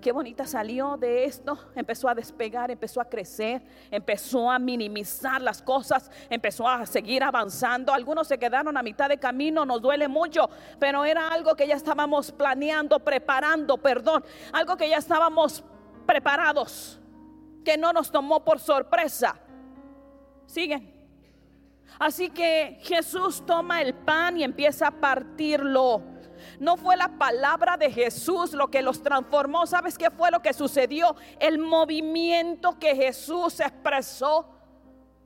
Qué 0.00 0.12
bonita 0.12 0.46
salió 0.46 0.96
de 0.96 1.24
esto, 1.24 1.58
empezó 1.74 2.08
a 2.08 2.14
despegar, 2.14 2.70
empezó 2.70 3.00
a 3.00 3.06
crecer, 3.06 3.60
empezó 3.90 4.48
a 4.48 4.60
minimizar 4.60 5.42
las 5.42 5.60
cosas, 5.62 6.12
empezó 6.30 6.68
a 6.68 6.86
seguir 6.86 7.24
avanzando. 7.24 7.92
Algunos 7.92 8.28
se 8.28 8.38
quedaron 8.38 8.76
a 8.76 8.82
mitad 8.84 9.08
de 9.08 9.18
camino, 9.18 9.66
nos 9.66 9.82
duele 9.82 10.06
mucho, 10.06 10.48
pero 10.78 11.04
era 11.04 11.32
algo 11.32 11.56
que 11.56 11.66
ya 11.66 11.74
estábamos 11.74 12.30
planeando, 12.30 13.00
preparando, 13.00 13.78
perdón, 13.78 14.24
algo 14.52 14.76
que 14.76 14.88
ya 14.88 14.98
estábamos 14.98 15.64
preparados, 16.06 17.00
que 17.64 17.76
no 17.76 17.92
nos 17.92 18.12
tomó 18.12 18.44
por 18.44 18.60
sorpresa. 18.60 19.40
Siguen. 20.46 20.99
Así 21.98 22.30
que 22.30 22.78
Jesús 22.82 23.44
toma 23.44 23.82
el 23.82 23.94
pan 23.94 24.36
y 24.36 24.44
empieza 24.44 24.88
a 24.88 24.90
partirlo. 24.90 26.02
No 26.58 26.76
fue 26.76 26.96
la 26.96 27.18
palabra 27.18 27.76
de 27.76 27.90
Jesús 27.90 28.52
lo 28.52 28.68
que 28.68 28.82
los 28.82 29.02
transformó. 29.02 29.66
¿Sabes 29.66 29.98
qué 29.98 30.10
fue 30.10 30.30
lo 30.30 30.40
que 30.40 30.52
sucedió? 30.52 31.14
El 31.38 31.58
movimiento 31.58 32.78
que 32.78 32.96
Jesús 32.96 33.60
expresó 33.60 34.48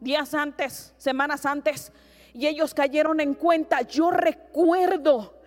días 0.01 0.35
antes, 0.35 0.95
semanas 0.97 1.47
antes. 1.47 1.93
Y 2.33 2.47
ellos 2.47 2.75
cayeron 2.75 3.21
en 3.21 3.35
cuenta. 3.35 3.83
Yo 3.83 4.11
recuerdo, 4.11 5.41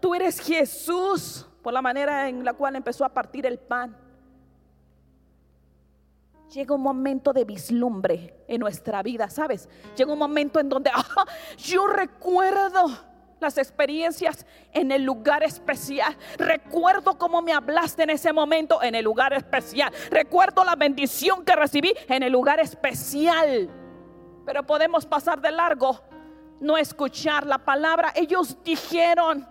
tú 0.00 0.14
eres 0.14 0.40
Jesús 0.40 1.46
por 1.62 1.74
la 1.74 1.82
manera 1.82 2.28
en 2.28 2.44
la 2.44 2.54
cual 2.54 2.76
empezó 2.76 3.04
a 3.04 3.10
partir 3.10 3.44
el 3.44 3.58
pan 3.58 4.05
llega 6.56 6.74
un 6.74 6.80
momento 6.80 7.34
de 7.34 7.44
vislumbre 7.44 8.34
en 8.48 8.60
nuestra 8.60 9.02
vida, 9.02 9.28
¿sabes? 9.28 9.68
Llega 9.94 10.12
un 10.12 10.18
momento 10.18 10.58
en 10.58 10.68
donde 10.70 10.90
ah, 10.94 11.26
yo 11.58 11.86
recuerdo 11.86 12.88
las 13.38 13.58
experiencias 13.58 14.46
en 14.72 14.90
el 14.90 15.04
lugar 15.04 15.42
especial. 15.42 16.16
Recuerdo 16.38 17.18
cómo 17.18 17.42
me 17.42 17.52
hablaste 17.52 18.04
en 18.04 18.10
ese 18.10 18.32
momento 18.32 18.82
en 18.82 18.94
el 18.94 19.04
lugar 19.04 19.34
especial. 19.34 19.92
Recuerdo 20.10 20.64
la 20.64 20.76
bendición 20.76 21.44
que 21.44 21.54
recibí 21.54 21.92
en 22.08 22.22
el 22.22 22.32
lugar 22.32 22.58
especial. 22.58 23.68
Pero 24.46 24.66
podemos 24.66 25.04
pasar 25.04 25.42
de 25.42 25.50
largo, 25.50 26.00
no 26.60 26.78
escuchar 26.78 27.46
la 27.46 27.58
palabra. 27.58 28.12
Ellos 28.16 28.56
dijeron, 28.64 29.46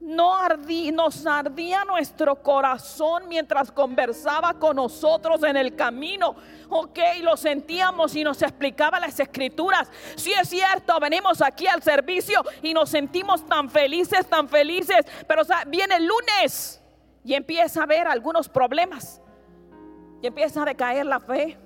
no 0.00 0.34
ardí, 0.34 0.92
nos 0.92 1.26
ardía 1.26 1.84
nuestro 1.84 2.36
corazón 2.42 3.24
mientras 3.28 3.72
conversaba 3.72 4.54
con 4.54 4.76
nosotros 4.76 5.42
en 5.42 5.56
el 5.56 5.74
camino. 5.74 6.36
Ok, 6.68 6.98
lo 7.22 7.36
sentíamos 7.36 8.14
y 8.14 8.22
nos 8.22 8.42
explicaba 8.42 9.00
las 9.00 9.18
escrituras. 9.18 9.90
Si 10.14 10.32
es 10.32 10.48
cierto, 10.48 11.00
venimos 11.00 11.40
aquí 11.40 11.66
al 11.66 11.82
servicio 11.82 12.42
y 12.62 12.74
nos 12.74 12.90
sentimos 12.90 13.46
tan 13.46 13.70
felices, 13.70 14.26
tan 14.26 14.48
felices. 14.48 15.06
Pero 15.26 15.42
viene 15.66 15.96
el 15.96 16.06
lunes 16.06 16.82
y 17.24 17.34
empieza 17.34 17.80
a 17.80 17.84
haber 17.84 18.06
algunos 18.06 18.48
problemas. 18.48 19.20
Y 20.22 20.26
empieza 20.26 20.62
a 20.62 20.66
decaer 20.66 21.06
la 21.06 21.20
fe. 21.20 21.58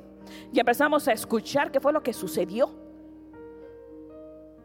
Y 0.53 0.61
empezamos 0.61 1.07
a 1.09 1.13
escuchar 1.13 1.73
qué 1.73 1.81
fue 1.81 1.93
lo 1.93 2.03
que 2.03 2.13
sucedió. 2.13 2.71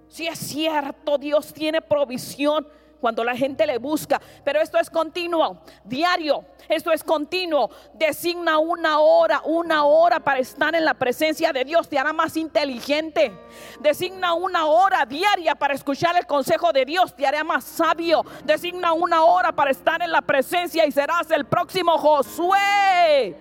Si 0.08 0.28
es 0.28 0.38
cierto, 0.38 1.18
Dios 1.18 1.52
tiene 1.52 1.82
provisión 1.82 2.68
cuando 3.00 3.24
la 3.24 3.36
gente 3.36 3.66
le 3.66 3.78
busca. 3.78 4.22
Pero 4.44 4.62
esto 4.62 4.78
es 4.78 4.90
continuo, 4.90 5.62
diario. 5.84 6.44
Esto 6.68 6.92
es 6.92 7.04
continuo. 7.04 7.70
Designa 7.94 8.58
una 8.58 9.00
hora, 9.00 9.42
una 9.46 9.86
hora 9.86 10.20
para 10.20 10.40
estar 10.40 10.74
en 10.76 10.86
la 10.86 10.94
presencia 10.94 11.54
de 11.54 11.64
Dios. 11.64 11.88
Te 11.88 12.00
hará 12.00 12.14
más 12.14 12.36
inteligente. 12.38 13.32
Designa 13.80 14.34
una 14.34 14.66
hora 14.66 15.06
diaria 15.06 15.56
para 15.56 15.74
escuchar 15.74 16.18
el 16.18 16.26
consejo 16.26 16.72
de 16.74 16.86
Dios. 16.86 17.16
Te 17.16 17.28
hará 17.28 17.44
más 17.44 17.64
sabio. 17.64 18.24
Designa 18.44 18.94
una 18.94 19.24
hora 19.24 19.52
para 19.52 19.72
estar 19.72 20.02
en 20.02 20.12
la 20.12 20.22
presencia 20.22 20.86
y 20.86 20.92
serás 20.92 21.30
el 21.32 21.46
próximo 21.46 21.98
Josué. 21.98 23.36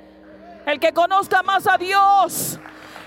El 0.66 0.80
que 0.80 0.92
conozca 0.92 1.42
más 1.42 1.66
a 1.66 1.76
Dios. 1.76 2.58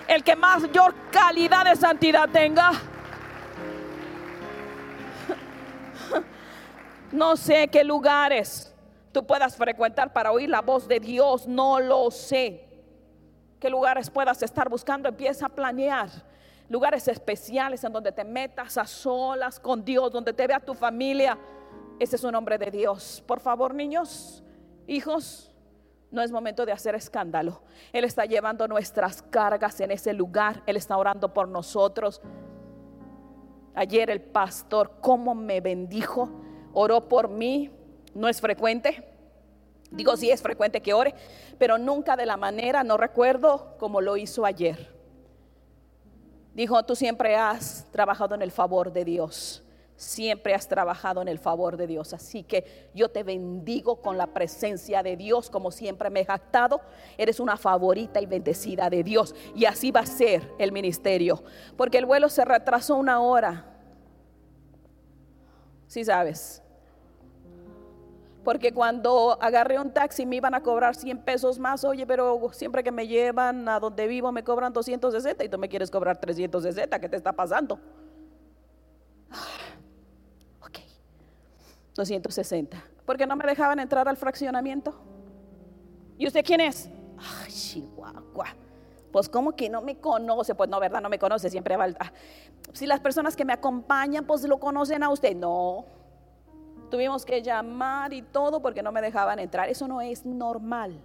El 0.07 0.23
que 0.23 0.35
mayor 0.35 0.95
calidad 1.11 1.65
de 1.65 1.75
santidad 1.75 2.29
tenga. 2.29 2.71
No 7.11 7.37
sé 7.37 7.67
qué 7.69 7.83
lugares 7.83 8.73
tú 9.11 9.25
puedas 9.25 9.55
frecuentar 9.55 10.13
para 10.13 10.31
oír 10.31 10.49
la 10.49 10.61
voz 10.61 10.87
de 10.87 10.99
Dios, 10.99 11.47
no 11.47 11.79
lo 11.79 12.11
sé. 12.11 12.63
¿Qué 13.59 13.69
lugares 13.69 14.09
puedas 14.09 14.43
estar 14.43 14.69
buscando? 14.69 15.09
Empieza 15.09 15.47
a 15.47 15.49
planear 15.49 16.09
lugares 16.69 17.07
especiales 17.07 17.83
en 17.83 17.93
donde 17.93 18.11
te 18.11 18.23
metas 18.23 18.77
a 18.77 18.85
solas 18.85 19.59
con 19.59 19.83
Dios, 19.83 20.11
donde 20.11 20.33
te 20.33 20.45
vea 20.45 20.59
tu 20.59 20.75
familia. 20.75 21.37
Ese 21.99 22.17
es 22.17 22.23
un 22.23 22.31
nombre 22.31 22.57
de 22.57 22.69
Dios. 22.69 23.23
Por 23.25 23.39
favor, 23.39 23.73
niños, 23.73 24.43
hijos, 24.85 25.51
no 26.11 26.21
es 26.21 26.31
momento 26.31 26.65
de 26.65 26.71
hacer 26.71 26.93
escándalo. 26.93 27.61
Él 27.91 28.03
está 28.03 28.25
llevando 28.25 28.67
nuestras 28.67 29.23
cargas 29.23 29.79
en 29.81 29.91
ese 29.91 30.13
lugar. 30.13 30.61
Él 30.67 30.77
está 30.77 30.95
orando 30.97 31.33
por 31.33 31.47
nosotros. 31.47 32.21
Ayer 33.73 34.09
el 34.09 34.21
pastor, 34.21 34.99
cómo 35.01 35.33
me 35.33 35.61
bendijo, 35.61 36.29
oró 36.80 37.07
por 37.09 37.28
mí. 37.28 37.71
No 38.13 38.28
es 38.28 38.39
frecuente. 38.39 39.03
Digo, 39.89 40.15
sí 40.17 40.30
es 40.30 40.41
frecuente 40.41 40.82
que 40.82 40.93
ore, 40.93 41.15
pero 41.57 41.78
nunca 41.78 42.15
de 42.15 42.25
la 42.25 42.38
manera, 42.38 42.84
no 42.84 42.97
recuerdo 42.97 43.75
como 43.80 44.01
lo 44.01 44.17
hizo 44.17 44.45
ayer. 44.45 44.93
Dijo, 46.53 46.84
tú 46.84 46.95
siempre 46.95 47.36
has 47.36 47.86
trabajado 47.91 48.36
en 48.36 48.41
el 48.41 48.51
favor 48.51 48.91
de 48.91 49.05
Dios 49.05 49.63
siempre 49.97 50.53
has 50.53 50.67
trabajado 50.67 51.21
en 51.23 51.28
el 51.28 51.39
favor 51.39 51.75
de 51.75 51.88
Dios. 51.88 52.13
Así 52.13 52.43
que 52.43 52.89
yo 52.93 53.09
te 53.09 53.23
bendigo 53.23 53.99
con 53.99 54.17
la 54.17 54.28
presencia 54.28 55.03
de 55.03 55.17
Dios, 55.17 55.49
como 55.49 55.71
siempre 55.71 56.09
me 56.09 56.21
he 56.21 56.25
jactado. 56.25 56.80
Eres 57.17 57.39
una 57.39 57.57
favorita 57.57 58.21
y 58.21 58.28
bendecida 58.28 58.89
de 58.89 59.03
Dios. 59.03 59.36
Y 59.55 59.65
así 59.65 59.91
va 59.91 60.01
a 60.01 60.05
ser 60.05 60.53
el 60.59 60.71
ministerio. 60.71 61.43
Porque 61.75 61.97
el 61.97 62.05
vuelo 62.05 62.30
se 62.30 62.45
retrasó 62.45 62.95
una 62.95 63.19
hora. 63.19 63.65
Si 65.88 66.05
sabes. 66.05 66.61
Porque 68.47 68.71
cuando 68.71 69.37
agarré 69.41 69.77
un 69.77 69.91
taxi 69.91 70.25
me 70.25 70.37
iban 70.37 70.53
a 70.55 70.63
cobrar 70.63 70.95
100 70.95 71.17
pesos 71.17 71.59
más. 71.59 71.83
Oye, 71.83 72.07
pero 72.07 72.49
siempre 72.53 72.81
que 72.81 72.93
me 72.93 73.05
llevan 73.05 73.67
a 73.67 73.77
donde 73.77 74.07
vivo 74.07 74.31
me 74.31 74.41
cobran 74.41 74.71
260 74.71 75.43
y 75.43 75.49
tú 75.49 75.57
me 75.57 75.67
quieres 75.67 75.91
cobrar 75.91 76.17
360. 76.17 76.97
¿Qué 76.97 77.09
te 77.09 77.17
está 77.17 77.33
pasando? 77.33 77.77
260. 81.93 82.81
Porque 83.05 83.27
no 83.27 83.35
me 83.35 83.45
dejaban 83.45 83.81
entrar 83.81 84.07
al 84.07 84.15
fraccionamiento. 84.15 84.95
¿Y 86.17 86.25
usted 86.25 86.45
quién 86.45 86.61
es? 86.61 86.89
Ay, 87.17 87.51
Chihuahua. 87.51 88.55
Pues 89.11 89.27
como 89.27 89.57
que 89.57 89.69
no 89.69 89.81
me 89.81 89.99
conoce, 89.99 90.55
pues 90.55 90.69
no, 90.69 90.79
verdad, 90.79 91.01
no 91.01 91.09
me 91.09 91.19
conoce, 91.19 91.49
siempre 91.49 91.75
va. 91.75 91.87
Ah, 91.99 92.13
si 92.71 92.85
las 92.85 93.01
personas 93.01 93.35
que 93.35 93.43
me 93.43 93.51
acompañan, 93.51 94.25
pues 94.25 94.43
lo 94.43 94.57
conocen 94.57 95.03
a 95.03 95.09
usted, 95.09 95.35
no. 95.35 95.96
Tuvimos 96.89 97.25
que 97.25 97.41
llamar 97.41 98.13
y 98.13 98.21
todo 98.21 98.61
porque 98.61 98.81
no 98.81 98.91
me 98.91 99.01
dejaban 99.01 99.39
entrar. 99.39 99.69
Eso 99.69 99.88
no 99.88 100.01
es 100.01 100.25
normal. 100.25 100.99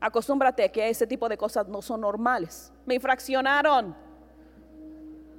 Acostúmbrate 0.00 0.70
que 0.70 0.88
ese 0.88 1.06
tipo 1.06 1.28
de 1.28 1.36
cosas 1.36 1.66
no 1.68 1.82
son 1.82 2.00
normales. 2.02 2.72
Me 2.86 2.94
infraccionaron. 2.94 3.94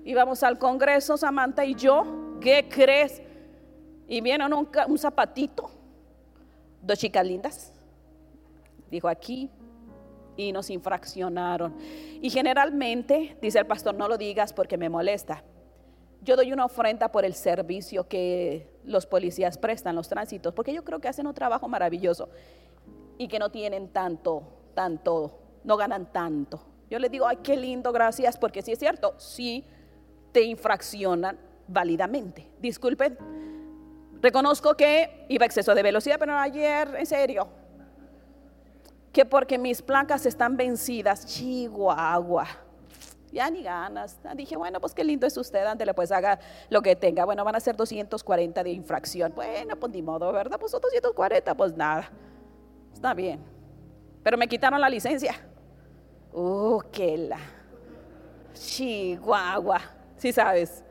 Íbamos 0.03 0.43
al 0.43 0.57
Congreso, 0.57 1.17
Samantha 1.17 1.65
y 1.65 1.75
yo. 1.75 2.37
¿Qué 2.41 2.67
crees? 2.69 3.21
Y 4.07 4.21
vieron 4.21 4.53
un, 4.53 4.67
un 4.87 4.97
zapatito, 4.97 5.69
dos 6.81 6.97
chicas 6.97 7.25
lindas, 7.25 7.73
dijo 8.89 9.07
aquí, 9.07 9.51
y 10.35 10.51
nos 10.51 10.69
infraccionaron. 10.69 11.75
Y 12.21 12.29
generalmente, 12.29 13.37
dice 13.41 13.59
el 13.59 13.67
pastor, 13.67 13.93
no 13.93 14.07
lo 14.07 14.17
digas 14.17 14.51
porque 14.51 14.77
me 14.77 14.89
molesta. 14.89 15.43
Yo 16.21 16.35
doy 16.35 16.51
una 16.51 16.65
ofrenda 16.65 17.11
por 17.11 17.23
el 17.23 17.33
servicio 17.33 18.07
que 18.07 18.78
los 18.89 19.05
policías 19.05 19.57
prestan, 19.57 19.95
los 19.95 20.09
tránsitos, 20.09 20.53
porque 20.53 20.73
yo 20.73 20.83
creo 20.83 20.99
que 20.99 21.07
hacen 21.07 21.27
un 21.27 21.33
trabajo 21.33 21.67
maravilloso 21.67 22.29
y 23.17 23.27
que 23.27 23.39
no 23.39 23.49
tienen 23.49 23.89
tanto, 23.89 24.43
tanto, 24.73 25.39
no 25.63 25.77
ganan 25.77 26.11
tanto. 26.11 26.61
Yo 26.89 26.99
les 26.99 27.11
digo, 27.11 27.27
ay, 27.27 27.37
qué 27.43 27.55
lindo, 27.55 27.91
gracias, 27.91 28.37
porque 28.37 28.61
si 28.61 28.71
es 28.71 28.79
cierto, 28.79 29.13
sí 29.17 29.63
te 30.31 30.41
infraccionan 30.41 31.37
válidamente. 31.67 32.47
Disculpen, 32.59 33.17
Reconozco 34.21 34.75
que 34.75 35.25
iba 35.29 35.45
exceso 35.45 35.73
de 35.73 35.81
velocidad, 35.81 36.17
pero 36.19 36.35
ayer, 36.35 36.93
en 36.97 37.05
serio, 37.05 37.47
que 39.13 39.23
porque 39.23 39.57
mis 39.57 39.81
placas 39.81 40.25
están 40.25 40.57
vencidas, 40.57 41.25
Chihuahua. 41.25 42.45
Ya 43.31 43.49
ni 43.49 43.63
ganas. 43.63 44.19
Dije, 44.35 44.55
bueno, 44.57 44.79
pues 44.79 44.93
qué 44.93 45.03
lindo 45.03 45.27
es 45.27 45.37
usted, 45.37 45.65
ándele, 45.65 45.93
pues 45.93 46.11
haga 46.11 46.39
lo 46.69 46.81
que 46.81 46.95
tenga. 46.95 47.25
Bueno, 47.25 47.43
van 47.43 47.55
a 47.55 47.59
ser 47.59 47.75
240 47.75 48.63
de 48.63 48.71
infracción. 48.71 49.33
Bueno, 49.35 49.75
pues 49.75 49.91
ni 49.91 50.01
modo, 50.01 50.31
¿verdad? 50.31 50.59
Pues 50.59 50.71
240, 50.71 51.55
pues 51.55 51.75
nada. 51.75 52.09
Está 52.93 53.13
bien. 53.13 53.39
Pero 54.23 54.37
me 54.37 54.47
quitaron 54.47 54.81
la 54.81 54.89
licencia. 54.89 55.35
Uh, 56.33 56.81
qué 56.91 57.17
la. 57.17 57.39
Chihuahua. 58.53 59.79
Sí 60.17 60.33
sabes. 60.33 60.83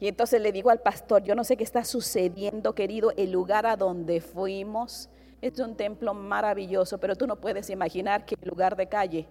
Y 0.00 0.06
entonces 0.06 0.40
le 0.40 0.52
digo 0.52 0.70
al 0.70 0.80
pastor, 0.80 1.24
yo 1.24 1.34
no 1.34 1.42
sé 1.42 1.56
qué 1.56 1.64
está 1.64 1.84
sucediendo, 1.84 2.74
querido, 2.74 3.12
el 3.16 3.32
lugar 3.32 3.66
a 3.66 3.76
donde 3.76 4.20
fuimos 4.20 5.08
es 5.40 5.58
un 5.58 5.76
templo 5.76 6.14
maravilloso, 6.14 6.98
pero 6.98 7.16
tú 7.16 7.26
no 7.26 7.36
puedes 7.36 7.68
imaginar 7.70 8.24
el 8.28 8.48
lugar 8.48 8.76
de 8.76 8.88
calle 8.88 9.28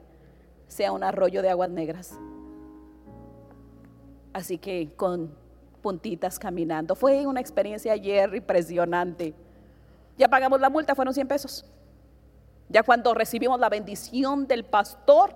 sea 0.68 0.92
un 0.92 1.04
arroyo 1.04 1.42
de 1.42 1.50
aguas 1.50 1.70
negras. 1.70 2.18
Así 4.34 4.58
que 4.58 4.94
con 4.96 5.36
puntitas 5.82 6.38
caminando. 6.38 6.96
Fue 6.96 7.26
una 7.26 7.40
experiencia 7.40 7.94
ayer 7.94 8.36
impresionante. 8.36 9.34
Ya 10.18 10.28
pagamos 10.28 10.60
la 10.60 10.70
multa, 10.70 10.96
fueron 10.96 11.14
100 11.14 11.28
pesos. 11.28 11.66
Ya 12.70 12.84
cuando 12.84 13.14
recibimos 13.14 13.60
la 13.60 13.70
bendición 13.70 14.48
del 14.48 14.66
pastor, 14.66 15.34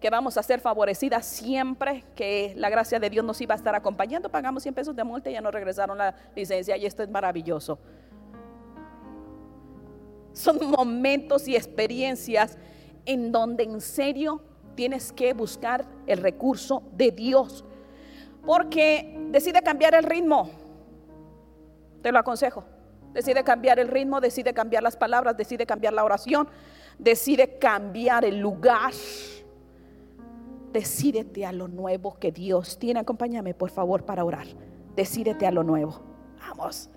que 0.00 0.10
vamos 0.10 0.36
a 0.38 0.42
ser 0.42 0.60
favorecidas 0.60 1.26
siempre, 1.26 2.04
que 2.14 2.54
la 2.56 2.70
gracia 2.70 3.00
de 3.00 3.10
Dios 3.10 3.24
nos 3.24 3.40
iba 3.40 3.54
a 3.54 3.56
estar 3.56 3.74
acompañando. 3.74 4.28
Pagamos 4.28 4.62
100 4.62 4.74
pesos 4.74 4.94
de 4.94 5.02
multa 5.02 5.30
y 5.30 5.32
ya 5.32 5.40
nos 5.40 5.52
regresaron 5.52 5.98
la 5.98 6.14
licencia 6.36 6.76
y 6.76 6.86
esto 6.86 7.02
es 7.02 7.10
maravilloso. 7.10 7.78
Son 10.32 10.70
momentos 10.70 11.48
y 11.48 11.56
experiencias 11.56 12.56
en 13.04 13.32
donde 13.32 13.64
en 13.64 13.80
serio 13.80 14.42
tienes 14.78 15.12
que 15.12 15.32
buscar 15.32 15.84
el 16.06 16.18
recurso 16.18 16.84
de 16.92 17.10
Dios. 17.10 17.64
Porque 18.46 19.26
decide 19.32 19.60
cambiar 19.60 19.96
el 19.96 20.04
ritmo. 20.04 20.48
Te 22.00 22.12
lo 22.12 22.20
aconsejo. 22.20 22.62
Decide 23.12 23.42
cambiar 23.42 23.80
el 23.80 23.88
ritmo, 23.88 24.20
decide 24.20 24.54
cambiar 24.54 24.84
las 24.84 24.96
palabras, 24.96 25.36
decide 25.36 25.66
cambiar 25.66 25.94
la 25.94 26.04
oración, 26.04 26.48
decide 26.96 27.58
cambiar 27.58 28.24
el 28.24 28.38
lugar 28.38 28.92
Decídete 30.72 31.46
a 31.46 31.52
lo 31.52 31.66
nuevo 31.66 32.18
que 32.20 32.30
Dios 32.30 32.78
tiene. 32.78 33.00
Acompáñame, 33.00 33.54
por 33.54 33.70
favor, 33.70 34.04
para 34.04 34.24
orar. 34.24 34.46
Decídete 34.94 35.44
a 35.44 35.50
lo 35.50 35.64
nuevo. 35.64 36.00
Vamos. 36.38 36.90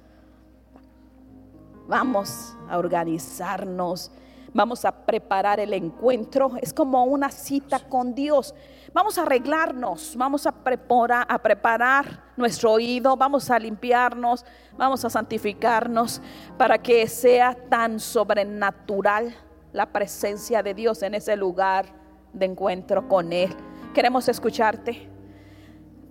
Vamos 1.87 2.55
a 2.69 2.77
organizarnos. 2.77 4.11
Vamos 4.53 4.83
a 4.83 4.91
preparar 4.91 5.59
el 5.59 5.73
encuentro. 5.73 6.51
Es 6.61 6.73
como 6.73 7.05
una 7.05 7.29
cita 7.29 7.79
con 7.79 8.13
Dios. 8.13 8.53
Vamos 8.93 9.17
a 9.17 9.21
arreglarnos. 9.21 10.15
Vamos 10.17 10.45
a 10.45 10.51
preparar, 10.51 11.25
a 11.29 11.39
preparar 11.39 12.23
nuestro 12.35 12.73
oído. 12.73 13.15
Vamos 13.15 13.49
a 13.49 13.57
limpiarnos. 13.57 14.45
Vamos 14.77 15.05
a 15.05 15.09
santificarnos 15.09 16.21
para 16.57 16.77
que 16.77 17.07
sea 17.07 17.55
tan 17.69 17.99
sobrenatural 17.99 19.33
la 19.71 19.85
presencia 19.85 20.61
de 20.61 20.73
Dios 20.73 21.01
en 21.01 21.15
ese 21.15 21.35
lugar 21.37 21.85
de 22.33 22.45
encuentro 22.45 23.07
con 23.07 23.31
Él. 23.31 23.55
Queremos 23.93 24.27
escucharte. 24.27 25.09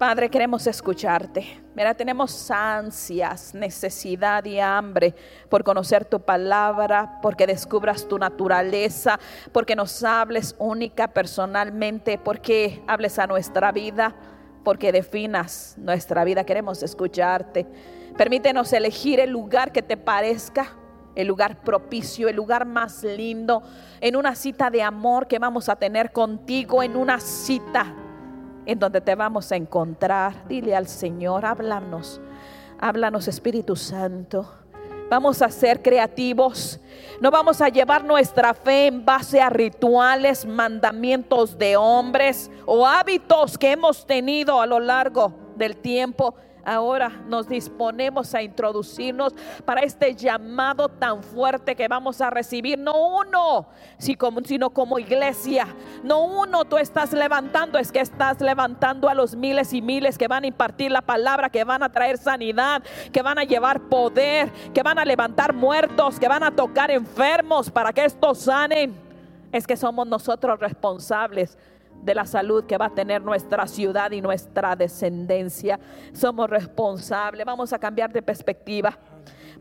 Padre, 0.01 0.31
queremos 0.31 0.67
escucharte. 0.67 1.63
Mira, 1.75 1.93
tenemos 1.93 2.51
ansias, 2.51 3.55
necesidad 3.55 4.43
y 4.47 4.59
hambre 4.59 5.15
por 5.51 5.63
conocer 5.63 6.07
tu 6.07 6.21
palabra, 6.23 7.19
porque 7.21 7.47
descubras 7.47 8.09
tu 8.09 8.19
naturaleza, 8.19 9.21
porque 9.53 9.77
nos 9.77 10.03
hables 10.03 10.57
única 10.59 11.09
personalmente, 11.09 12.17
porque 12.17 12.83
hables 12.87 13.19
a 13.19 13.27
nuestra 13.27 13.73
vida, 13.73 14.15
porque 14.65 14.91
definas 14.91 15.75
nuestra 15.77 16.25
vida. 16.25 16.45
Queremos 16.45 16.83
escucharte. 16.83 17.67
Permítenos 18.17 18.73
elegir 18.73 19.21
el 19.21 19.29
lugar 19.29 19.71
que 19.71 19.83
te 19.83 19.99
parezca 19.99 20.79
el 21.15 21.27
lugar 21.27 21.61
propicio, 21.61 22.27
el 22.31 22.37
lugar 22.37 22.65
más 22.65 23.03
lindo, 23.03 23.63
en 24.01 24.17
una 24.17 24.35
cita 24.35 24.71
de 24.71 24.83
amor 24.83 25.27
que 25.27 25.39
vamos 25.39 25.69
a 25.69 25.77
tener 25.77 26.11
contigo, 26.11 26.83
en 26.83 26.97
una 26.97 27.21
cita 27.21 28.00
en 28.71 28.79
donde 28.79 29.01
te 29.01 29.17
vamos 29.17 29.51
a 29.51 29.57
encontrar. 29.57 30.47
Dile 30.47 30.77
al 30.77 30.87
Señor, 30.87 31.45
háblanos, 31.45 32.21
háblanos 32.79 33.27
Espíritu 33.27 33.75
Santo. 33.75 34.49
Vamos 35.11 35.43
a 35.43 35.51
ser 35.51 35.83
creativos. 35.83 36.79
No 37.21 37.33
vamos 37.33 37.61
a 37.61 37.69
llevar 37.69 38.05
nuestra 38.05 38.55
fe 38.55 38.87
en 38.87 39.05
base 39.05 39.41
a 39.41 39.51
rituales, 39.51 40.47
mandamientos 40.47 41.59
de 41.59 41.77
hombres 41.77 42.49
o 42.65 42.87
hábitos 42.87 43.59
que 43.59 43.73
hemos 43.73 44.07
tenido 44.07 44.61
a 44.61 44.67
lo 44.67 44.79
largo 44.79 45.33
del 45.57 45.77
tiempo 45.77 46.37
Ahora 46.65 47.11
nos 47.27 47.49
disponemos 47.49 48.35
a 48.35 48.43
introducirnos 48.43 49.35
para 49.65 49.81
este 49.81 50.15
llamado 50.15 50.89
tan 50.89 51.23
fuerte 51.23 51.75
que 51.75 51.89
vamos 51.89 52.21
a 52.21 52.31
recibir. 52.31 52.79
No 52.79 52.93
uno, 53.09 53.69
sino 53.99 54.71
como 54.71 54.99
iglesia. 54.99 55.67
No 56.03 56.25
uno 56.25 56.65
tú 56.65 56.77
estás 56.77 57.13
levantando, 57.13 57.79
es 57.79 57.91
que 57.91 58.01
estás 58.01 58.41
levantando 58.41 59.09
a 59.09 59.15
los 59.15 59.35
miles 59.35 59.73
y 59.73 59.83
miles 59.83 60.19
que 60.19 60.29
van 60.29 60.45
a 60.45 60.49
impartir 60.49 60.91
la 60.91 61.03
palabra, 61.03 61.51
que 61.51 61.65
van 61.65 61.83
a 61.83 61.91
traer 61.91 62.19
sanidad, 62.19 62.83
que 63.13 63.23
van 63.23 63.39
a 63.39 63.45
llevar 63.45 63.81
poder, 63.83 64.51
que 64.75 64.83
van 64.83 64.99
a 64.99 65.05
levantar 65.05 65.53
muertos, 65.53 66.19
que 66.19 66.29
van 66.29 66.43
a 66.43 66.51
tocar 66.51 66.91
enfermos 66.91 67.71
para 67.71 67.93
que 67.93 68.05
estos 68.05 68.39
sanen. 68.39 68.95
Es 69.53 69.67
que 69.67 69.77
somos 69.77 70.07
nosotros 70.07 70.61
responsables 70.61 71.59
de 72.03 72.15
la 72.15 72.25
salud 72.25 72.65
que 72.65 72.79
va 72.79 72.87
a 72.87 72.95
tener 72.95 73.23
nuestra 73.23 73.67
ciudad 73.67 74.11
y 74.11 74.21
nuestra 74.21 74.77
descendencia. 74.77 75.79
Somos 76.13 76.49
responsables. 76.49 77.45
Vamos 77.45 77.73
a 77.73 77.79
cambiar 77.79 78.13
de 78.13 78.23
perspectiva. 78.23 78.99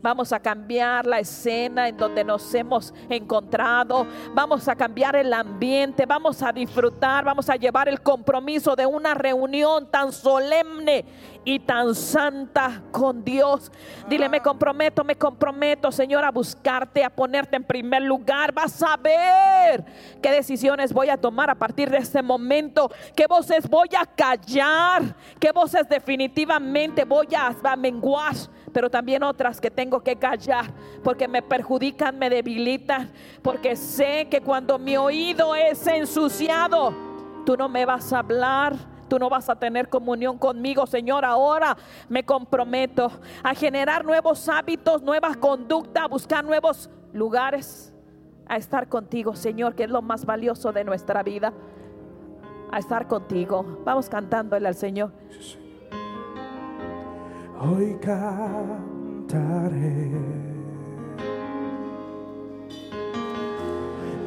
Vamos 0.02 0.32
a 0.32 0.40
cambiar 0.40 1.06
la 1.06 1.18
escena 1.18 1.88
en 1.88 1.96
donde 1.96 2.24
nos 2.24 2.54
hemos 2.54 2.94
encontrado. 3.08 4.06
Vamos 4.32 4.66
a 4.66 4.74
cambiar 4.74 5.14
el 5.16 5.32
ambiente. 5.32 6.06
Vamos 6.06 6.42
a 6.42 6.52
disfrutar. 6.52 7.24
Vamos 7.24 7.50
a 7.50 7.56
llevar 7.56 7.88
el 7.88 8.00
compromiso 8.00 8.74
de 8.74 8.86
una 8.86 9.12
reunión 9.12 9.90
tan 9.90 10.10
solemne 10.12 11.04
y 11.44 11.58
tan 11.58 11.94
santa 11.94 12.82
con 12.90 13.22
Dios. 13.24 13.70
Dile, 14.08 14.28
me 14.28 14.40
comprometo, 14.40 15.04
me 15.04 15.16
comprometo, 15.16 15.92
Señor, 15.92 16.24
a 16.24 16.30
buscarte, 16.30 17.04
a 17.04 17.10
ponerte 17.10 17.56
en 17.56 17.64
primer 17.64 18.02
lugar. 18.02 18.52
Vas 18.52 18.82
a 18.82 18.96
ver 18.96 19.84
qué 20.22 20.30
decisiones 20.30 20.92
voy 20.92 21.10
a 21.10 21.18
tomar 21.18 21.50
a 21.50 21.54
partir 21.54 21.90
de 21.90 21.98
este 21.98 22.22
momento, 22.22 22.90
qué 23.14 23.26
voces 23.26 23.68
voy 23.68 23.88
a 23.98 24.06
callar, 24.06 25.14
qué 25.38 25.52
voces 25.52 25.88
definitivamente 25.88 27.04
voy 27.04 27.28
a, 27.34 27.54
a 27.62 27.76
menguar 27.76 28.30
pero 28.72 28.90
también 28.90 29.22
otras 29.22 29.60
que 29.60 29.70
tengo 29.70 30.00
que 30.00 30.16
callar 30.16 30.66
porque 31.02 31.28
me 31.28 31.42
perjudican, 31.42 32.18
me 32.18 32.30
debilitan, 32.30 33.10
porque 33.42 33.76
sé 33.76 34.28
que 34.30 34.40
cuando 34.40 34.78
mi 34.78 34.96
oído 34.96 35.54
es 35.54 35.86
ensuciado, 35.86 36.94
tú 37.44 37.56
no 37.56 37.68
me 37.68 37.84
vas 37.84 38.12
a 38.12 38.18
hablar 38.20 38.74
tú 39.10 39.18
no 39.18 39.28
vas 39.28 39.50
a 39.50 39.56
tener 39.56 39.88
comunión 39.88 40.38
conmigo, 40.38 40.86
Señor. 40.86 41.24
Ahora 41.24 41.76
me 42.08 42.24
comprometo 42.24 43.10
a 43.42 43.54
generar 43.54 44.04
nuevos 44.04 44.48
hábitos, 44.48 45.02
nuevas 45.02 45.36
conductas, 45.36 46.04
a 46.04 46.06
buscar 46.06 46.44
nuevos 46.44 46.88
lugares, 47.12 47.92
a 48.46 48.56
estar 48.56 48.88
contigo, 48.88 49.34
Señor, 49.34 49.74
que 49.74 49.84
es 49.84 49.90
lo 49.90 50.00
más 50.00 50.24
valioso 50.24 50.72
de 50.72 50.84
nuestra 50.84 51.22
vida. 51.22 51.52
A 52.70 52.78
estar 52.78 53.08
contigo. 53.08 53.80
Vamos 53.84 54.08
cantándole 54.08 54.68
al 54.68 54.76
Señor. 54.76 55.10
Hoy 57.62 57.98
cantaré 58.00 58.30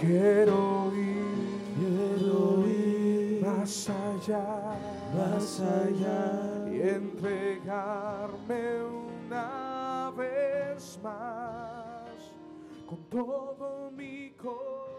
Quiero 0.00 0.92
ir, 0.94 1.24
quiero 1.76 2.66
ir 2.68 3.44
más 3.44 3.90
allá, 3.90 4.46
más 5.14 5.60
allá 5.60 6.68
y 6.70 6.82
entregarme 6.82 8.82
una 9.30 10.12
vez 10.16 10.98
más 11.02 12.32
con 12.86 12.98
todo 13.10 13.90
mi 13.90 14.30
corazón 14.32 14.97